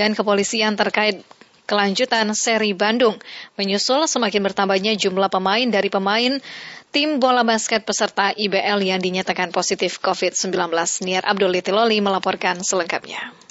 dan 0.00 0.16
kepolisian 0.16 0.80
terkait 0.80 1.20
kelanjutan 1.68 2.32
seri 2.32 2.72
Bandung. 2.72 3.20
Menyusul 3.60 4.08
semakin 4.08 4.48
bertambahnya 4.48 4.96
jumlah 4.96 5.28
pemain 5.28 5.68
dari 5.68 5.92
pemain 5.92 6.40
tim 6.88 7.20
bola 7.20 7.44
basket 7.44 7.84
peserta 7.84 8.32
IBL 8.32 8.80
yang 8.80 9.04
dinyatakan 9.04 9.52
positif 9.52 10.00
COVID-19. 10.00 10.72
Niar 11.04 11.28
Abdul 11.28 11.52
Litiloli 11.52 12.00
melaporkan 12.00 12.64
selengkapnya. 12.64 13.47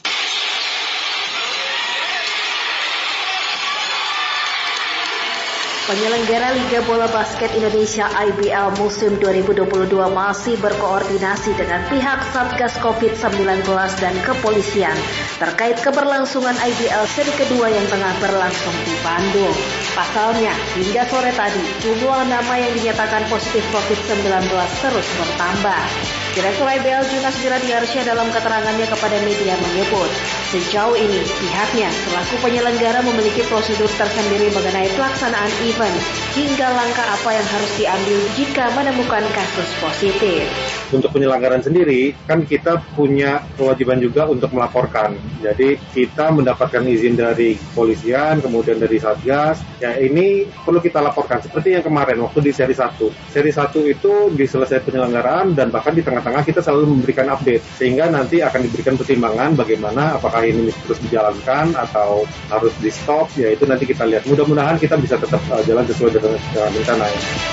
Penyelenggara 5.88 6.52
Liga 6.52 6.84
Bola 6.84 7.08
Basket 7.08 7.48
Indonesia 7.56 8.12
IBL 8.12 8.76
musim 8.76 9.16
2022 9.24 9.88
masih 10.12 10.60
berkoordinasi 10.60 11.56
dengan 11.56 11.80
pihak 11.88 12.28
Satgas 12.36 12.76
COVID-19 12.84 13.64
dan 14.04 14.12
kepolisian 14.20 15.00
terkait 15.40 15.80
keberlangsungan 15.80 16.60
IBL 16.60 17.08
seri 17.16 17.32
kedua 17.40 17.72
yang 17.72 17.88
tengah 17.88 18.12
berlangsung 18.20 18.76
di 18.84 19.00
Bandung. 19.00 19.56
Pasalnya, 19.96 20.52
hingga 20.76 21.08
sore 21.08 21.32
tadi, 21.32 21.64
jumlah 21.80 22.36
nama 22.36 22.54
yang 22.60 22.76
dinyatakan 22.76 23.24
positif 23.32 23.64
COVID-19 23.72 24.44
terus 24.84 25.08
bertambah. 25.16 26.27
Direktur 26.38 26.70
IBL 26.70 27.02
Junas 27.10 27.34
Wiradiarsya 27.42 28.06
dalam 28.06 28.30
keterangannya 28.30 28.86
kepada 28.86 29.18
media 29.26 29.58
menyebut, 29.58 30.06
sejauh 30.54 30.94
ini 30.94 31.18
pihaknya 31.26 31.90
selaku 32.06 32.38
penyelenggara 32.46 33.02
memiliki 33.02 33.42
prosedur 33.50 33.90
tersendiri 33.98 34.54
mengenai 34.54 34.86
pelaksanaan 34.94 35.50
event 35.66 35.98
hingga 36.38 36.78
langkah 36.78 37.10
apa 37.10 37.42
yang 37.42 37.48
harus 37.50 37.72
diambil 37.82 38.18
jika 38.38 38.70
menemukan 38.78 39.26
kasus 39.34 39.70
positif. 39.82 40.46
Untuk 40.88 41.12
penyelenggaraan 41.12 41.60
sendiri, 41.60 42.16
kan 42.24 42.48
kita 42.48 42.80
punya 42.96 43.44
kewajiban 43.60 44.00
juga 44.00 44.24
untuk 44.32 44.56
melaporkan. 44.56 45.20
Jadi 45.44 45.76
kita 45.92 46.32
mendapatkan 46.32 46.80
izin 46.80 47.20
dari 47.20 47.60
polisian, 47.76 48.40
kemudian 48.40 48.80
dari 48.80 48.96
Satgas. 48.96 49.60
Ya 49.84 50.00
ini 50.00 50.48
perlu 50.64 50.80
kita 50.80 51.04
laporkan. 51.04 51.44
Seperti 51.44 51.76
yang 51.76 51.84
kemarin 51.84 52.24
waktu 52.24 52.40
di 52.40 52.52
seri 52.56 52.72
1. 52.72 53.34
Seri 53.36 53.52
1 53.52 53.68
itu 53.84 54.32
diselesai 54.32 54.80
penyelenggaraan 54.88 55.52
dan 55.52 55.68
bahkan 55.76 55.92
di 55.92 56.00
tengah-tengah 56.00 56.48
kita 56.48 56.64
selalu 56.64 56.96
memberikan 56.96 57.28
update. 57.36 57.64
Sehingga 57.76 58.08
nanti 58.08 58.40
akan 58.40 58.64
diberikan 58.64 58.96
pertimbangan 58.96 59.60
bagaimana 59.60 60.16
apakah 60.16 60.48
ini 60.48 60.72
terus 60.88 61.04
dijalankan 61.04 61.76
atau 61.76 62.24
harus 62.48 62.72
di 62.80 62.88
stop. 62.88 63.28
Ya 63.36 63.52
itu 63.52 63.68
nanti 63.68 63.84
kita 63.84 64.08
lihat. 64.08 64.24
Mudah-mudahan 64.24 64.80
kita 64.80 64.96
bisa 64.96 65.20
tetap 65.20 65.44
uh, 65.52 65.60
jalan 65.68 65.84
sesuai 65.84 66.16
dengan 66.16 66.40
rencana. 66.56 67.06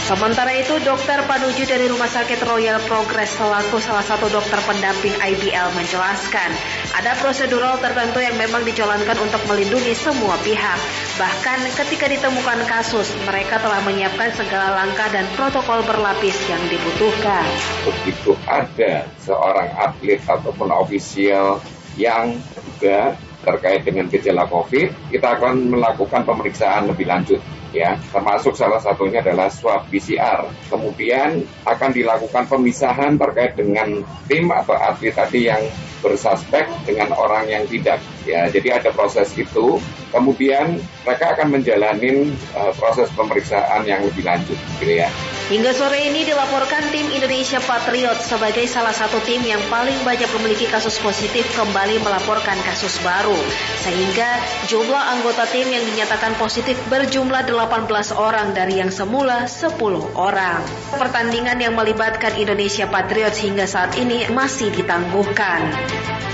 Sementara 0.07 0.53
itu, 0.55 0.79
dokter 0.85 1.19
Panuju 1.25 1.65
dari 1.65 1.89
Rumah 1.89 2.11
Sakit 2.13 2.41
Royal 2.45 2.77
Progress 2.85 3.24
selaku 3.25 3.81
salah 3.81 4.05
satu 4.05 4.29
dokter 4.29 4.61
pendamping 4.69 5.17
IBL 5.17 5.73
menjelaskan, 5.73 6.51
ada 6.93 7.17
prosedural 7.19 7.81
tertentu 7.81 8.21
yang 8.21 8.37
memang 8.37 8.63
dijalankan 8.63 9.17
untuk 9.19 9.43
melindungi 9.49 9.97
semua 9.97 10.37
pihak. 10.45 10.79
Bahkan 11.17 11.59
ketika 11.75 12.07
ditemukan 12.07 12.69
kasus, 12.69 13.09
mereka 13.25 13.59
telah 13.61 13.81
menyiapkan 13.83 14.31
segala 14.37 14.85
langkah 14.85 15.09
dan 15.11 15.25
protokol 15.35 15.81
berlapis 15.89 16.37
yang 16.47 16.61
dibutuhkan. 16.69 17.45
Begitu 17.89 18.37
ada 18.45 19.09
seorang 19.25 19.69
atlet 19.75 20.21
ataupun 20.25 20.69
ofisial 20.71 21.65
yang 21.97 22.37
juga 22.61 23.17
terkait 23.45 23.85
dengan 23.85 24.09
gejala 24.09 24.49
COVID, 24.49 25.13
kita 25.13 25.37
akan 25.41 25.69
melakukan 25.69 26.25
pemeriksaan 26.25 26.89
lebih 26.89 27.05
lanjut 27.09 27.41
ya, 27.75 27.99
termasuk 28.15 28.55
salah 28.55 28.79
satunya 28.79 29.19
adalah 29.21 29.51
swab 29.51 29.91
PCR. 29.91 30.47
Kemudian 30.71 31.43
akan 31.67 31.91
dilakukan 31.91 32.47
pemisahan 32.47 33.19
terkait 33.19 33.59
dengan 33.59 34.07
tim 34.31 34.47
atau 34.55 34.79
atlet 34.79 35.13
tadi 35.13 35.51
yang 35.51 35.61
bersuspek 36.05 36.69
dengan 36.85 37.17
orang 37.17 37.49
yang 37.49 37.65
tidak. 37.65 37.99
Ya, 38.29 38.45
jadi 38.53 38.81
ada 38.81 38.93
proses 38.93 39.33
itu. 39.35 39.81
Kemudian 40.13 40.79
mereka 41.03 41.35
akan 41.35 41.59
menjalani 41.59 42.31
uh, 42.55 42.71
proses 42.77 43.11
pemeriksaan 43.17 43.83
yang 43.89 44.05
lebih 44.05 44.23
lanjut, 44.23 44.55
gitu 44.79 44.95
ya. 44.95 45.11
Hingga 45.45 45.77
sore 45.77 46.09
ini 46.09 46.25
dilaporkan 46.25 46.89
tim 46.89 47.05
Indonesia 47.13 47.61
Patriot 47.61 48.17
sebagai 48.17 48.65
salah 48.65 48.97
satu 48.97 49.21
tim 49.29 49.45
yang 49.45 49.61
paling 49.69 50.01
banyak 50.01 50.31
memiliki 50.41 50.65
kasus 50.73 50.97
positif 51.05 51.45
kembali 51.53 52.01
melaporkan 52.01 52.57
kasus 52.65 52.97
baru. 53.05 53.37
Sehingga 53.85 54.41
jumlah 54.73 55.05
anggota 55.19 55.45
tim 55.53 55.69
yang 55.69 55.85
dinyatakan 55.85 56.41
positif 56.41 56.81
berjumlah 56.89 57.45
18 57.65 58.13
orang 58.21 58.53
dari 58.53 58.77
yang 58.77 58.93
semula 58.93 59.49
10 59.49 59.81
orang. 60.21 60.61
Pertandingan 60.93 61.57
yang 61.57 61.73
melibatkan 61.73 62.37
Indonesia 62.37 62.85
Patriot 62.85 63.33
hingga 63.33 63.65
saat 63.65 63.97
ini 63.97 64.29
masih 64.29 64.69
ditangguhkan. 64.69 65.73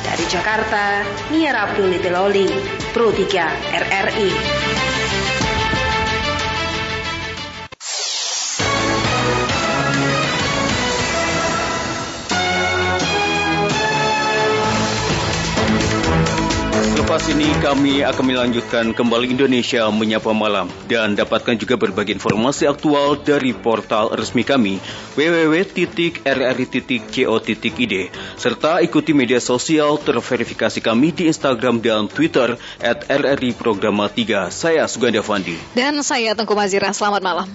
Dari 0.03 0.25
Jakarta, 0.27 1.07
Nia 1.31 1.55
Abdul 1.55 2.03
Loli, 2.11 2.51
Pro 2.91 3.15
3 3.15 3.47
RRI. 3.79 4.90
Lepas 17.11 17.27
ini 17.27 17.51
kami 17.59 18.07
akan 18.07 18.23
melanjutkan 18.23 18.95
kembali 18.95 19.35
Indonesia 19.35 19.91
Menyapa 19.91 20.31
Malam 20.31 20.71
dan 20.87 21.19
dapatkan 21.19 21.59
juga 21.59 21.75
berbagai 21.75 22.15
informasi 22.15 22.71
aktual 22.71 23.19
dari 23.19 23.51
portal 23.51 24.15
resmi 24.15 24.47
kami 24.47 24.79
www.rri.co.id 25.19 25.75
serta 28.39 28.79
ikuti 28.87 29.11
media 29.11 29.43
sosial 29.43 29.99
terverifikasi 29.99 30.79
kami 30.79 31.11
di 31.11 31.27
Instagram 31.27 31.83
dan 31.83 32.07
Twitter 32.07 32.55
at 32.79 33.03
Programa 33.59 34.07
3. 34.07 34.55
Saya 34.55 34.87
Suganda 34.87 35.19
Fandi. 35.19 35.59
Dan 35.75 36.07
saya 36.07 36.39
Tengku 36.39 36.55
Mazira. 36.55 36.95
Selamat 36.95 37.27
malam. 37.27 37.51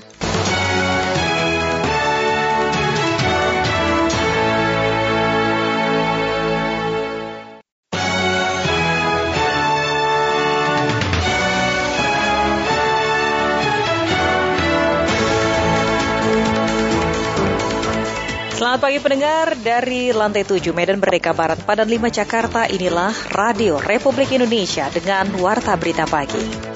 Selamat 18.76 18.91
pagi 18.91 19.07
pendengar 19.07 19.47
dari 19.55 20.11
lantai 20.11 20.43
7 20.43 20.76
Medan 20.76 20.99
Merdeka 20.99 21.32
Barat 21.32 21.63
Padan 21.63 21.88
5 21.88 22.11
Jakarta 22.11 22.67
inilah 22.67 23.15
Radio 23.32 23.80
Republik 23.80 24.36
Indonesia 24.36 24.91
dengan 24.91 25.32
Warta 25.39 25.80
Berita 25.80 26.03
Pagi. 26.03 26.76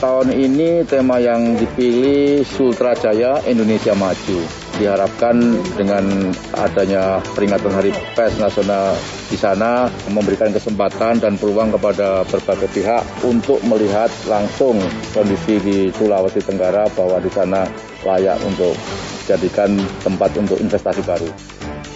tahun 0.00 0.32
ini 0.32 0.88
tema 0.88 1.20
yang 1.20 1.60
dipilih 1.60 2.40
Sultra 2.48 2.96
Jaya 2.96 3.44
Indonesia 3.44 3.92
Maju. 3.92 4.63
Diharapkan 4.74 5.38
dengan 5.78 6.34
adanya 6.58 7.22
peringatan 7.38 7.70
Hari 7.70 7.94
Pers 8.18 8.42
Nasional 8.42 8.98
di 9.30 9.38
sana 9.38 9.86
memberikan 10.10 10.50
kesempatan 10.50 11.22
dan 11.22 11.38
peluang 11.38 11.70
kepada 11.70 12.26
berbagai 12.26 12.66
pihak 12.74 13.02
untuk 13.22 13.62
melihat 13.70 14.10
langsung 14.26 14.74
kondisi 15.14 15.62
di 15.62 15.78
Sulawesi 15.94 16.42
Tenggara 16.42 16.90
bahwa 16.90 17.22
di 17.22 17.30
sana 17.30 17.62
layak 18.02 18.34
untuk 18.42 18.74
jadikan 19.30 19.78
tempat 20.02 20.34
untuk 20.36 20.58
investasi 20.58 21.06
baru. 21.06 21.30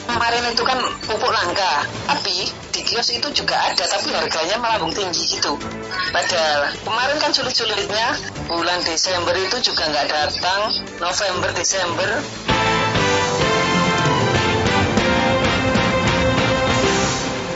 Kemarin 0.09 0.43
itu 0.51 0.65
kan 0.65 0.79
pupuk 1.05 1.31
langka, 1.35 1.85
tapi 2.09 2.49
kios 2.89 3.13
itu 3.13 3.29
juga 3.37 3.53
ada, 3.53 3.85
tapi 3.85 4.09
harganya 4.17 4.57
melambung 4.57 4.89
tinggi 4.97 5.37
gitu. 5.37 5.61
Padahal 6.09 6.73
kemarin 6.81 7.21
kan 7.21 7.37
sulit-sulitnya 7.37 8.17
bulan 8.49 8.81
Desember 8.81 9.37
itu 9.37 9.61
juga 9.61 9.93
nggak 9.93 10.07
datang, 10.09 10.73
November, 10.97 11.53
Desember. 11.53 12.09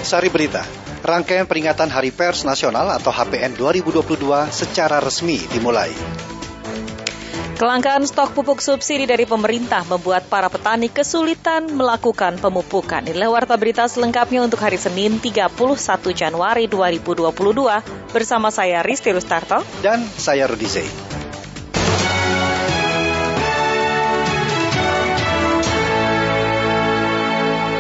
Sari 0.05 0.28
Berita, 0.28 0.68
rangkaian 1.01 1.49
peringatan 1.49 1.89
Hari 1.89 2.12
Pers 2.12 2.45
Nasional 2.45 2.93
atau 2.93 3.09
HPN 3.09 3.57
2022 3.57 4.53
secara 4.53 5.01
resmi 5.01 5.41
dimulai. 5.49 5.89
Kelangkaan 7.63 8.03
stok 8.03 8.35
pupuk 8.35 8.59
subsidi 8.59 9.07
dari 9.07 9.23
pemerintah 9.23 9.87
membuat 9.87 10.27
para 10.27 10.51
petani 10.51 10.91
kesulitan 10.91 11.71
melakukan 11.71 12.35
pemupukan. 12.43 13.07
Inilah 13.07 13.31
warta 13.31 13.55
berita 13.55 13.87
selengkapnya 13.87 14.43
untuk 14.43 14.59
hari 14.59 14.75
Senin 14.75 15.23
31 15.23 15.55
Januari 16.11 16.67
2022 16.67 17.31
bersama 18.11 18.51
saya 18.51 18.83
Risti 18.83 19.15
Rustarto 19.15 19.63
dan 19.79 20.03
saya 20.03 20.51
Rudi 20.51 20.67
Zey. 20.67 20.89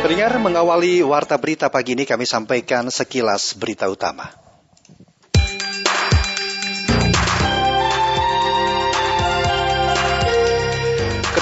Pendengar 0.06 0.38
mengawali 0.38 1.02
warta 1.02 1.34
berita 1.42 1.66
pagi 1.74 1.98
ini 1.98 2.06
kami 2.06 2.22
sampaikan 2.22 2.86
sekilas 2.86 3.58
berita 3.58 3.90
utama. 3.90 4.41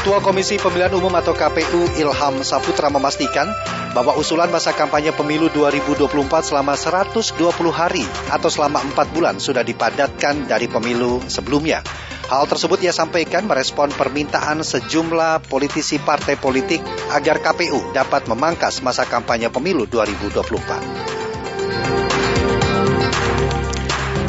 Ketua 0.00 0.24
Komisi 0.24 0.56
Pemilihan 0.56 0.96
Umum 0.96 1.12
atau 1.12 1.36
KPU 1.36 2.00
Ilham 2.00 2.40
Saputra 2.40 2.88
memastikan 2.88 3.44
bahwa 3.92 4.16
usulan 4.16 4.48
masa 4.48 4.72
kampanye 4.72 5.12
pemilu 5.12 5.52
2024 5.52 6.40
selama 6.40 6.72
120 6.72 7.36
hari 7.68 8.08
atau 8.32 8.48
selama 8.48 8.80
4 8.80 8.96
bulan 9.12 9.36
sudah 9.36 9.60
dipadatkan 9.60 10.48
dari 10.48 10.72
pemilu 10.72 11.20
sebelumnya. 11.28 11.84
Hal 12.32 12.48
tersebut 12.48 12.80
ia 12.80 12.96
sampaikan 12.96 13.44
merespon 13.44 13.92
permintaan 13.92 14.64
sejumlah 14.64 15.44
politisi 15.52 16.00
partai 16.00 16.40
politik 16.40 16.80
agar 17.12 17.44
KPU 17.44 17.92
dapat 17.92 18.24
memangkas 18.24 18.80
masa 18.80 19.04
kampanye 19.04 19.52
pemilu 19.52 19.84
2024. 19.84 21.29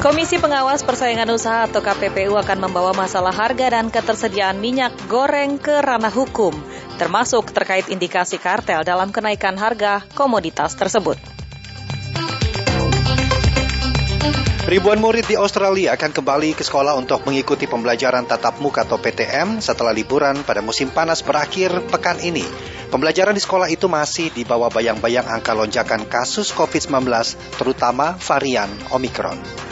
Komisi 0.01 0.41
Pengawas 0.41 0.81
Persaingan 0.81 1.29
Usaha 1.29 1.69
atau 1.69 1.77
KPPU 1.77 2.33
akan 2.33 2.57
membawa 2.57 2.89
masalah 2.89 3.29
harga 3.29 3.69
dan 3.69 3.93
ketersediaan 3.93 4.57
minyak 4.57 4.89
goreng 5.05 5.61
ke 5.61 5.77
ranah 5.77 6.09
hukum, 6.09 6.57
termasuk 6.97 7.53
terkait 7.53 7.85
indikasi 7.85 8.41
kartel 8.41 8.81
dalam 8.81 9.13
kenaikan 9.13 9.53
harga 9.61 10.01
komoditas 10.17 10.73
tersebut. 10.73 11.21
Ribuan 14.65 14.97
murid 14.97 15.29
di 15.29 15.37
Australia 15.37 15.93
akan 15.93 16.09
kembali 16.17 16.57
ke 16.57 16.65
sekolah 16.65 16.97
untuk 16.97 17.21
mengikuti 17.29 17.69
pembelajaran 17.69 18.25
tatap 18.25 18.57
muka 18.57 18.81
atau 18.81 18.97
PTM 18.97 19.61
setelah 19.61 19.93
liburan 19.93 20.41
pada 20.41 20.65
musim 20.65 20.89
panas 20.89 21.21
berakhir 21.21 21.77
pekan 21.93 22.17
ini. 22.25 22.49
Pembelajaran 22.89 23.37
di 23.37 23.41
sekolah 23.45 23.69
itu 23.69 23.85
masih 23.85 24.33
di 24.33 24.49
bawah 24.49 24.73
bayang-bayang 24.73 25.29
angka 25.29 25.53
lonjakan 25.53 26.09
kasus 26.09 26.49
COVID-19, 26.57 27.05
terutama 27.61 28.17
varian 28.17 28.73
Omicron. 28.89 29.70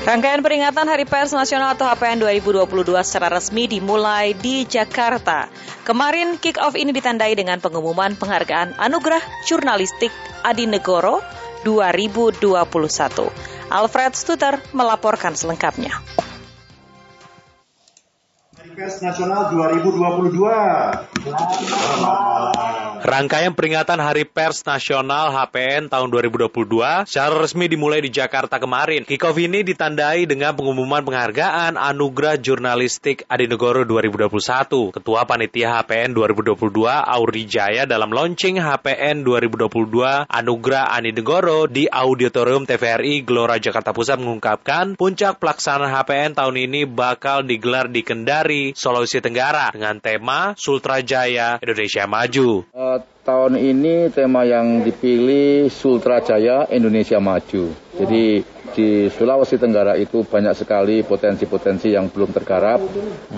Rangkaian 0.00 0.40
peringatan 0.40 0.88
Hari 0.88 1.04
Pers 1.04 1.36
Nasional 1.36 1.76
atau 1.76 1.84
HPN 1.84 2.24
2022 2.24 2.64
secara 3.04 3.36
resmi 3.36 3.68
dimulai 3.68 4.32
di 4.32 4.64
Jakarta. 4.64 5.52
Kemarin 5.84 6.40
kick 6.40 6.56
off 6.56 6.72
ini 6.72 6.88
ditandai 6.88 7.36
dengan 7.36 7.60
pengumuman 7.60 8.16
penghargaan 8.16 8.80
Anugerah 8.80 9.20
Jurnalistik 9.44 10.08
Adi 10.40 10.64
Negoro 10.64 11.20
2021. 11.68 12.40
Alfred 13.68 14.12
Stuter 14.16 14.56
melaporkan 14.72 15.36
selengkapnya. 15.36 15.92
Pers 18.70 19.02
Nasional 19.02 19.50
2022. 19.50 20.46
Rangkaian 23.00 23.56
peringatan 23.56 23.96
Hari 23.96 24.28
Pers 24.28 24.60
Nasional 24.68 25.32
HPN 25.32 25.88
tahun 25.88 26.12
2022 26.12 27.08
secara 27.08 27.32
resmi 27.32 27.64
dimulai 27.64 28.04
di 28.04 28.12
Jakarta 28.12 28.60
kemarin. 28.60 29.08
Kickoff 29.08 29.40
ini 29.40 29.64
ditandai 29.64 30.28
dengan 30.28 30.52
pengumuman 30.52 31.00
penghargaan 31.00 31.80
Anugerah 31.80 32.36
Jurnalistik 32.36 33.24
Adinegoro 33.24 33.88
2021. 33.88 34.92
Ketua 34.92 35.24
Panitia 35.24 35.80
HPN 35.80 36.12
2022 36.12 36.60
Auri 36.92 37.48
Jaya 37.48 37.88
dalam 37.88 38.12
launching 38.12 38.60
HPN 38.60 39.24
2022 39.24 40.28
Anugerah 40.28 40.92
Adinegoro 40.92 41.64
di 41.72 41.88
Auditorium 41.88 42.68
TVRI 42.68 43.24
Gelora 43.24 43.56
Jakarta 43.56 43.96
Pusat 43.96 44.20
mengungkapkan 44.20 45.00
puncak 45.00 45.40
pelaksanaan 45.40 45.88
HPN 45.88 46.36
tahun 46.36 46.68
ini 46.68 46.84
bakal 46.84 47.48
digelar 47.48 47.88
di 47.88 48.04
Kendari, 48.04 48.59
Sulawesi 48.76 49.24
Tenggara 49.24 49.72
dengan 49.72 49.96
tema 49.96 50.52
Sultra 50.60 51.00
Jaya 51.00 51.56
Indonesia 51.64 52.04
Maju. 52.04 52.68
Uh, 52.76 53.00
tahun 53.24 53.56
ini 53.56 54.12
tema 54.12 54.44
yang 54.44 54.84
dipilih 54.84 55.72
Sultra 55.72 56.20
Jaya 56.20 56.68
Indonesia 56.68 57.16
Maju. 57.16 57.72
Jadi 57.96 58.24
di 58.70 59.08
Sulawesi 59.10 59.56
Tenggara 59.58 59.96
itu 59.96 60.22
banyak 60.22 60.54
sekali 60.54 61.02
potensi-potensi 61.02 61.90
yang 61.90 62.12
belum 62.12 62.30
tergarap 62.30 62.78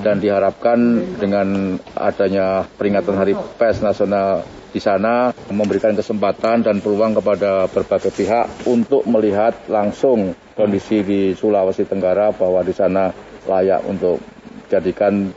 dan 0.04 0.20
diharapkan 0.20 0.78
dengan 1.16 1.78
adanya 1.96 2.66
peringatan 2.66 3.16
Hari 3.16 3.34
Pers 3.56 3.80
Nasional 3.80 4.44
di 4.72 4.80
sana 4.80 5.36
memberikan 5.52 5.92
kesempatan 5.92 6.64
dan 6.64 6.80
peluang 6.80 7.12
kepada 7.20 7.68
berbagai 7.68 8.08
pihak 8.08 8.64
untuk 8.64 9.04
melihat 9.04 9.52
langsung 9.68 10.32
kondisi 10.56 11.04
di 11.04 11.20
Sulawesi 11.36 11.84
Tenggara 11.84 12.32
bahwa 12.32 12.64
di 12.64 12.72
sana 12.72 13.12
layak 13.44 13.84
untuk 13.84 14.16
jadikan 14.72 15.28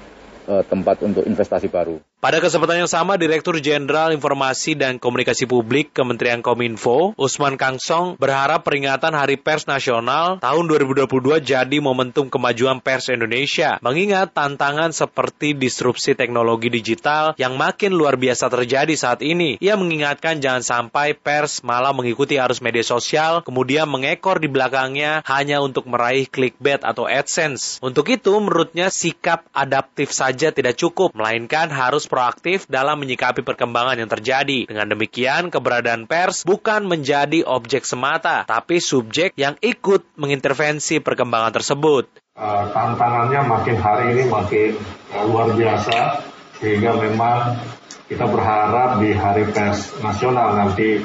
uh, 0.48 0.64
tempat 0.64 1.04
untuk 1.04 1.28
investasi 1.28 1.68
baru. 1.68 2.00
Pada 2.24 2.42
kesempatan 2.42 2.82
yang 2.82 2.90
sama, 2.90 3.20
Direktur 3.20 3.60
Jenderal 3.60 4.10
Informasi 4.10 4.74
dan 4.74 4.98
Komunikasi 4.98 5.46
Publik 5.46 5.94
Kementerian 5.94 6.40
Kominfo, 6.40 7.14
Usman 7.20 7.54
Kangsong, 7.54 8.18
berharap 8.18 8.66
peringatan 8.66 9.14
Hari 9.14 9.38
Pers 9.38 9.70
Nasional 9.70 10.42
tahun 10.42 10.64
2022 10.66 11.06
jadi 11.44 11.78
momentum 11.84 12.32
kemajuan 12.32 12.82
pers 12.82 13.14
Indonesia, 13.14 13.78
mengingat 13.84 14.34
tantangan 14.34 14.90
seperti 14.90 15.60
disrupsi 15.60 16.18
teknologi 16.18 16.74
digital 16.74 17.38
yang 17.38 17.60
makin 17.60 17.94
luar 17.94 18.18
biasa 18.18 18.48
terjadi 18.48 18.96
saat 18.98 19.20
ini. 19.20 19.62
Ia 19.62 19.78
mengingatkan 19.78 20.40
jangan 20.42 20.64
sampai 20.66 21.14
pers 21.20 21.62
malah 21.68 21.94
mengikuti 21.94 22.40
arus 22.42 22.64
media 22.64 22.82
sosial, 22.82 23.46
kemudian 23.46 23.86
mengekor 23.86 24.42
di 24.42 24.50
belakangnya 24.50 25.22
hanya 25.30 25.62
untuk 25.62 25.86
meraih 25.86 26.26
clickbait 26.26 26.82
atau 26.82 27.06
AdSense. 27.06 27.84
Untuk 27.86 28.10
itu, 28.10 28.34
menurutnya 28.40 28.90
sikap 28.90 29.46
adaptif 29.54 30.10
saja 30.10 30.50
tidak 30.50 30.80
cukup, 30.80 31.14
melainkan 31.14 31.70
harus 31.70 32.05
proaktif 32.06 32.66
dalam 32.70 33.02
menyikapi 33.02 33.42
perkembangan 33.42 34.00
yang 34.00 34.10
terjadi. 34.10 34.70
Dengan 34.70 34.88
demikian, 34.90 35.54
keberadaan 35.54 36.06
pers 36.06 36.46
bukan 36.46 36.86
menjadi 36.86 37.46
objek 37.46 37.84
semata, 37.84 38.46
tapi 38.46 38.82
subjek 38.82 39.34
yang 39.38 39.60
ikut 39.62 40.06
mengintervensi 40.18 41.02
perkembangan 41.02 41.54
tersebut. 41.54 42.08
Uh, 42.36 42.68
tantangannya 42.76 43.48
makin 43.48 43.78
hari 43.80 44.06
ini 44.12 44.24
makin 44.28 44.76
uh, 45.16 45.24
luar 45.24 45.56
biasa, 45.56 46.20
sehingga 46.60 47.00
memang 47.00 47.56
kita 48.06 48.28
berharap 48.30 49.02
di 49.02 49.18
Hari 49.18 49.50
Pers 49.50 49.98
Nasional 50.04 50.54
nanti 50.54 51.02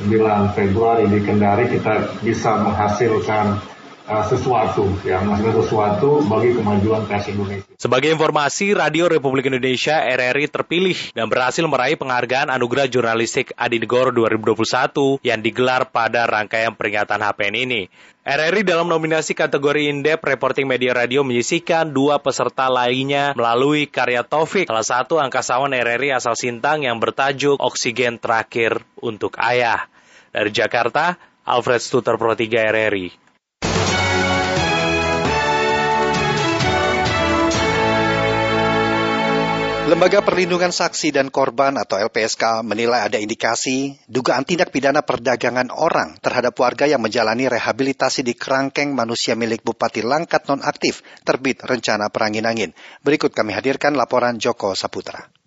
9 0.00 0.56
Februari 0.56 1.06
di 1.06 1.20
Kendari 1.20 1.68
kita 1.68 2.18
bisa 2.24 2.56
menghasilkan 2.58 3.60
sesuatu, 4.26 4.90
ya 5.06 5.22
menghasilkan 5.22 5.56
sesuatu 5.62 6.10
bagi 6.26 6.50
kemajuan 6.58 7.06
pers 7.06 7.30
Indonesia. 7.30 7.70
Sebagai 7.78 8.10
informasi, 8.10 8.74
Radio 8.74 9.06
Republik 9.06 9.46
Indonesia 9.46 10.02
RRI 10.02 10.50
terpilih 10.50 10.98
dan 11.14 11.30
berhasil 11.30 11.62
meraih 11.62 11.94
penghargaan 11.94 12.50
Anugerah 12.50 12.90
Jurnalistik 12.90 13.54
Adi 13.54 13.78
Negoro 13.78 14.10
2021 14.10 15.22
yang 15.22 15.38
digelar 15.38 15.86
pada 15.88 16.26
rangkaian 16.26 16.74
peringatan 16.74 17.22
HPN 17.22 17.54
ini. 17.54 17.82
RRI 18.20 18.66
dalam 18.66 18.90
nominasi 18.90 19.32
kategori 19.32 19.88
Indep 19.88 20.20
Reporting 20.20 20.68
Media 20.68 20.92
Radio 20.92 21.24
menyisikan 21.24 21.88
dua 21.88 22.20
peserta 22.20 22.68
lainnya 22.68 23.32
melalui 23.32 23.88
karya 23.88 24.20
Taufik, 24.20 24.68
salah 24.68 24.84
satu 24.84 25.16
angkasawan 25.16 25.72
RRI 25.72 26.12
asal 26.12 26.36
Sintang 26.36 26.84
yang 26.84 27.00
bertajuk 27.00 27.56
Oksigen 27.56 28.20
Terakhir 28.20 28.84
untuk 29.00 29.40
Ayah. 29.40 29.88
Dari 30.30 30.52
Jakarta, 30.52 31.16
Alfred 31.48 31.80
Stuter 31.80 32.20
Pro 32.20 32.36
3 32.36 32.44
RRI. 32.70 33.29
Lembaga 39.90 40.22
Perlindungan 40.22 40.70
Saksi 40.70 41.10
dan 41.10 41.34
Korban 41.34 41.74
atau 41.74 41.98
LPSK 41.98 42.62
menilai 42.62 43.10
ada 43.10 43.18
indikasi 43.18 43.98
dugaan 44.06 44.46
tindak 44.46 44.70
pidana 44.70 45.02
perdagangan 45.02 45.66
orang 45.74 46.14
terhadap 46.22 46.54
warga 46.62 46.86
yang 46.86 47.02
menjalani 47.02 47.50
rehabilitasi 47.50 48.22
di 48.22 48.38
kerangkeng 48.38 48.94
manusia 48.94 49.34
milik 49.34 49.66
Bupati 49.66 50.06
Langkat 50.06 50.46
nonaktif 50.46 51.02
terbit 51.26 51.58
rencana 51.66 52.06
perangin 52.06 52.46
angin. 52.46 52.70
Berikut 53.02 53.34
kami 53.34 53.50
hadirkan 53.50 53.98
laporan 53.98 54.38
Joko 54.38 54.78
Saputra 54.78 55.39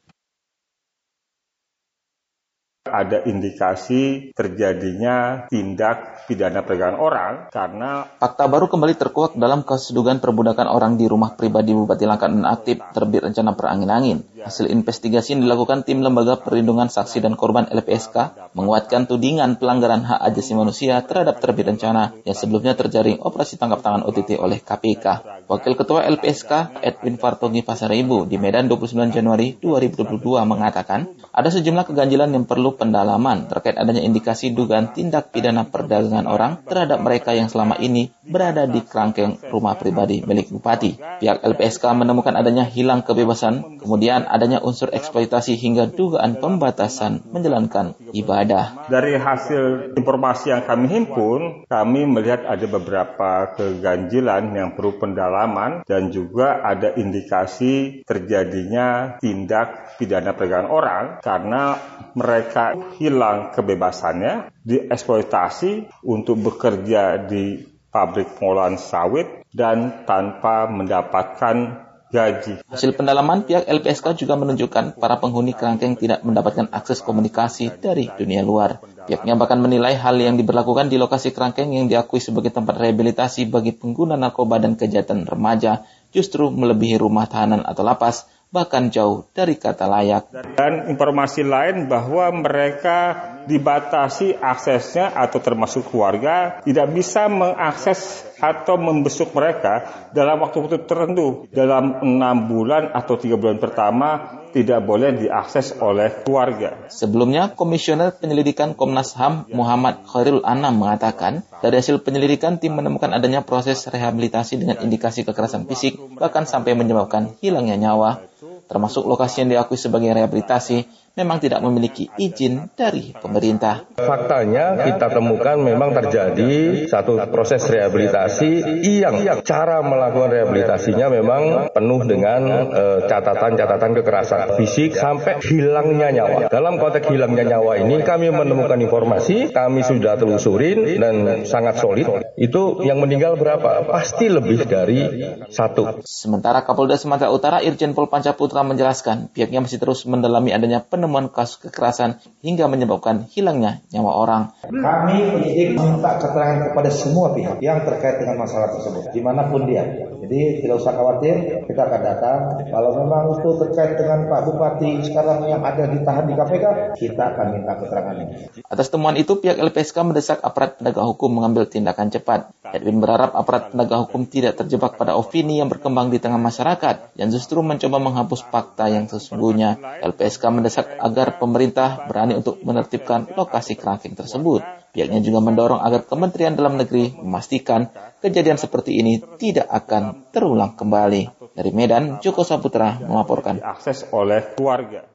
ada 2.94 3.26
indikasi 3.26 4.30
terjadinya 4.38 5.50
tindak 5.50 6.30
pidana 6.30 6.62
perdagangan 6.62 6.98
orang 7.02 7.34
karena 7.50 8.06
fakta 8.22 8.46
baru 8.46 8.70
kembali 8.70 8.94
terkuak 8.94 9.34
dalam 9.34 9.66
kasus 9.66 9.98
dugaan 9.98 10.22
perbudakan 10.22 10.70
orang 10.70 11.02
di 11.02 11.10
rumah 11.10 11.34
pribadi 11.34 11.74
Bupati 11.74 12.06
Langkat 12.06 12.30
nonaktif 12.30 12.78
terbit 12.94 13.26
rencana 13.26 13.58
perangin-angin. 13.58 14.22
Hasil 14.44 14.70
investigasi 14.70 15.34
yang 15.34 15.42
dilakukan 15.48 15.88
tim 15.88 16.04
Lembaga 16.04 16.36
Perlindungan 16.38 16.92
Saksi 16.92 17.24
dan 17.24 17.40
Korban 17.40 17.72
LPSK 17.72 18.52
menguatkan 18.54 19.08
tudingan 19.08 19.56
pelanggaran 19.56 20.04
hak 20.04 20.20
ajasi 20.30 20.54
manusia 20.54 21.00
terhadap 21.02 21.40
terbit 21.40 21.74
rencana 21.74 22.12
yang 22.28 22.36
sebelumnya 22.36 22.76
terjaring 22.76 23.24
operasi 23.24 23.56
tangkap 23.56 23.80
tangan 23.82 24.04
OTT 24.04 24.36
oleh 24.38 24.60
KPK. 24.60 25.06
Wakil 25.48 25.74
Ketua 25.80 26.06
LPSK 26.06 26.84
Edwin 26.84 27.16
Fartogi 27.18 27.64
Pasaribu 27.64 28.28
di 28.28 28.36
Medan 28.36 28.68
29 28.68 29.16
Januari 29.16 29.56
2022 29.58 30.20
mengatakan 30.44 31.08
ada 31.32 31.50
sejumlah 31.50 31.88
keganjilan 31.88 32.30
yang 32.36 32.44
perlu 32.44 32.76
pendalaman 32.84 33.50
terkait 33.50 33.74
adanya 33.74 34.06
indikasi 34.06 34.54
dugaan 34.54 34.94
tindak 34.94 35.32
pidana 35.34 35.66
perdagangan 35.66 36.30
orang 36.30 36.62
terhadap 36.68 37.02
mereka 37.02 37.34
yang 37.34 37.50
selama 37.50 37.80
ini 37.80 38.14
berada 38.24 38.70
di 38.70 38.86
kerangkeng 38.86 39.40
rumah 39.52 39.76
pribadi 39.76 40.24
milik 40.24 40.54
bupati. 40.54 41.00
Pihak 41.20 41.44
LPSK 41.44 41.84
menemukan 41.98 42.38
adanya 42.38 42.64
hilang 42.64 43.02
kebebasan, 43.02 43.82
kemudian 43.82 44.30
adanya 44.30 44.62
unsur 44.62 44.94
eksploitasi 44.94 45.58
hingga 45.58 45.90
dugaan 45.90 46.38
pembatasan 46.38 47.26
menjalankan 47.34 47.98
ibadah. 48.16 48.88
Dari 48.88 49.18
hasil 49.18 49.96
informasi 49.98 50.54
yang 50.54 50.64
kami 50.64 50.86
himpun, 50.88 51.66
kami 51.66 52.06
melihat 52.06 52.46
ada 52.46 52.66
beberapa 52.70 53.58
keganjilan 53.58 54.54
yang 54.54 54.70
perlu 54.78 55.02
pendalaman 55.02 55.82
dan 55.90 56.14
juga 56.14 56.62
ada 56.62 56.94
indikasi 56.94 58.06
terjadinya 58.06 59.18
tindak 59.18 59.98
pidana 59.98 60.38
perdagangan 60.38 60.70
orang 60.70 61.04
karena 61.20 61.76
mereka 62.14 62.63
hilang 62.96 63.52
kebebasannya, 63.52 64.54
dieksploitasi 64.64 66.04
untuk 66.08 66.40
bekerja 66.40 67.20
di 67.20 67.60
pabrik 67.92 68.40
pengolahan 68.40 68.80
sawit 68.80 69.46
dan 69.54 70.08
tanpa 70.08 70.66
mendapatkan 70.66 71.86
gaji. 72.14 72.62
Hasil 72.70 72.94
pendalaman 72.94 73.42
pihak 73.42 73.66
LPSK 73.66 74.14
juga 74.14 74.38
menunjukkan 74.38 75.02
para 75.02 75.18
penghuni 75.18 75.58
kerangkeng 75.58 75.98
tidak 75.98 76.22
mendapatkan 76.22 76.70
akses 76.70 77.02
komunikasi 77.02 77.74
dari 77.82 78.06
dunia 78.14 78.46
luar. 78.46 78.78
Pihaknya 79.10 79.34
bahkan 79.34 79.58
menilai 79.58 79.98
hal 79.98 80.16
yang 80.22 80.38
diberlakukan 80.38 80.94
di 80.94 81.02
lokasi 81.02 81.34
kerangkeng 81.34 81.74
yang 81.74 81.90
diakui 81.90 82.22
sebagai 82.22 82.54
tempat 82.54 82.78
rehabilitasi 82.78 83.50
bagi 83.50 83.74
pengguna 83.74 84.14
narkoba 84.14 84.62
dan 84.62 84.78
kejahatan 84.78 85.26
remaja 85.26 85.84
justru 86.14 86.54
melebihi 86.54 87.02
rumah 87.02 87.26
tahanan 87.26 87.66
atau 87.66 87.82
lapas 87.82 88.30
bahkan 88.54 88.94
jauh 88.94 89.26
dari 89.34 89.58
kata 89.58 89.90
layak. 89.90 90.30
Dan 90.54 90.94
informasi 90.94 91.42
lain 91.42 91.90
bahwa 91.90 92.30
mereka 92.30 93.34
dibatasi 93.50 94.40
aksesnya 94.40 95.12
atau 95.12 95.42
termasuk 95.42 95.90
keluarga 95.92 96.62
tidak 96.64 96.88
bisa 96.94 97.28
mengakses 97.28 98.24
atau 98.40 98.76
membesuk 98.76 99.34
mereka 99.36 100.08
dalam 100.12 100.40
waktu-waktu 100.44 100.86
tertentu 100.86 101.50
dalam 101.52 102.00
enam 102.06 102.48
bulan 102.48 102.92
atau 102.94 103.16
tiga 103.20 103.36
bulan 103.36 103.60
pertama 103.60 104.40
tidak 104.54 104.86
boleh 104.86 105.18
diakses 105.18 105.74
oleh 105.82 106.22
keluarga. 106.22 106.86
Sebelumnya, 106.94 107.58
Komisioner 107.58 108.14
Penyelidikan 108.14 108.78
Komnas 108.78 109.18
HAM 109.18 109.50
Muhammad 109.50 110.06
Khairul 110.06 110.46
Anam 110.46 110.78
mengatakan, 110.78 111.42
dari 111.66 111.82
hasil 111.82 112.06
penyelidikan 112.06 112.62
tim 112.62 112.78
menemukan 112.78 113.10
adanya 113.10 113.42
proses 113.42 113.82
rehabilitasi 113.90 114.62
dengan 114.62 114.78
indikasi 114.86 115.26
kekerasan 115.26 115.66
fisik, 115.66 115.98
bahkan 116.22 116.46
sampai 116.46 116.78
menyebabkan 116.78 117.34
hilangnya 117.42 117.82
nyawa 117.82 118.30
termasuk 118.74 119.06
lokasi 119.06 119.46
yang 119.46 119.54
diakui 119.54 119.78
sebagai 119.78 120.10
rehabilitasi 120.10 121.03
memang 121.14 121.38
tidak 121.38 121.62
memiliki 121.62 122.10
izin 122.18 122.74
dari 122.74 123.14
pemerintah. 123.14 123.86
Faktanya 123.94 124.82
kita 124.82 125.14
temukan 125.14 125.62
memang 125.62 125.94
terjadi 125.94 126.86
satu 126.90 127.22
proses 127.30 127.62
rehabilitasi 127.70 128.82
yang 128.82 129.46
cara 129.46 129.86
melakukan 129.86 130.34
rehabilitasinya 130.34 131.14
memang 131.14 131.70
penuh 131.70 132.02
dengan 132.10 132.42
eh, 132.74 133.00
catatan-catatan 133.06 133.92
uh, 133.94 133.96
kekerasan 134.02 134.40
fisik 134.58 134.98
sampai 134.98 135.38
hilangnya 135.46 136.10
nyawa. 136.10 136.50
Dalam 136.50 136.82
konteks 136.82 137.06
hilangnya 137.14 137.46
nyawa 137.46 137.78
ini 137.86 138.02
kami 138.02 138.34
menemukan 138.34 138.82
informasi, 138.82 139.54
kami 139.54 139.86
sudah 139.86 140.18
telusurin 140.18 140.98
dan 140.98 141.46
sangat 141.46 141.78
solid. 141.78 142.10
Itu 142.34 142.82
yang 142.82 142.98
meninggal 142.98 143.38
berapa? 143.38 143.86
Pasti 143.86 144.34
lebih 144.34 144.66
dari 144.66 145.06
satu. 145.54 146.02
Sementara 146.02 146.66
Kapolda 146.66 146.98
Sumatera 146.98 147.30
Utara 147.30 147.58
Irjen 147.62 147.94
Pol 147.94 148.10
Pancaputra 148.10 148.66
menjelaskan 148.66 149.30
pihaknya 149.30 149.62
masih 149.62 149.78
terus 149.78 150.10
mendalami 150.10 150.50
adanya 150.50 150.82
pen 150.82 151.03
penemuan 151.04 151.28
kasus 151.28 151.60
kekerasan 151.60 152.24
hingga 152.40 152.72
menyebabkan 152.72 153.28
hilangnya 153.28 153.84
nyawa 153.92 154.12
orang. 154.24 154.44
Kami 154.64 155.36
penyidik 155.36 155.76
meminta 155.76 156.16
keterangan 156.16 156.72
kepada 156.72 156.88
semua 156.88 157.36
pihak 157.36 157.60
yang 157.60 157.84
terkait 157.84 158.24
dengan 158.24 158.40
masalah 158.40 158.72
tersebut, 158.72 159.12
di 159.12 159.20
mana 159.20 159.52
pun 159.52 159.68
dia. 159.68 159.84
Jadi 160.24 160.64
tidak 160.64 160.80
usah 160.80 160.96
khawatir, 160.96 161.68
kita 161.68 161.82
akan 161.84 162.02
datang. 162.08 162.40
Kalau 162.72 162.96
memang 162.96 163.36
itu 163.36 163.50
terkait 163.68 164.00
dengan 164.00 164.32
Pak 164.32 164.42
Bupati 164.48 165.04
sekarang 165.04 165.44
yang 165.52 165.60
ada 165.60 165.84
ditahan 165.92 166.24
di 166.24 166.34
KPK, 166.40 166.66
kita 166.96 167.24
akan 167.36 167.48
minta 167.52 167.76
keterangannya. 167.76 168.28
Atas 168.64 168.88
temuan 168.88 169.20
itu, 169.20 169.36
pihak 169.36 169.60
LPSK 169.60 169.98
mendesak 170.08 170.40
aparat 170.40 170.80
penegak 170.80 171.04
hukum 171.04 171.36
mengambil 171.36 171.68
tindakan 171.68 172.08
cepat. 172.08 172.56
Edwin 172.72 173.04
berharap 173.04 173.36
aparat 173.36 173.76
penegak 173.76 174.08
hukum 174.08 174.24
tidak 174.24 174.56
terjebak 174.56 174.96
pada 174.96 175.20
opini 175.20 175.60
yang 175.60 175.68
berkembang 175.68 176.08
di 176.08 176.24
tengah 176.24 176.40
masyarakat 176.40 177.20
yang 177.20 177.28
justru 177.28 177.60
mencoba 177.60 178.00
menghapus 178.00 178.48
fakta 178.48 178.88
yang 178.88 179.12
sesungguhnya. 179.12 179.76
LPSK 180.02 180.44
mendesak 180.54 180.93
agar 181.00 181.42
pemerintah 181.42 182.06
berani 182.06 182.38
untuk 182.38 182.62
menertibkan 182.62 183.30
lokasi 183.34 183.78
kerangkeng 183.80 184.14
tersebut. 184.14 184.62
Pihaknya 184.94 185.26
juga 185.26 185.42
mendorong 185.42 185.82
agar 185.82 186.06
Kementerian 186.06 186.54
Dalam 186.54 186.78
Negeri 186.78 187.18
memastikan 187.18 187.90
kejadian 188.22 188.62
seperti 188.62 189.02
ini 189.02 189.18
tidak 189.42 189.66
akan 189.66 190.30
terulang 190.30 190.78
kembali. 190.78 191.50
Dari 191.58 191.72
Medan, 191.74 192.22
Joko 192.22 192.46
Saputra 192.46 193.02
melaporkan. 193.02 193.58
Akses 193.62 194.06
oleh 194.14 194.54
keluarga. 194.54 195.10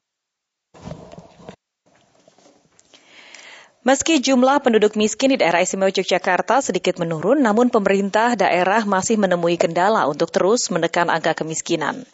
Meski 3.87 4.21
jumlah 4.21 4.61
penduduk 4.61 5.01
miskin 5.01 5.33
di 5.33 5.41
daerah 5.41 5.65
istimewa 5.65 5.89
Yogyakarta 5.89 6.61
sedikit 6.61 7.01
menurun, 7.01 7.41
namun 7.41 7.73
pemerintah 7.73 8.37
daerah 8.37 8.85
masih 8.85 9.17
menemui 9.17 9.57
kendala 9.57 10.05
untuk 10.11 10.29
terus 10.29 10.69
menekan 10.69 11.09
angka 11.09 11.33
kemiskinan. 11.33 12.05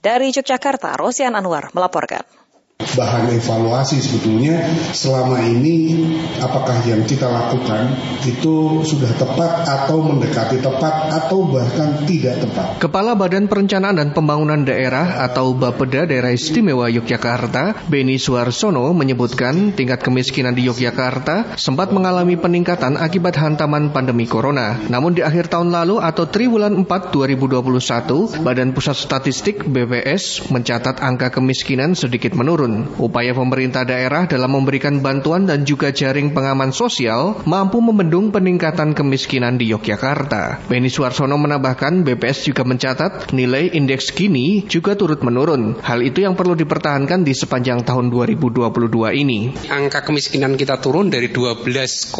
Dari 0.00 0.32
Yogyakarta, 0.32 0.96
Rosian 0.96 1.36
Anwar 1.36 1.70
melaporkan 1.76 2.24
bahan 2.96 3.36
evaluasi 3.36 4.00
sebetulnya 4.00 4.64
selama 4.96 5.44
ini 5.44 6.08
apakah 6.40 6.80
yang 6.88 7.04
kita 7.04 7.28
lakukan 7.28 7.92
itu 8.24 8.80
sudah 8.82 9.12
tepat 9.16 9.68
atau 9.68 10.00
mendekati 10.00 10.58
tepat 10.64 10.94
atau 11.12 11.44
bahkan 11.46 12.08
tidak 12.08 12.40
tepat. 12.40 12.80
Kepala 12.80 13.12
Badan 13.12 13.46
Perencanaan 13.46 14.00
dan 14.00 14.08
Pembangunan 14.16 14.64
Daerah 14.64 15.24
atau 15.28 15.52
Bapeda 15.52 16.08
Daerah 16.08 16.32
Istimewa 16.32 16.88
Yogyakarta, 16.88 17.86
Beni 17.86 18.16
Suarsono 18.16 18.88
menyebutkan 18.96 19.76
tingkat 19.76 20.00
kemiskinan 20.00 20.56
di 20.56 20.66
Yogyakarta 20.66 21.60
sempat 21.60 21.92
mengalami 21.92 22.40
peningkatan 22.40 22.96
akibat 22.96 23.36
hantaman 23.36 23.92
pandemi 23.92 24.24
corona. 24.24 24.80
Namun 24.88 25.16
di 25.16 25.22
akhir 25.22 25.52
tahun 25.52 25.68
lalu 25.68 26.00
atau 26.00 26.24
triwulan 26.26 26.72
4 26.88 27.12
2021, 27.12 28.40
Badan 28.40 28.72
Pusat 28.72 28.96
Statistik 28.96 29.56
BPS 29.68 30.48
mencatat 30.48 31.04
angka 31.04 31.34
kemiskinan 31.34 31.92
sedikit 31.92 32.32
menurun 32.32 32.69
menurun. 32.70 33.00
Upaya 33.00 33.32
pemerintah 33.34 33.82
daerah 33.82 34.30
dalam 34.30 34.54
memberikan 34.54 35.02
bantuan 35.02 35.48
dan 35.48 35.66
juga 35.66 35.90
jaring 35.90 36.30
pengaman 36.30 36.70
sosial 36.70 37.42
mampu 37.44 37.82
membendung 37.82 38.30
peningkatan 38.30 38.94
kemiskinan 38.94 39.58
di 39.58 39.72
Yogyakarta. 39.72 40.68
Beni 40.70 40.92
Suarsono 40.92 41.34
menambahkan 41.40 42.06
BPS 42.06 42.46
juga 42.46 42.62
mencatat 42.62 43.34
nilai 43.34 43.74
indeks 43.74 44.14
Gini 44.14 44.64
juga 44.70 44.94
turut 44.94 45.20
menurun. 45.24 45.80
Hal 45.82 46.04
itu 46.04 46.22
yang 46.22 46.36
perlu 46.36 46.54
dipertahankan 46.54 47.24
di 47.26 47.32
sepanjang 47.34 47.82
tahun 47.82 48.12
2022 48.12 48.68
ini. 49.16 49.54
Angka 49.70 50.04
kemiskinan 50.06 50.54
kita 50.54 50.78
turun 50.78 51.08
dari 51.10 51.32
12,81 51.32 52.12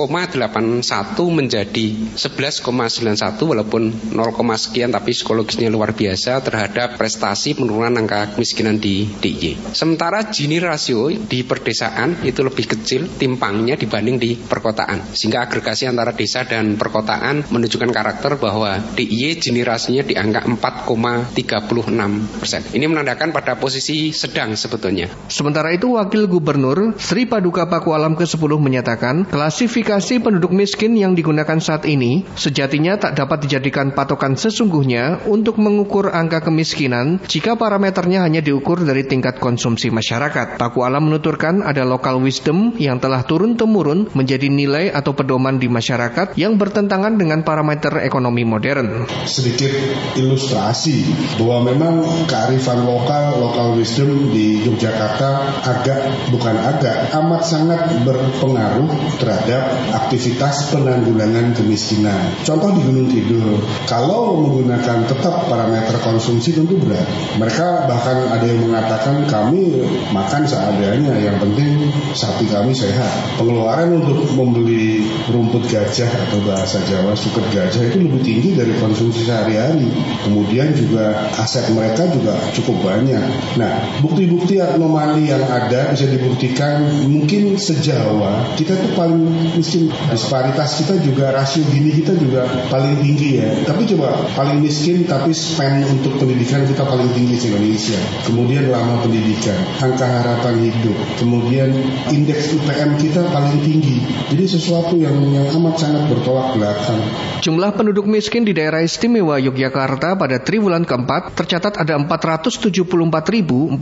menjadi 1.30 1.86
11,91 2.16 3.50
walaupun 3.50 3.82
0, 4.14 4.16
sekian 4.56 4.90
tapi 4.90 5.12
psikologisnya 5.12 5.68
luar 5.68 5.92
biasa 5.92 6.40
terhadap 6.42 6.96
prestasi 6.96 7.54
penurunan 7.54 7.92
angka 8.00 8.34
kemiskinan 8.34 8.80
di 8.80 9.04
DIY. 9.20 9.76
Sementara 9.76 10.24
Gini 10.40 10.56
rasio 10.56 11.12
di 11.12 11.44
perdesaan 11.44 12.24
itu 12.24 12.40
lebih 12.40 12.64
kecil 12.64 13.04
timpangnya 13.20 13.76
dibanding 13.76 14.16
di 14.16 14.40
perkotaan. 14.40 15.12
Sehingga 15.12 15.44
agregasi 15.44 15.84
antara 15.84 16.16
desa 16.16 16.48
dan 16.48 16.80
perkotaan 16.80 17.44
menunjukkan 17.52 17.92
karakter 17.92 18.40
bahwa 18.40 18.80
DIY 18.96 19.36
Gini 19.36 19.60
rasionya 19.60 20.00
di 20.00 20.16
angka 20.16 20.48
4,36 20.48 22.40
persen. 22.40 22.64
Ini 22.72 22.88
menandakan 22.88 23.36
pada 23.36 23.60
posisi 23.60 24.16
sedang 24.16 24.56
sebetulnya. 24.56 25.12
Sementara 25.28 25.76
itu 25.76 26.00
Wakil 26.00 26.24
Gubernur 26.24 26.96
Sri 26.96 27.28
Paduka 27.28 27.68
Pakualam 27.68 28.16
ke-10 28.16 28.52
menyatakan 28.56 29.28
klasifikasi 29.28 30.24
penduduk 30.24 30.56
miskin 30.56 30.96
yang 30.96 31.12
digunakan 31.12 31.60
saat 31.60 31.84
ini 31.84 32.24
sejatinya 32.32 32.96
tak 32.96 33.12
dapat 33.20 33.44
dijadikan 33.44 33.92
patokan 33.92 34.40
sesungguhnya 34.40 35.20
untuk 35.28 35.60
mengukur 35.60 36.08
angka 36.16 36.48
kemiskinan 36.48 37.20
jika 37.28 37.60
parameternya 37.60 38.24
hanya 38.24 38.40
diukur 38.40 38.80
dari 38.80 39.04
tingkat 39.04 39.36
konsumsi 39.36 39.92
masyarakat. 39.92 40.29
Paku 40.30 40.86
Alam 40.86 41.10
menuturkan 41.10 41.66
ada 41.66 41.82
local 41.82 42.22
wisdom 42.22 42.76
yang 42.78 43.02
telah 43.02 43.26
turun-temurun 43.26 44.12
menjadi 44.14 44.46
nilai 44.46 44.94
atau 44.94 45.12
pedoman 45.12 45.58
di 45.58 45.66
masyarakat 45.66 46.38
yang 46.38 46.56
bertentangan 46.56 47.18
dengan 47.18 47.42
parameter 47.42 48.02
ekonomi 48.04 48.46
modern. 48.46 49.10
Sedikit 49.26 49.70
ilustrasi 50.16 51.04
bahwa 51.40 51.72
memang 51.72 51.94
kearifan 52.30 52.86
lokal, 52.86 53.40
local 53.42 53.78
wisdom 53.78 54.30
di 54.30 54.62
Yogyakarta 54.64 55.60
agak, 55.66 56.30
bukan 56.30 56.56
agak, 56.56 57.10
amat 57.14 57.42
sangat 57.44 57.80
berpengaruh 58.06 58.88
terhadap 59.18 59.74
aktivitas 59.92 60.70
penanggulangan 60.70 61.52
kemiskinan. 61.54 62.34
Contoh 62.46 62.70
di 62.74 62.80
Gunung 62.86 63.08
Kidul, 63.10 63.60
kalau 63.88 64.38
menggunakan 64.40 65.06
tetap 65.06 65.50
parameter 65.50 65.96
konsumsi 66.00 66.54
tentu 66.54 66.76
berat. 66.78 67.06
Mereka 67.36 67.86
bahkan 67.88 68.30
ada 68.30 68.46
yang 68.46 68.60
mengatakan 68.68 69.26
kami 69.26 69.82
makan 70.10 70.42
seadanya, 70.46 71.14
yang 71.18 71.38
penting 71.38 71.90
sapi 72.14 72.46
kami 72.50 72.74
sehat. 72.74 73.38
Pengeluaran 73.38 74.02
untuk 74.02 74.26
membeli 74.34 75.06
rumput 75.30 75.66
gajah 75.70 76.10
atau 76.28 76.38
bahasa 76.44 76.82
Jawa 76.86 77.14
suket 77.14 77.46
gajah 77.54 77.82
itu 77.90 77.98
lebih 78.02 78.20
tinggi 78.22 78.50
dari 78.58 78.74
konsumsi 78.78 79.26
sehari-hari. 79.26 79.88
Kemudian 80.26 80.74
juga 80.74 81.30
aset 81.38 81.70
mereka 81.72 82.06
juga 82.10 82.36
cukup 82.54 82.82
banyak. 82.82 83.24
Nah, 83.58 83.72
bukti-bukti 84.02 84.58
anomali 84.58 85.30
yang 85.30 85.42
ada 85.46 85.94
bisa 85.94 86.06
dibuktikan 86.10 86.82
mungkin 87.06 87.54
sejawa 87.56 88.50
kita 88.58 88.76
tuh 88.76 88.92
paling 88.94 89.54
miskin 89.56 89.88
disparitas 90.10 90.82
kita 90.82 90.98
juga 91.02 91.32
rasio 91.34 91.62
gini 91.70 91.94
kita 92.02 92.16
juga 92.18 92.46
paling 92.68 92.98
tinggi 93.00 93.40
ya. 93.40 93.50
Tapi 93.66 93.86
coba 93.94 94.18
paling 94.34 94.60
miskin 94.62 95.06
tapi 95.06 95.30
spend 95.32 95.86
untuk 95.86 96.18
pendidikan 96.18 96.66
kita 96.66 96.82
paling 96.82 97.10
tinggi 97.14 97.38
di 97.38 97.46
Indonesia. 97.50 98.00
Kemudian 98.26 98.68
lama 98.68 99.02
pendidikan, 99.04 99.58
angka 100.00 100.24
harapan 100.24 100.56
hidup, 100.64 100.96
kemudian 101.20 101.76
indeks 102.08 102.56
IPM 102.56 102.96
kita 102.96 103.20
paling 103.28 103.60
tinggi. 103.60 104.00
Jadi 104.32 104.44
sesuatu 104.48 104.96
yang 104.96 105.12
yang 105.28 105.52
amat 105.60 105.76
sangat 105.76 106.08
bertolak 106.08 106.56
belakang. 106.56 107.04
Jumlah 107.44 107.76
penduduk 107.76 108.08
miskin 108.08 108.48
di 108.48 108.56
daerah 108.56 108.80
istimewa 108.80 109.36
Yogyakarta 109.36 110.16
pada 110.16 110.40
triwulan 110.40 110.88
keempat 110.88 111.36
tercatat 111.36 111.76
ada 111.76 112.00
474.490 112.00 113.76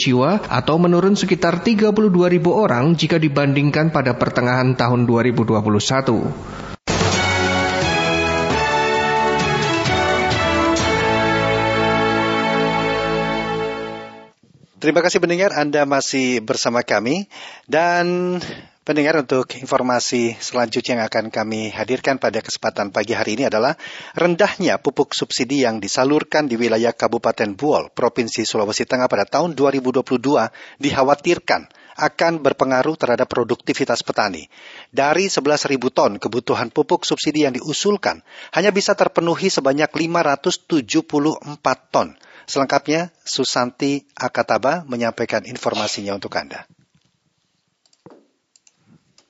jiwa 0.00 0.40
atau 0.48 0.76
menurun 0.80 1.12
sekitar 1.12 1.60
32.000 1.60 1.92
orang 2.48 2.96
jika 2.96 3.20
dibandingkan 3.20 3.92
pada 3.92 4.16
pertengahan 4.16 4.72
tahun 4.72 5.04
2021. 5.04 6.69
Terima 14.80 15.04
kasih 15.04 15.20
pendengar 15.20 15.52
Anda 15.52 15.84
masih 15.84 16.40
bersama 16.40 16.80
kami 16.80 17.28
dan 17.68 18.40
pendengar 18.80 19.20
untuk 19.20 19.52
informasi 19.60 20.40
selanjutnya 20.40 20.96
yang 20.96 21.04
akan 21.04 21.28
kami 21.28 21.68
hadirkan 21.68 22.16
pada 22.16 22.40
kesempatan 22.40 22.88
pagi 22.88 23.12
hari 23.12 23.36
ini 23.36 23.44
adalah 23.44 23.76
rendahnya 24.16 24.80
pupuk 24.80 25.12
subsidi 25.12 25.68
yang 25.68 25.84
disalurkan 25.84 26.48
di 26.48 26.56
wilayah 26.56 26.96
Kabupaten 26.96 27.60
Buol, 27.60 27.92
Provinsi 27.92 28.48
Sulawesi 28.48 28.88
Tengah 28.88 29.04
pada 29.04 29.28
tahun 29.28 29.52
2022 29.52 30.00
dikhawatirkan 30.80 31.62
akan 32.00 32.40
berpengaruh 32.40 32.96
terhadap 32.96 33.28
produktivitas 33.28 34.00
petani. 34.00 34.48
Dari 34.88 35.28
11.000 35.28 35.76
ton 35.92 36.16
kebutuhan 36.16 36.72
pupuk 36.72 37.04
subsidi 37.04 37.44
yang 37.44 37.52
diusulkan, 37.52 38.24
hanya 38.56 38.72
bisa 38.72 38.96
terpenuhi 38.96 39.52
sebanyak 39.52 39.92
574 39.92 41.12
ton. 41.92 42.16
Selengkapnya, 42.50 43.14
Susanti 43.22 44.10
Akataba 44.18 44.82
menyampaikan 44.82 45.46
informasinya 45.46 46.18
untuk 46.18 46.34
Anda 46.34 46.66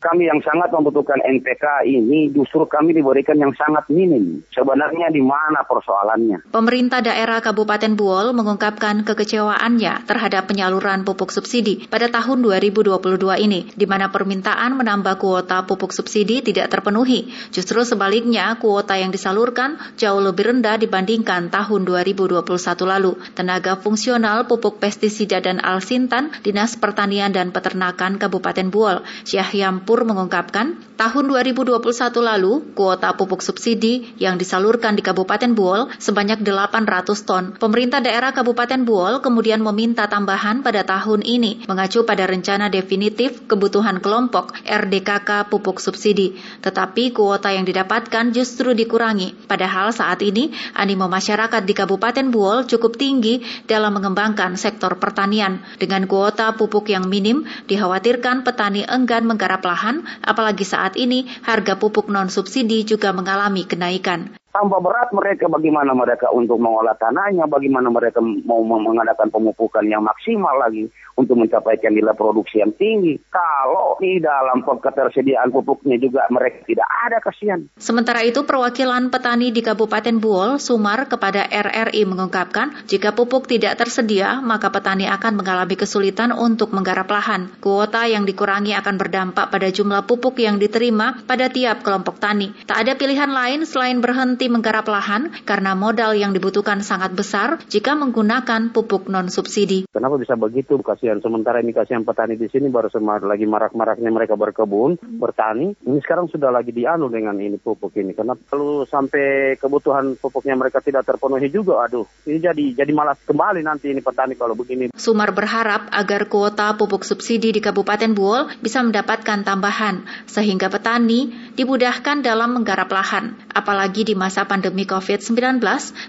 kami 0.01 0.33
yang 0.33 0.41
sangat 0.41 0.73
membutuhkan 0.73 1.21
NPK 1.21 1.85
ini 1.85 2.33
justru 2.33 2.65
kami 2.65 2.97
diberikan 2.97 3.37
yang 3.37 3.53
sangat 3.53 3.85
minim. 3.93 4.41
Sebenarnya 4.49 5.13
di 5.13 5.21
mana 5.21 5.61
persoalannya? 5.69 6.49
Pemerintah 6.49 7.05
daerah 7.05 7.45
Kabupaten 7.45 7.93
Buol 8.01 8.33
mengungkapkan 8.33 9.05
kekecewaannya 9.05 10.09
terhadap 10.09 10.49
penyaluran 10.49 11.05
pupuk 11.05 11.29
subsidi 11.29 11.85
pada 11.85 12.09
tahun 12.09 12.41
2022 12.41 12.97
ini, 13.45 13.69
di 13.77 13.85
mana 13.85 14.09
permintaan 14.09 14.81
menambah 14.81 15.21
kuota 15.21 15.69
pupuk 15.69 15.93
subsidi 15.93 16.41
tidak 16.41 16.73
terpenuhi. 16.73 17.29
Justru 17.53 17.85
sebaliknya, 17.85 18.57
kuota 18.57 18.97
yang 18.97 19.13
disalurkan 19.13 19.77
jauh 20.01 20.25
lebih 20.25 20.49
rendah 20.49 20.81
dibandingkan 20.81 21.53
tahun 21.53 21.85
2021 21.85 22.41
lalu. 22.89 23.21
Tenaga 23.37 23.77
fungsional 23.77 24.49
pupuk 24.49 24.81
pestisida 24.81 25.45
dan 25.45 25.61
alsintan 25.61 26.33
Dinas 26.41 26.81
Pertanian 26.81 27.37
dan 27.37 27.53
Peternakan 27.53 28.17
Kabupaten 28.17 28.73
Buol, 28.73 29.05
Syahyam 29.29 29.90
Pur 29.91 30.07
mengungkapkan, 30.07 30.79
tahun 30.95 31.35
2021 31.35 31.75
lalu, 32.23 32.63
kuota 32.79 33.11
pupuk 33.19 33.43
subsidi 33.43 34.15
yang 34.23 34.39
disalurkan 34.39 34.95
di 34.95 35.03
Kabupaten 35.03 35.51
Buol 35.51 35.91
sebanyak 35.99 36.47
800 36.47 37.27
ton. 37.27 37.59
Pemerintah 37.59 37.99
daerah 37.99 38.31
Kabupaten 38.31 38.87
Buol 38.87 39.19
kemudian 39.19 39.59
meminta 39.59 40.07
tambahan 40.07 40.63
pada 40.63 40.87
tahun 40.87 41.27
ini, 41.27 41.67
mengacu 41.67 42.07
pada 42.07 42.31
rencana 42.31 42.71
definitif 42.71 43.51
kebutuhan 43.51 43.99
kelompok 43.99 44.55
RDKK 44.63 45.51
pupuk 45.51 45.83
subsidi. 45.83 46.39
Tetapi 46.63 47.11
kuota 47.11 47.51
yang 47.51 47.67
didapatkan 47.67 48.31
justru 48.31 48.79
dikurangi. 48.79 49.51
Padahal 49.51 49.91
saat 49.91 50.23
ini, 50.23 50.55
animo 50.79 51.11
masyarakat 51.11 51.67
di 51.67 51.75
Kabupaten 51.75 52.31
Buol 52.31 52.63
cukup 52.71 52.95
tinggi 52.95 53.43
dalam 53.67 53.99
mengembangkan 53.99 54.55
sektor 54.55 55.03
pertanian. 55.03 55.67
Dengan 55.83 56.07
kuota 56.07 56.55
pupuk 56.55 56.87
yang 56.95 57.11
minim, 57.11 57.43
dikhawatirkan 57.67 58.47
petani 58.47 58.87
enggan 58.87 59.27
menggarap 59.27 59.67
lahan 59.67 59.80
lahan, 59.81 60.05
apalagi 60.21 60.69
saat 60.69 61.01
ini 61.01 61.25
harga 61.41 61.81
pupuk 61.81 62.13
non-subsidi 62.13 62.85
juga 62.85 63.17
mengalami 63.17 63.65
kenaikan. 63.65 64.37
Tambah 64.51 64.83
berat 64.83 65.15
mereka 65.15 65.47
bagaimana 65.47 65.95
mereka 65.95 66.27
untuk 66.35 66.59
mengolah 66.59 66.99
tanahnya, 66.99 67.47
bagaimana 67.47 67.87
mereka 67.87 68.19
mau 68.23 68.67
mengadakan 68.67 69.31
pemupukan 69.31 69.87
yang 69.87 70.03
maksimal 70.03 70.59
lagi 70.59 70.91
untuk 71.21 71.37
mencapai 71.37 71.77
nilai 71.93 72.17
produksi 72.17 72.65
yang 72.65 72.73
tinggi. 72.75 73.21
Kalau 73.29 74.01
di 74.01 74.19
dalam 74.19 74.65
ketersediaan 74.65 75.53
pupuknya 75.53 76.01
juga 76.01 76.25
mereka 76.33 76.65
tidak 76.65 76.89
ada 77.05 77.19
kasihan. 77.21 77.61
Sementara 77.77 78.25
itu 78.25 78.43
perwakilan 78.49 79.13
petani 79.13 79.53
di 79.53 79.61
Kabupaten 79.61 80.17
Buol, 80.17 80.57
Sumar 80.57 81.05
kepada 81.07 81.45
RRI 81.45 82.09
mengungkapkan 82.09 82.89
jika 82.89 83.13
pupuk 83.13 83.45
tidak 83.45 83.77
tersedia 83.77 84.41
maka 84.41 84.73
petani 84.73 85.05
akan 85.05 85.37
mengalami 85.37 85.77
kesulitan 85.77 86.33
untuk 86.33 86.73
menggarap 86.73 87.07
lahan. 87.13 87.53
Kuota 87.61 88.09
yang 88.09 88.25
dikurangi 88.25 88.73
akan 88.73 88.97
berdampak 88.97 89.53
pada 89.53 89.69
jumlah 89.69 90.09
pupuk 90.09 90.41
yang 90.41 90.57
diterima 90.57 91.21
pada 91.29 91.53
tiap 91.53 91.85
kelompok 91.85 92.17
tani. 92.17 92.57
Tak 92.65 92.87
ada 92.87 92.93
pilihan 92.97 93.29
lain 93.29 93.69
selain 93.69 94.01
berhenti 94.01 94.40
berhenti 94.41 94.57
menggarap 94.57 94.89
lahan 94.89 95.29
karena 95.45 95.77
modal 95.77 96.17
yang 96.17 96.33
dibutuhkan 96.33 96.81
sangat 96.81 97.13
besar 97.13 97.61
jika 97.69 97.93
menggunakan 97.93 98.73
pupuk 98.73 99.13
non-subsidi. 99.13 99.85
Kenapa 99.93 100.17
bisa 100.17 100.33
begitu? 100.33 100.81
Kasihan. 100.81 101.21
Sementara 101.21 101.61
ini 101.61 101.77
kasihan 101.77 102.09
petani 102.09 102.41
di 102.41 102.49
sini 102.49 102.73
baru 102.73 102.89
lagi 103.21 103.45
marak-maraknya 103.45 104.09
mereka 104.09 104.41
berkebun, 104.41 104.97
bertani. 105.21 105.77
Ini 105.85 105.99
sekarang 106.01 106.33
sudah 106.33 106.49
lagi 106.49 106.73
dianu 106.73 107.13
dengan 107.13 107.37
ini 107.37 107.61
pupuk 107.61 107.93
ini. 108.01 108.17
Karena 108.17 108.33
kalau 108.49 108.89
sampai 108.89 109.61
kebutuhan 109.61 110.17
pupuknya 110.17 110.57
mereka 110.57 110.81
tidak 110.81 111.05
terpenuhi 111.05 111.53
juga, 111.53 111.85
aduh, 111.85 112.09
ini 112.25 112.41
jadi 112.41 112.65
jadi 112.81 112.93
malas 112.97 113.21
kembali 113.29 113.61
nanti 113.61 113.93
ini 113.93 114.01
petani 114.01 114.41
kalau 114.41 114.57
begini. 114.57 114.89
Sumar 114.97 115.37
berharap 115.37 115.93
agar 115.93 116.33
kuota 116.33 116.73
pupuk 116.81 117.05
subsidi 117.05 117.53
di 117.53 117.61
Kabupaten 117.61 118.17
Buol 118.17 118.49
bisa 118.65 118.81
mendapatkan 118.81 119.45
tambahan, 119.45 120.09
sehingga 120.25 120.73
petani 120.73 121.29
dimudahkan 121.61 122.25
dalam 122.25 122.57
menggarap 122.57 122.89
lahan. 122.89 123.37
Apalagi 123.53 124.09
di 124.09 124.15
masa 124.17 124.30
pandemi 124.31 124.87
COVID-19, 124.87 125.59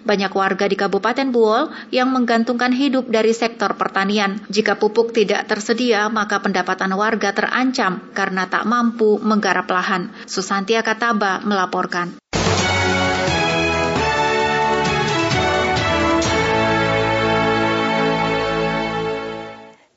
banyak 0.05 0.31
warga 0.31 0.65
di 0.69 0.77
Kabupaten 0.77 1.33
Buol 1.33 1.73
yang 1.89 2.13
menggantungkan 2.13 2.69
hidup 2.69 3.09
dari 3.09 3.33
sektor 3.33 3.73
pertanian. 3.73 4.45
Jika 4.53 4.77
pupuk 4.77 5.11
tidak 5.11 5.49
tersedia, 5.49 6.07
maka 6.13 6.37
pendapatan 6.39 6.93
warga 6.93 7.33
terancam 7.33 8.13
karena 8.13 8.45
tak 8.45 8.69
mampu 8.69 9.17
menggarap 9.17 9.65
lahan. 9.65 10.13
Susantia 10.29 10.85
Kataba 10.85 11.41
melaporkan. 11.41 12.21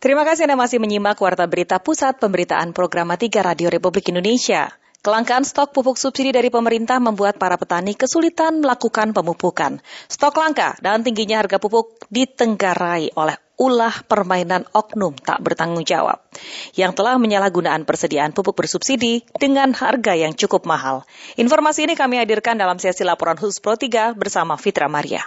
Terima 0.04 0.20
kasih 0.28 0.44
Anda 0.44 0.60
masih 0.60 0.84
menyimak 0.84 1.16
Warta 1.16 1.48
Berita 1.48 1.80
Pusat 1.80 2.20
Pemberitaan 2.20 2.76
Program 2.76 3.08
3 3.08 3.40
Radio 3.40 3.72
Republik 3.72 4.12
Indonesia. 4.12 4.83
Kelangkaan 5.04 5.44
stok 5.44 5.76
pupuk 5.76 6.00
subsidi 6.00 6.32
dari 6.32 6.48
pemerintah 6.48 6.96
membuat 6.96 7.36
para 7.36 7.60
petani 7.60 7.92
kesulitan 7.92 8.64
melakukan 8.64 9.12
pemupukan. 9.12 9.84
Stok 10.08 10.40
langka 10.40 10.80
dan 10.80 11.04
tingginya 11.04 11.44
harga 11.44 11.60
pupuk 11.60 12.08
ditenggarai 12.08 13.12
oleh 13.12 13.36
ulah 13.60 13.92
permainan 14.08 14.64
oknum 14.72 15.12
tak 15.12 15.44
bertanggung 15.44 15.84
jawab 15.84 16.24
yang 16.72 16.96
telah 16.96 17.20
menyalahgunaan 17.20 17.84
persediaan 17.84 18.32
pupuk 18.32 18.56
bersubsidi 18.56 19.28
dengan 19.36 19.76
harga 19.76 20.16
yang 20.16 20.32
cukup 20.32 20.64
mahal. 20.64 21.04
Informasi 21.36 21.84
ini 21.84 22.00
kami 22.00 22.16
hadirkan 22.16 22.56
dalam 22.56 22.80
sesi 22.80 23.04
laporan 23.04 23.36
khusus 23.36 23.60
Pro 23.60 23.76
3 23.76 24.16
bersama 24.16 24.56
Fitra 24.56 24.88
Maria. 24.88 25.20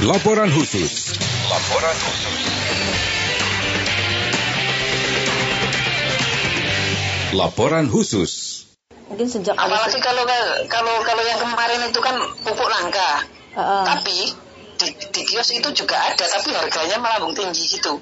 Laporan 0.00 0.48
khusus. 0.48 1.20
Laporan 1.52 1.92
khusus. 1.92 2.43
Laporan 7.34 7.90
khusus. 7.90 8.64
Mungkin 9.10 9.28
sejak 9.28 9.52
apalagi 9.58 10.00
kalau 10.00 10.24
kalau 10.70 10.94
kalau 11.04 11.22
yang 11.26 11.36
kemarin 11.42 11.80
itu 11.84 12.00
kan 12.00 12.16
pupuk 12.46 12.68
langka. 12.70 13.28
Uh, 13.54 13.84
tapi 13.86 14.32
di, 14.80 14.88
di 15.12 15.22
kios 15.22 15.52
itu 15.54 15.68
juga 15.76 15.94
ada 16.00 16.24
tapi 16.24 16.50
harganya 16.56 16.96
melambung 16.98 17.36
tinggi 17.36 17.68
gitu. 17.68 18.00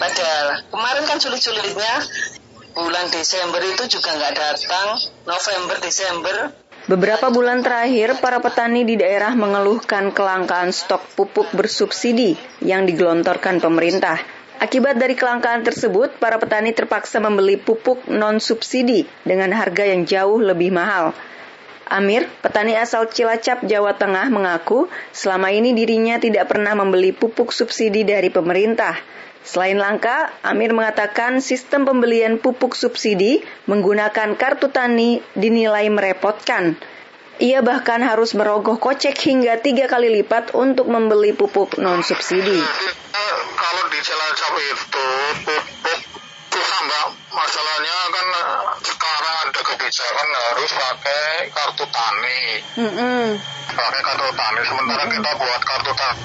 Padahal 0.00 0.66
kemarin 0.68 1.04
kan 1.06 1.16
sulit-sulitnya 1.22 1.94
bulan 2.74 3.08
Desember 3.08 3.62
itu 3.64 4.00
juga 4.00 4.16
nggak 4.18 4.34
datang, 4.36 4.88
November, 5.24 5.76
Desember 5.80 6.36
Beberapa 6.88 7.28
bulan 7.28 7.60
terakhir, 7.60 8.18
para 8.18 8.40
petani 8.40 8.88
di 8.88 8.96
daerah 8.96 9.36
mengeluhkan 9.36 10.16
kelangkaan 10.16 10.72
stok 10.72 11.12
pupuk 11.12 11.52
bersubsidi 11.52 12.34
yang 12.64 12.88
digelontorkan 12.88 13.60
pemerintah. 13.60 14.39
Akibat 14.60 15.00
dari 15.00 15.16
kelangkaan 15.16 15.64
tersebut, 15.64 16.20
para 16.20 16.36
petani 16.36 16.76
terpaksa 16.76 17.16
membeli 17.16 17.56
pupuk 17.56 18.04
non-subsidi 18.12 19.08
dengan 19.24 19.56
harga 19.56 19.88
yang 19.88 20.04
jauh 20.04 20.36
lebih 20.36 20.68
mahal. 20.68 21.16
Amir, 21.88 22.28
petani 22.44 22.76
asal 22.76 23.08
Cilacap, 23.08 23.64
Jawa 23.64 23.96
Tengah, 23.96 24.28
mengaku 24.28 24.92
selama 25.16 25.48
ini 25.48 25.72
dirinya 25.72 26.20
tidak 26.20 26.52
pernah 26.52 26.76
membeli 26.76 27.10
pupuk 27.16 27.56
subsidi 27.56 28.04
dari 28.04 28.28
pemerintah. 28.28 29.00
Selain 29.40 29.80
langka, 29.80 30.28
Amir 30.44 30.76
mengatakan 30.76 31.40
sistem 31.40 31.88
pembelian 31.88 32.36
pupuk 32.36 32.76
subsidi 32.76 33.40
menggunakan 33.64 34.36
kartu 34.36 34.68
tani 34.68 35.24
dinilai 35.32 35.88
merepotkan. 35.88 36.76
Ia 37.40 37.64
bahkan 37.64 38.04
harus 38.04 38.36
merogoh 38.36 38.76
kocek 38.76 39.16
hingga 39.16 39.56
tiga 39.64 39.88
kali 39.88 40.12
lipat 40.20 40.52
untuk 40.52 40.92
membeli 40.92 41.32
pupuk 41.32 41.80
non-subsidi 41.80 42.60
kalau 43.60 43.84
di 43.92 44.00
Cilacap 44.00 44.54
itu 44.56 45.06
pupuk 45.44 46.00
susah 46.50 46.80
mbak 46.82 47.06
masalahnya 47.30 47.96
kan 48.10 48.26
sekarang 48.82 49.36
ada 49.46 49.60
kebijakan 49.62 50.28
harus 50.34 50.70
pakai 50.74 51.28
kartu 51.54 51.84
tani 51.88 52.42
mm 52.76 52.90
-hmm. 52.90 53.24
pakai 53.70 54.00
kartu 54.02 54.28
tani 54.34 54.60
sementara 54.66 55.02
mm 55.06 55.08
-hmm. 55.08 55.16
kita 55.22 55.30
buat 55.38 55.62
kartu 55.62 55.92
tani 55.94 56.20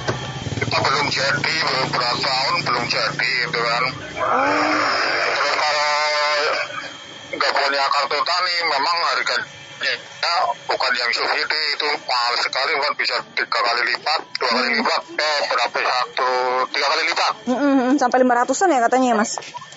kita 0.56 0.78
belum 0.82 1.08
jadi 1.14 1.56
beberapa 1.70 2.18
tahun 2.26 2.56
belum 2.66 2.84
jadi 2.90 3.32
itu 3.46 3.60
kan 3.62 3.84
oh. 3.86 4.74
terus 5.38 5.56
kalau 5.62 5.92
nggak 7.38 7.52
punya 7.54 7.86
kartu 7.86 8.20
tani 8.26 8.56
memang 8.66 8.98
harga 9.14 9.36
ya 9.84 10.36
bukan 10.68 10.92
yang 10.96 11.12
subsidi 11.12 11.62
itu. 11.76 11.88
Mahal 12.06 12.34
sekali 12.40 12.72
kan 12.80 12.94
bisa 12.96 13.16
tiga 13.36 13.60
kali 13.60 13.82
lipat 13.92 14.22
dua 14.40 14.50
kali 14.52 14.68
hmm. 14.72 14.78
lipat. 14.80 15.02
Eh 15.20 15.40
berapa 15.52 15.78
satu 15.80 16.30
tiga 16.72 16.88
kali 16.92 17.04
lipat. 17.12 17.34
Mm 17.46 17.58
-hmm, 17.58 17.92
sampai 18.00 18.18
lima 18.24 18.34
ratusan 18.38 18.72
ya 18.72 18.80
katanya 18.84 19.08
ya 19.12 19.16
mas? 19.18 19.32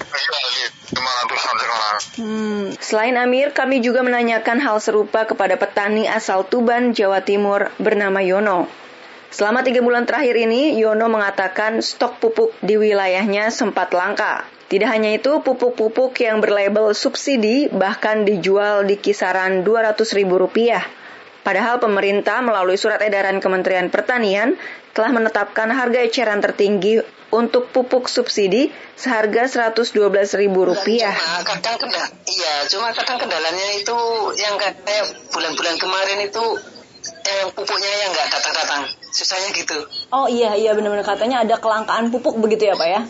Iya. 0.08 0.68
Lima 0.88 1.10
ratusan 1.24 1.54
sekarang. 1.60 2.02
Hmm. 2.18 2.64
selain 2.80 3.14
Amir 3.20 3.52
kami 3.52 3.84
juga 3.84 4.00
menanyakan 4.02 4.58
hal 4.58 4.80
serupa 4.80 5.28
kepada 5.28 5.54
petani 5.60 6.08
asal 6.08 6.46
Tuban 6.48 6.96
Jawa 6.96 7.22
Timur 7.22 7.70
bernama 7.76 8.24
Yono 8.24 8.88
Selama 9.28 9.60
tiga 9.60 9.84
bulan 9.84 10.09
terakhir 10.09 10.40
ini, 10.40 10.80
Yono 10.80 11.12
mengatakan 11.12 11.84
stok 11.84 12.16
pupuk 12.16 12.56
di 12.64 12.80
wilayahnya 12.80 13.52
sempat 13.52 13.92
langka. 13.92 14.48
Tidak 14.68 14.88
hanya 14.88 15.16
itu, 15.16 15.40
pupuk-pupuk 15.44 16.16
yang 16.20 16.40
berlabel 16.40 16.92
subsidi 16.96 17.68
bahkan 17.72 18.24
dijual 18.24 18.88
di 18.88 18.96
kisaran 18.96 19.64
Rp200.000. 19.64 20.28
Padahal 21.40 21.80
pemerintah 21.80 22.44
melalui 22.44 22.76
surat 22.76 23.00
edaran 23.00 23.40
Kementerian 23.40 23.88
Pertanian 23.88 24.56
telah 24.92 25.09
menetapkan 25.12 25.72
harga 25.72 26.05
eceran 26.05 26.44
tertinggi 26.44 27.00
untuk 27.32 27.72
pupuk 27.72 28.09
subsidi 28.09 28.72
seharga 28.96 29.72
Rp112.000. 29.72 30.52
Cuma 30.52 31.40
kadang 31.44 31.76
kendala, 31.80 32.09
iya, 32.28 32.55
cuma 32.68 32.92
kadang 32.92 33.16
kendalanya 33.20 33.66
itu 33.76 33.96
yang 34.36 34.56
kayak 34.60 35.05
bulan-bulan 35.32 35.76
kemarin 35.80 36.18
itu 36.24 36.44
yang 37.24 37.48
pupuknya 37.56 37.88
yang 38.05 38.10
nggak 38.12 38.28
datang-datang 38.32 38.97
susahnya 39.09 39.51
gitu 39.56 39.78
oh 40.12 40.28
iya 40.28 40.52
iya 40.55 40.76
benar-benar 40.76 41.05
katanya 41.05 41.40
ada 41.44 41.56
kelangkaan 41.56 42.12
pupuk 42.12 42.36
begitu 42.39 42.68
ya 42.68 42.74
pak 42.76 42.89
ya 42.89 43.01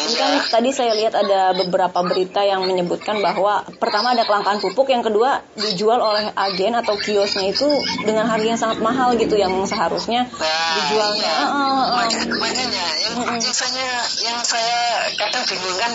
ini 0.00 0.14
kan 0.16 0.30
iya. 0.32 0.42
tadi 0.48 0.70
saya 0.72 0.92
lihat 0.96 1.12
ada 1.12 1.52
beberapa 1.52 2.00
berita 2.04 2.40
yang 2.40 2.64
menyebutkan 2.64 3.20
bahwa 3.20 3.64
pertama 3.76 4.16
ada 4.16 4.24
kelangkaan 4.24 4.64
pupuk 4.64 4.88
yang 4.88 5.04
kedua 5.04 5.44
dijual 5.56 6.00
oleh 6.00 6.32
agen 6.32 6.72
atau 6.72 6.96
kiosnya 6.96 7.52
itu 7.52 7.68
dengan 8.04 8.28
harga 8.28 8.48
yang 8.48 8.60
sangat 8.60 8.78
mahal 8.80 9.12
gitu 9.20 9.36
yang 9.36 9.52
seharusnya 9.68 10.24
nah, 10.26 10.74
dijualnya 10.80 11.32
iya. 11.36 11.44
uh, 11.44 11.52
uh, 11.52 11.86
uh. 12.00 12.36
makanya 12.40 12.86
yang, 13.04 13.16
uh, 13.20 13.28
uh. 13.28 13.36
yang 13.36 13.54
saya 13.54 13.88
yang 14.24 14.38
saya 14.40 14.80
kadang 15.20 15.44
bingung 15.44 15.76
kan 15.76 15.92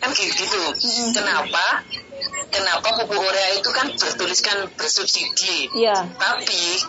kan 0.00 0.10
gitu 0.16 0.44
uh, 0.44 0.72
kenapa 1.12 1.84
kenapa 2.48 2.88
pupuk 3.04 3.20
urea 3.20 3.48
itu 3.60 3.70
kan 3.72 3.92
bertuliskan 3.92 4.68
bersubsidi 4.76 5.68
yeah. 5.76 6.08
tapi 6.16 6.80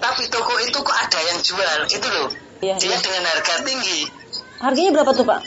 tapi 0.00 0.26
toko 0.32 0.56
itu 0.64 0.78
kok 0.80 0.96
ada 0.96 1.18
yang 1.20 1.38
jual 1.44 1.78
gitu 1.86 2.08
loh 2.08 2.28
iya, 2.64 2.74
dia 2.80 2.90
iya. 2.90 2.98
dengan 2.98 3.22
harga 3.28 3.54
tinggi 3.62 4.00
harganya 4.60 4.90
berapa 5.00 5.12
tuh 5.12 5.24
pak 5.28 5.40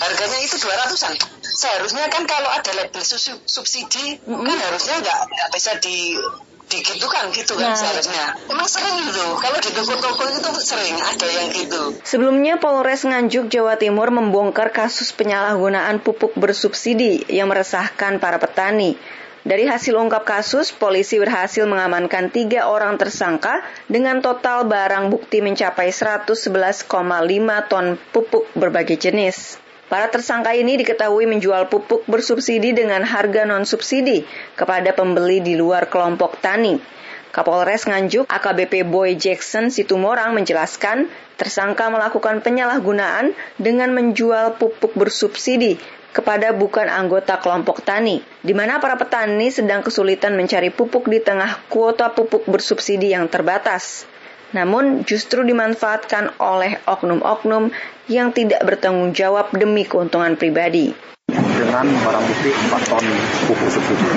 harganya 0.00 0.38
itu 0.40 0.56
dua 0.64 0.74
ratusan 0.80 1.12
seharusnya 1.44 2.08
kan 2.08 2.24
kalau 2.24 2.48
ada 2.48 2.70
label 2.72 3.02
subsidi 3.44 4.16
mm 4.16 4.26
-hmm. 4.26 4.46
kan 4.48 4.58
harusnya 4.58 4.96
nggak 5.04 5.20
bisa 5.52 5.76
di 5.78 6.16
digitukan 6.70 7.34
gitu 7.34 7.58
kan 7.58 7.74
nah. 7.74 7.76
seharusnya. 7.76 8.24
Emang 8.46 8.68
sering 8.70 9.02
gitu. 9.02 9.26
Kalau 9.42 9.58
di 9.58 9.70
toko-toko 9.74 10.22
itu 10.30 10.50
sering 10.62 10.96
ada 11.02 11.26
yang 11.26 11.50
gitu. 11.50 11.98
Sebelumnya 12.06 12.62
Polres 12.62 13.02
Nganjuk 13.02 13.50
Jawa 13.50 13.74
Timur 13.74 14.14
membongkar 14.14 14.70
kasus 14.70 15.10
penyalahgunaan 15.10 15.98
pupuk 15.98 16.38
bersubsidi 16.38 17.26
yang 17.26 17.50
meresahkan 17.50 18.22
para 18.22 18.38
petani. 18.38 18.94
Dari 19.40 19.64
hasil 19.64 19.96
ungkap 19.96 20.28
kasus, 20.28 20.68
polisi 20.68 21.16
berhasil 21.16 21.64
mengamankan 21.64 22.28
tiga 22.28 22.68
orang 22.68 23.00
tersangka 23.00 23.64
dengan 23.88 24.20
total 24.20 24.68
barang 24.68 25.08
bukti 25.08 25.40
mencapai 25.40 25.88
111,5 25.88 26.84
ton 27.64 27.96
pupuk 28.12 28.44
berbagai 28.52 29.00
jenis. 29.00 29.56
Para 29.88 30.12
tersangka 30.12 30.52
ini 30.52 30.76
diketahui 30.76 31.24
menjual 31.24 31.72
pupuk 31.72 32.04
bersubsidi 32.04 32.76
dengan 32.76 33.00
harga 33.00 33.48
non-subsidi 33.48 34.28
kepada 34.60 34.92
pembeli 34.92 35.40
di 35.40 35.56
luar 35.56 35.88
kelompok 35.88 36.36
tani. 36.44 36.99
Kapolres 37.30 37.86
Nganjuk 37.86 38.26
AKBP 38.26 38.82
Boy 38.90 39.14
Jackson 39.14 39.70
Situmorang 39.70 40.34
menjelaskan 40.34 41.06
tersangka 41.38 41.86
melakukan 41.86 42.42
penyalahgunaan 42.42 43.30
dengan 43.54 43.94
menjual 43.94 44.58
pupuk 44.58 44.98
bersubsidi 44.98 45.78
kepada 46.10 46.50
bukan 46.50 46.90
anggota 46.90 47.38
kelompok 47.38 47.86
tani, 47.86 48.18
di 48.42 48.50
mana 48.50 48.82
para 48.82 48.98
petani 48.98 49.46
sedang 49.54 49.86
kesulitan 49.86 50.34
mencari 50.34 50.74
pupuk 50.74 51.06
di 51.06 51.22
tengah 51.22 51.62
kuota 51.70 52.10
pupuk 52.10 52.50
bersubsidi 52.50 53.14
yang 53.14 53.30
terbatas. 53.30 54.10
Namun 54.50 55.06
justru 55.06 55.46
dimanfaatkan 55.46 56.34
oleh 56.42 56.82
oknum-oknum 56.82 57.70
yang 58.10 58.34
tidak 58.34 58.66
bertanggung 58.66 59.14
jawab 59.14 59.54
demi 59.54 59.86
keuntungan 59.86 60.34
pribadi 60.34 61.10
dengan 61.60 61.86
barang 61.86 62.24
bukti 62.24 62.50
4 62.50 62.90
ton 62.90 63.04
pupuk 63.46 63.68
subsidi. 63.70 64.08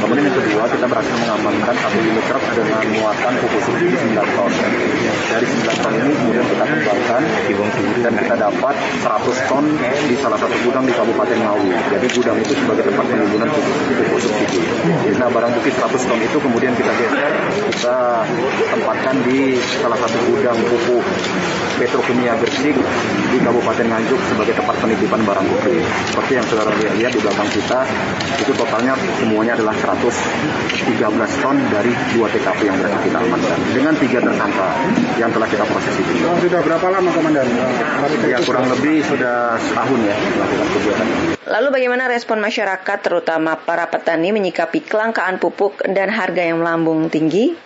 Kemudian 0.00 0.24
yang 0.26 0.36
kedua, 0.36 0.64
kita 0.64 0.86
berhasil 0.88 1.16
mengamankan 1.20 1.74
satu 1.76 1.98
unit 2.00 2.24
truk 2.24 2.44
dengan 2.56 2.82
muatan 2.96 3.32
pupuk 3.44 3.60
subsidi 3.68 3.96
9 4.16 4.36
ton. 4.36 4.50
Dari 5.30 5.46
9 5.46 5.84
ton 5.84 5.92
ini 5.94 6.12
kemudian 6.16 6.44
kita 6.48 6.64
kembangkan 6.64 7.22
dan 8.00 8.12
kita 8.16 8.34
dapat 8.40 8.74
100 9.04 9.50
ton 9.50 9.64
di 10.08 10.14
salah 10.18 10.38
satu 10.40 10.56
gudang 10.64 10.84
di 10.88 10.92
Kabupaten 10.96 11.38
Ngawi. 11.38 11.70
Jadi 11.92 12.06
gudang 12.16 12.36
itu 12.40 12.52
sebagai 12.56 12.84
tempat 12.88 13.04
penimbunan 13.06 13.48
pupuk, 13.52 14.18
subsidi. 14.24 14.60
Nah 15.20 15.28
barang 15.28 15.52
bukti 15.52 15.70
100 15.70 16.08
ton 16.08 16.18
itu 16.18 16.38
kemudian 16.40 16.72
kita 16.72 16.92
geser, 16.96 17.32
kita 17.68 17.98
tempatkan 18.72 19.16
di 19.28 19.60
salah 19.84 19.98
satu 20.00 20.18
gudang 20.32 20.58
pupuk 20.64 21.04
petrokimia 21.76 22.36
bersih 22.40 22.76
di 23.30 23.38
Kabupaten 23.40 23.86
Nganjuk 23.88 24.20
sebagai 24.32 24.54
tempat 24.56 24.76
penitipan 24.80 25.20
barang 25.24 25.46
bukti. 25.48 25.76
Seperti 26.12 26.32
yang 26.36 26.46
saudara 26.48 26.72
lihat 26.76 27.12
di 27.12 27.20
belakang 27.20 27.48
kita, 27.52 27.78
itu 28.40 28.52
totalnya 28.56 28.92
semuanya 29.20 29.52
adalah 29.56 29.74
113 29.98 31.42
ton 31.42 31.56
dari 31.72 31.92
dua 32.14 32.26
TKP 32.30 32.60
yang 32.68 32.76
berada 32.78 32.98
kita 33.02 33.18
amankan. 33.18 33.58
Dengan 33.74 33.94
tiga 33.98 34.18
tersangka 34.22 34.68
yang 35.18 35.30
telah 35.34 35.48
kita 35.50 35.64
proses 35.66 35.94
itu. 35.98 36.12
Sudah 36.22 36.60
berapa 36.62 36.86
lama 36.90 37.10
Komandan? 37.10 37.48
Ya 38.28 38.38
kurang 38.46 38.70
lebih 38.70 39.02
sudah 39.02 39.58
setahun 39.58 40.00
ya 40.06 40.16
melakukan 40.16 40.68
kegiatan. 40.78 41.06
Lalu 41.50 41.68
bagaimana 41.74 42.06
respon 42.06 42.38
masyarakat 42.38 42.98
terutama 43.02 43.58
para 43.58 43.90
petani 43.90 44.30
menyikapi 44.30 44.86
kelangkaan 44.86 45.42
pupuk 45.42 45.82
dan 45.82 46.06
harga 46.12 46.46
yang 46.46 46.62
melambung 46.62 47.10
tinggi? 47.10 47.58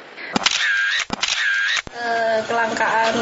Eh, 2.04 2.38
kelangkaan 2.44 3.16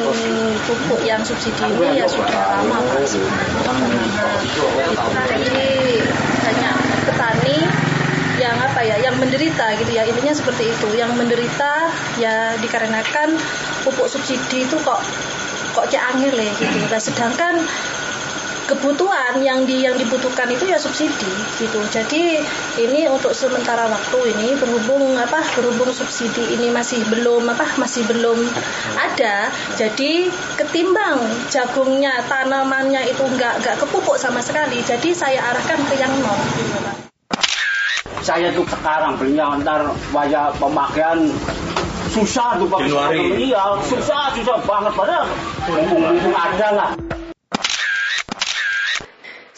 pupuk 0.66 1.06
yang 1.06 1.22
subsidi 1.22 1.70
ini 1.70 2.02
ya 2.02 2.06
sudah 2.06 2.34
lama 2.50 2.82
Pak 2.90 3.06
sebenarnya. 3.06 3.62
Banyak 6.42 6.76
petani 7.06 7.58
yang 8.42 8.56
ya, 8.82 8.98
yang 9.00 9.16
menderita 9.16 9.78
gitu 9.78 9.90
ya. 9.94 10.02
Intinya 10.04 10.34
seperti 10.34 10.68
itu. 10.70 10.88
Yang 10.98 11.14
menderita 11.16 11.72
ya 12.18 12.58
dikarenakan 12.58 13.38
pupuk 13.86 14.06
subsidi 14.10 14.66
itu 14.66 14.76
kok 14.82 15.00
kok 15.72 15.88
kayak 15.88 16.14
angin 16.14 16.32
gitu. 16.36 16.76
Nah, 16.90 17.00
sedangkan 17.00 17.54
kebutuhan 18.72 19.42
yang 19.42 19.66
di 19.68 19.84
yang 19.84 19.98
dibutuhkan 19.98 20.48
itu 20.48 20.64
ya 20.70 20.78
subsidi 20.78 21.28
gitu. 21.58 21.80
Jadi 21.92 22.40
ini 22.80 23.04
untuk 23.10 23.34
sementara 23.36 23.90
waktu 23.90 24.32
ini 24.32 24.56
berhubung 24.56 25.12
apa 25.18 25.42
berhubung 25.58 25.90
subsidi 25.92 26.56
ini 26.56 26.72
masih 26.72 27.02
belum 27.12 27.52
apa 27.52 27.76
masih 27.76 28.06
belum 28.08 28.38
ada. 28.96 29.50
Jadi 29.76 30.30
ketimbang 30.56 31.20
jagungnya 31.52 32.24
tanamannya 32.30 33.04
itu 33.10 33.22
enggak 33.26 33.60
enggak 33.60 33.76
kepupuk 33.82 34.16
sama 34.16 34.40
sekali. 34.40 34.80
Jadi 34.80 35.12
saya 35.12 35.42
arahkan 35.52 35.78
ke 35.90 35.94
yang 36.00 36.12
nol. 36.22 36.38
Gitu, 36.56 37.11
saya 38.22 38.54
tuh 38.54 38.62
sekarang 38.70 39.18
belinya 39.18 39.58
antar 39.58 39.90
wajah 40.14 40.54
pemakaian. 40.56 41.26
Susah 42.14 42.54
tuh 42.60 42.70
pakai 42.70 43.40
iya 43.40 43.76
susah 43.82 44.30
susah 44.38 44.62
banget. 44.62 44.92
Padahal 44.94 45.26
mumpung 45.66 46.34
ada 46.34 46.68
lah. 46.70 46.90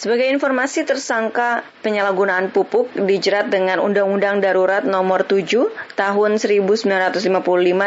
Sebagai 0.05 0.29
informasi, 0.29 0.85
tersangka 0.85 1.65
penyalahgunaan 1.81 2.53
pupuk 2.53 2.93
dijerat 2.93 3.49
dengan 3.49 3.81
Undang-Undang 3.81 4.45
Darurat 4.45 4.85
Nomor 4.85 5.25
7 5.25 5.73
Tahun 5.97 6.31
1955 6.37 7.25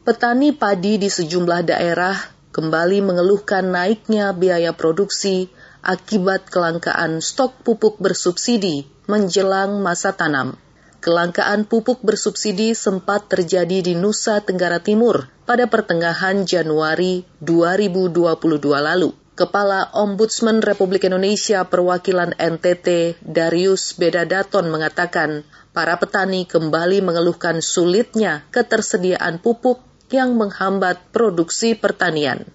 Petani 0.06 0.54
padi 0.54 0.94
di 0.94 1.10
sejumlah 1.10 1.66
daerah 1.66 2.14
kembali 2.54 3.02
mengeluhkan 3.02 3.66
naiknya 3.66 4.30
biaya 4.30 4.70
produksi 4.70 5.50
akibat 5.86 6.50
kelangkaan 6.50 7.22
stok 7.22 7.62
pupuk 7.62 8.02
bersubsidi 8.02 8.90
menjelang 9.06 9.78
masa 9.78 10.10
tanam. 10.10 10.58
Kelangkaan 10.98 11.70
pupuk 11.70 12.02
bersubsidi 12.02 12.74
sempat 12.74 13.30
terjadi 13.30 13.78
di 13.78 13.94
Nusa 13.94 14.42
Tenggara 14.42 14.82
Timur 14.82 15.30
pada 15.46 15.70
pertengahan 15.70 16.42
Januari 16.42 17.22
2022 17.38 18.34
lalu. 18.82 19.14
Kepala 19.38 19.94
Ombudsman 19.94 20.64
Republik 20.64 21.06
Indonesia 21.06 21.62
perwakilan 21.62 22.34
NTT 22.34 23.20
Darius 23.22 23.94
Bedadaton 23.94 24.66
mengatakan, 24.66 25.46
para 25.70 25.94
petani 26.00 26.48
kembali 26.48 27.04
mengeluhkan 27.04 27.60
sulitnya 27.62 28.42
ketersediaan 28.50 29.38
pupuk 29.38 29.84
yang 30.10 30.34
menghambat 30.34 31.12
produksi 31.12 31.76
pertanian. 31.76 32.48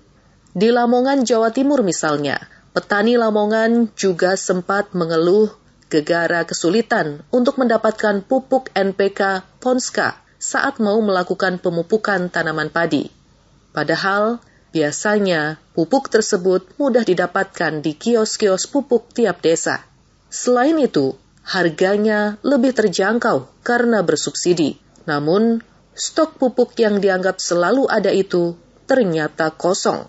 Di 0.51 0.73
Lamongan, 0.73 1.23
Jawa 1.23 1.53
Timur 1.55 1.85
misalnya, 1.85 2.41
petani 2.71 3.19
Lamongan 3.19 3.91
juga 3.95 4.35
sempat 4.39 4.91
mengeluh 4.95 5.51
gegara 5.91 6.47
kesulitan 6.47 7.23
untuk 7.29 7.59
mendapatkan 7.59 8.23
pupuk 8.23 8.71
NPK 8.71 9.43
Ponska 9.59 10.19
saat 10.41 10.79
mau 10.79 10.97
melakukan 11.03 11.59
pemupukan 11.59 12.31
tanaman 12.31 12.71
padi. 12.71 13.11
Padahal 13.71 14.39
Biasanya, 14.71 15.59
pupuk 15.75 16.07
tersebut 16.07 16.63
mudah 16.79 17.03
didapatkan 17.03 17.83
di 17.83 17.91
kios-kios 17.91 18.71
pupuk 18.71 19.11
tiap 19.11 19.43
desa. 19.43 19.83
Selain 20.31 20.79
itu, 20.79 21.19
harganya 21.43 22.39
lebih 22.39 22.71
terjangkau 22.71 23.51
karena 23.67 23.99
bersubsidi. 23.99 24.79
Namun, 25.03 25.59
stok 25.91 26.39
pupuk 26.39 26.71
yang 26.79 27.03
dianggap 27.03 27.43
selalu 27.43 27.83
ada 27.91 28.15
itu 28.15 28.55
ternyata 28.87 29.51
kosong. 29.51 30.07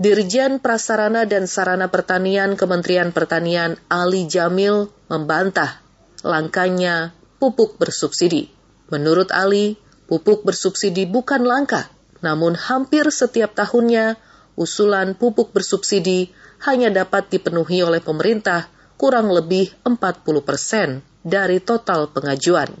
Dirjen 0.00 0.64
Prasarana 0.64 1.28
dan 1.28 1.44
Sarana 1.44 1.92
Pertanian 1.92 2.56
Kementerian 2.56 3.12
Pertanian 3.12 3.76
Ali 3.92 4.24
Jamil 4.24 4.88
membantah 5.12 5.84
langkanya 6.24 7.12
pupuk 7.36 7.76
bersubsidi. 7.76 8.48
Menurut 8.88 9.28
Ali, 9.28 9.76
pupuk 10.08 10.40
bersubsidi 10.48 11.04
bukan 11.04 11.44
langka, 11.44 11.92
namun 12.24 12.56
hampir 12.56 13.12
setiap 13.12 13.52
tahunnya, 13.52 14.16
usulan 14.56 15.12
pupuk 15.20 15.52
bersubsidi 15.52 16.32
hanya 16.64 16.88
dapat 16.88 17.28
dipenuhi 17.28 17.84
oleh 17.84 18.00
pemerintah 18.00 18.72
kurang 18.96 19.28
lebih 19.28 19.68
40 19.84 20.24
persen 20.40 21.04
dari 21.20 21.60
total 21.60 22.08
pengajuan. 22.08 22.72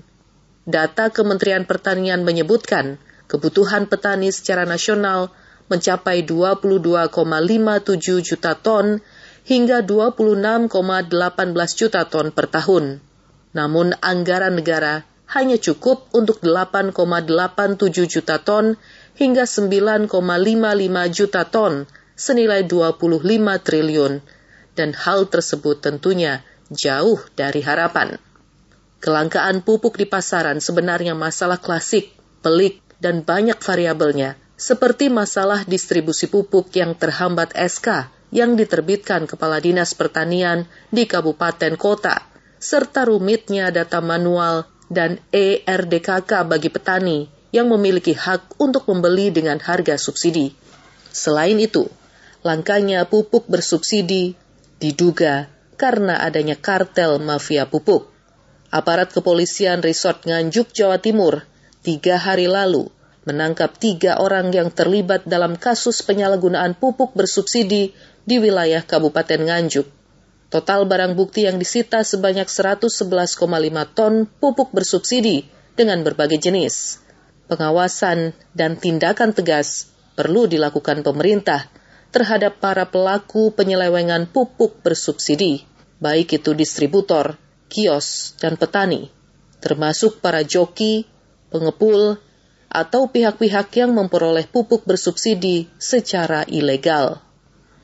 Data 0.64 1.12
Kementerian 1.12 1.68
Pertanian 1.68 2.24
menyebutkan 2.24 2.96
kebutuhan 3.28 3.92
petani 3.92 4.32
secara 4.32 4.64
nasional 4.64 5.28
mencapai 5.70 6.26
22,57 6.26 7.14
juta 8.26 8.58
ton 8.58 8.98
hingga 9.46 9.86
26,18 9.86 10.68
juta 11.78 12.02
ton 12.10 12.34
per 12.34 12.46
tahun. 12.50 12.98
Namun 13.54 13.94
anggaran 14.02 14.58
negara 14.58 15.06
hanya 15.30 15.56
cukup 15.56 16.10
untuk 16.10 16.42
8,87 16.42 17.86
juta 18.10 18.42
ton 18.42 18.74
hingga 19.14 19.46
9,55 19.46 20.10
juta 21.14 21.42
ton 21.46 21.86
senilai 22.18 22.66
25 22.66 23.22
triliun 23.62 24.20
dan 24.74 24.90
hal 24.92 25.30
tersebut 25.30 25.80
tentunya 25.80 26.42
jauh 26.70 27.18
dari 27.38 27.62
harapan. 27.62 28.18
Kelangkaan 29.00 29.64
pupuk 29.64 29.96
di 29.96 30.04
pasaran 30.04 30.60
sebenarnya 30.60 31.16
masalah 31.16 31.56
klasik, 31.56 32.12
pelik, 32.44 32.84
dan 33.00 33.24
banyak 33.24 33.56
variabelnya, 33.56 34.36
seperti 34.60 35.08
masalah 35.08 35.64
distribusi 35.64 36.28
pupuk 36.28 36.68
yang 36.76 36.92
terhambat 36.92 37.56
SK 37.56 38.12
yang 38.28 38.60
diterbitkan 38.60 39.24
Kepala 39.24 39.56
Dinas 39.56 39.96
Pertanian 39.96 40.68
di 40.92 41.08
kabupaten 41.08 41.80
kota, 41.80 42.20
serta 42.60 43.08
rumitnya 43.08 43.72
data 43.72 44.04
manual 44.04 44.68
dan 44.92 45.16
ERDKK 45.32 46.44
bagi 46.44 46.68
petani 46.68 47.24
yang 47.56 47.72
memiliki 47.72 48.12
hak 48.12 48.60
untuk 48.60 48.84
membeli 48.84 49.32
dengan 49.32 49.56
harga 49.56 49.96
subsidi. 49.96 50.52
Selain 51.08 51.56
itu, 51.56 51.88
langkanya 52.44 53.08
pupuk 53.08 53.48
bersubsidi 53.48 54.36
diduga 54.76 55.48
karena 55.80 56.20
adanya 56.20 56.54
kartel 56.54 57.16
mafia 57.16 57.64
pupuk. 57.64 58.12
Aparat 58.68 59.10
kepolisian 59.10 59.80
Resort 59.80 60.28
Nganjuk, 60.28 60.70
Jawa 60.76 61.00
Timur, 61.00 61.48
tiga 61.82 62.20
hari 62.20 62.44
lalu 62.46 62.92
menangkap 63.30 63.78
tiga 63.78 64.18
orang 64.18 64.50
yang 64.50 64.74
terlibat 64.74 65.22
dalam 65.22 65.54
kasus 65.54 66.02
penyalahgunaan 66.02 66.74
pupuk 66.74 67.14
bersubsidi 67.14 67.94
di 68.26 68.36
wilayah 68.42 68.82
Kabupaten 68.82 69.46
Nganjuk. 69.46 69.86
Total 70.50 70.82
barang 70.82 71.14
bukti 71.14 71.46
yang 71.46 71.62
disita 71.62 72.02
sebanyak 72.02 72.50
111,5 72.50 73.38
ton 73.94 74.26
pupuk 74.26 74.74
bersubsidi 74.74 75.46
dengan 75.78 76.02
berbagai 76.02 76.42
jenis. 76.42 76.98
Pengawasan 77.46 78.34
dan 78.50 78.74
tindakan 78.74 79.30
tegas 79.30 79.94
perlu 80.18 80.50
dilakukan 80.50 81.06
pemerintah 81.06 81.70
terhadap 82.10 82.58
para 82.58 82.90
pelaku 82.90 83.54
penyelewengan 83.54 84.26
pupuk 84.26 84.82
bersubsidi, 84.82 85.62
baik 86.02 86.42
itu 86.42 86.50
distributor, 86.58 87.38
kios, 87.70 88.34
dan 88.42 88.58
petani, 88.58 89.14
termasuk 89.62 90.18
para 90.18 90.42
joki, 90.42 91.06
pengepul, 91.54 92.18
atau 92.70 93.10
pihak-pihak 93.10 93.74
yang 93.74 93.90
memperoleh 93.92 94.46
pupuk 94.46 94.86
bersubsidi 94.86 95.66
secara 95.76 96.46
ilegal 96.46 97.18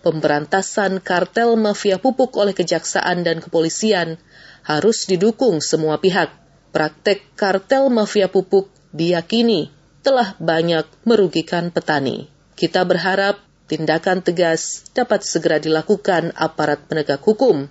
pemberantasan 0.07 1.03
kartel 1.03 1.59
mafia 1.59 1.99
pupuk 1.99 2.39
oleh 2.39 2.55
kejaksaan 2.55 3.27
dan 3.27 3.43
kepolisian 3.43 4.23
harus 4.63 5.11
didukung 5.11 5.59
semua 5.59 5.99
pihak. 5.99 6.31
Praktek 6.71 7.35
kartel 7.35 7.91
mafia 7.91 8.31
pupuk 8.31 8.71
diyakini 8.95 9.75
telah 10.07 10.39
banyak 10.39 10.87
merugikan 11.03 11.75
petani. 11.75 12.31
Kita 12.55 12.87
berharap 12.87 13.43
tindakan 13.67 14.23
tegas 14.23 14.87
dapat 14.95 15.27
segera 15.27 15.59
dilakukan 15.59 16.31
aparat 16.39 16.87
penegak 16.87 17.27
hukum 17.27 17.67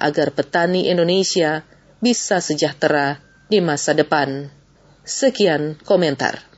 agar 0.00 0.32
petani 0.32 0.88
Indonesia 0.88 1.68
bisa 2.00 2.40
sejahtera 2.40 3.20
di 3.52 3.60
masa 3.60 3.92
depan. 3.92 4.48
Sekian 5.04 5.76
komentar. 5.84 6.53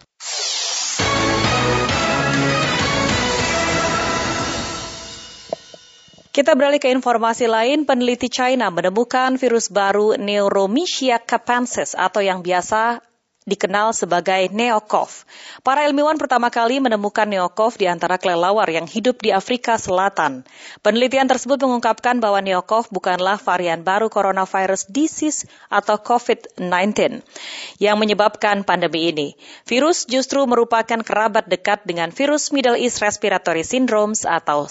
Kita 6.37 6.53
beralih 6.53 6.77
ke 6.77 6.93
informasi 6.93 7.49
lain, 7.49 7.89
peneliti 7.89 8.29
China 8.29 8.69
menemukan 8.69 9.41
virus 9.41 9.73
baru 9.73 10.21
Neuromycia 10.21 11.17
capensis 11.17 11.97
atau 11.97 12.21
yang 12.21 12.45
biasa 12.45 13.01
dikenal 13.47 13.95
sebagai 13.95 14.51
neokov. 14.51 15.23
Para 15.63 15.87
ilmuwan 15.87 16.19
pertama 16.19 16.51
kali 16.51 16.83
menemukan 16.83 17.31
neokov 17.31 17.79
di 17.79 17.87
antara 17.87 18.19
kelelawar 18.19 18.67
yang 18.67 18.91
hidup 18.91 19.23
di 19.23 19.31
Afrika 19.31 19.79
Selatan. 19.79 20.43
Penelitian 20.83 21.31
tersebut 21.31 21.63
mengungkapkan 21.63 22.19
bahwa 22.19 22.43
neokov 22.43 22.91
bukanlah 22.91 23.39
varian 23.39 23.87
baru 23.87 24.11
coronavirus 24.11 24.91
disease 24.91 25.47
atau 25.71 25.95
COVID-19 26.03 27.23
yang 27.79 27.97
menyebabkan 28.03 28.67
pandemi 28.67 29.15
ini. 29.15 29.29
Virus 29.63 30.11
justru 30.11 30.43
merupakan 30.45 30.99
kerabat 31.07 31.47
dekat 31.47 31.87
dengan 31.87 32.11
virus 32.11 32.51
Middle 32.51 32.77
East 32.83 32.99
Respiratory 32.99 33.63
Syndrome 33.63 34.19
atau 34.27 34.67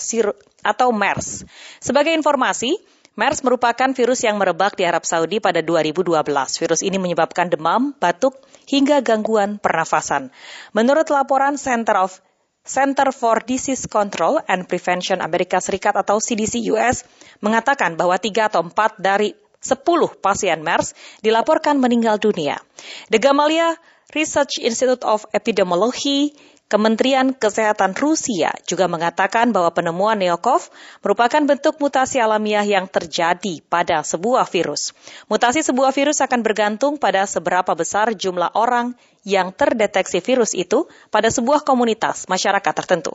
atau 0.65 0.89
MERS. 0.91 1.47
Sebagai 1.79 2.11
informasi, 2.11 2.75
MERS 3.15 3.47
merupakan 3.47 3.95
virus 3.95 4.27
yang 4.27 4.35
merebak 4.35 4.75
di 4.75 4.83
Arab 4.83 5.07
Saudi 5.07 5.39
pada 5.39 5.63
2012. 5.63 6.11
Virus 6.59 6.83
ini 6.83 6.99
menyebabkan 6.99 7.47
demam, 7.47 7.95
batuk, 7.95 8.35
hingga 8.67 8.99
gangguan 8.99 9.55
pernafasan. 9.55 10.35
Menurut 10.75 11.07
laporan 11.07 11.55
Center 11.55 11.95
of 11.95 12.19
Center 12.67 13.15
for 13.15 13.39
Disease 13.39 13.87
Control 13.87 14.43
and 14.51 14.67
Prevention 14.67 15.23
Amerika 15.23 15.63
Serikat 15.63 15.95
atau 15.95 16.19
CDC 16.19 16.59
US 16.75 17.07
mengatakan 17.39 17.95
bahwa 17.95 18.19
3 18.19 18.51
atau 18.51 18.67
4 18.67 18.99
dari 18.99 19.31
10 19.63 19.79
pasien 20.19 20.59
MERS 20.59 20.91
dilaporkan 21.23 21.79
meninggal 21.79 22.19
dunia. 22.19 22.59
The 23.07 23.23
Gamaleya 23.23 23.79
Research 24.11 24.59
Institute 24.59 25.07
of 25.07 25.23
Epidemiology 25.31 26.35
Kementerian 26.65 27.29
Kesehatan 27.37 27.93
Rusia 27.93 28.49
juga 28.65 28.89
mengatakan 28.89 29.53
bahwa 29.53 29.69
penemuan 29.69 30.17
Neokov 30.17 30.73
merupakan 31.05 31.37
bentuk 31.45 31.77
mutasi 31.77 32.17
alamiah 32.17 32.65
yang 32.65 32.89
terjadi 32.89 33.61
pada 33.69 34.01
sebuah 34.01 34.49
virus. 34.49 34.97
Mutasi 35.29 35.61
sebuah 35.61 35.93
virus 35.93 36.25
akan 36.25 36.41
bergantung 36.41 36.97
pada 36.97 37.29
seberapa 37.29 37.69
besar 37.77 38.17
jumlah 38.17 38.57
orang 38.57 38.97
yang 39.21 39.53
terdeteksi 39.53 40.25
virus 40.25 40.57
itu 40.57 40.89
pada 41.13 41.29
sebuah 41.29 41.61
komunitas 41.61 42.25
masyarakat 42.25 42.73
tertentu. 42.73 43.13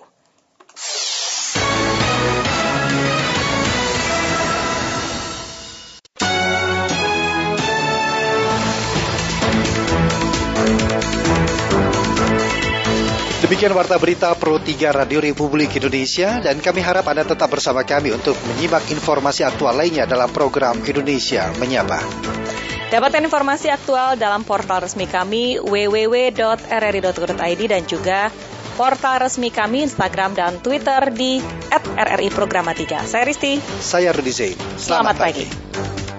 Demikian 13.50 13.74
Warta 13.74 13.98
Berita 13.98 14.30
Pro 14.38 14.62
3 14.62 14.94
Radio 14.94 15.18
Republik 15.18 15.74
Indonesia 15.74 16.38
dan 16.38 16.62
kami 16.62 16.86
harap 16.86 17.02
Anda 17.10 17.26
tetap 17.26 17.50
bersama 17.50 17.82
kami 17.82 18.14
untuk 18.14 18.38
menyimak 18.46 18.86
informasi 18.94 19.42
aktual 19.42 19.74
lainnya 19.74 20.06
dalam 20.06 20.30
program 20.30 20.78
Indonesia 20.86 21.50
Menyapa. 21.58 21.98
Dapatkan 22.94 23.26
informasi 23.26 23.66
aktual 23.66 24.14
dalam 24.14 24.46
portal 24.46 24.86
resmi 24.86 25.10
kami 25.10 25.58
www.rri.co.id 25.58 26.62
dan 27.66 27.82
juga 27.90 28.30
portal 28.78 29.26
resmi 29.26 29.50
kami 29.50 29.82
Instagram 29.82 30.38
dan 30.38 30.62
Twitter 30.62 31.10
di 31.10 31.42
@rri 31.74 32.30
Programa 32.30 32.70
3. 32.70 33.02
Saya 33.02 33.26
Risti. 33.26 33.58
Saya 33.82 34.14
Rudi 34.14 34.30
Zain. 34.30 34.54
Selamat, 34.78 35.18
Selamat 35.18 35.26
pagi. 35.26 35.50
pagi. 35.50 36.09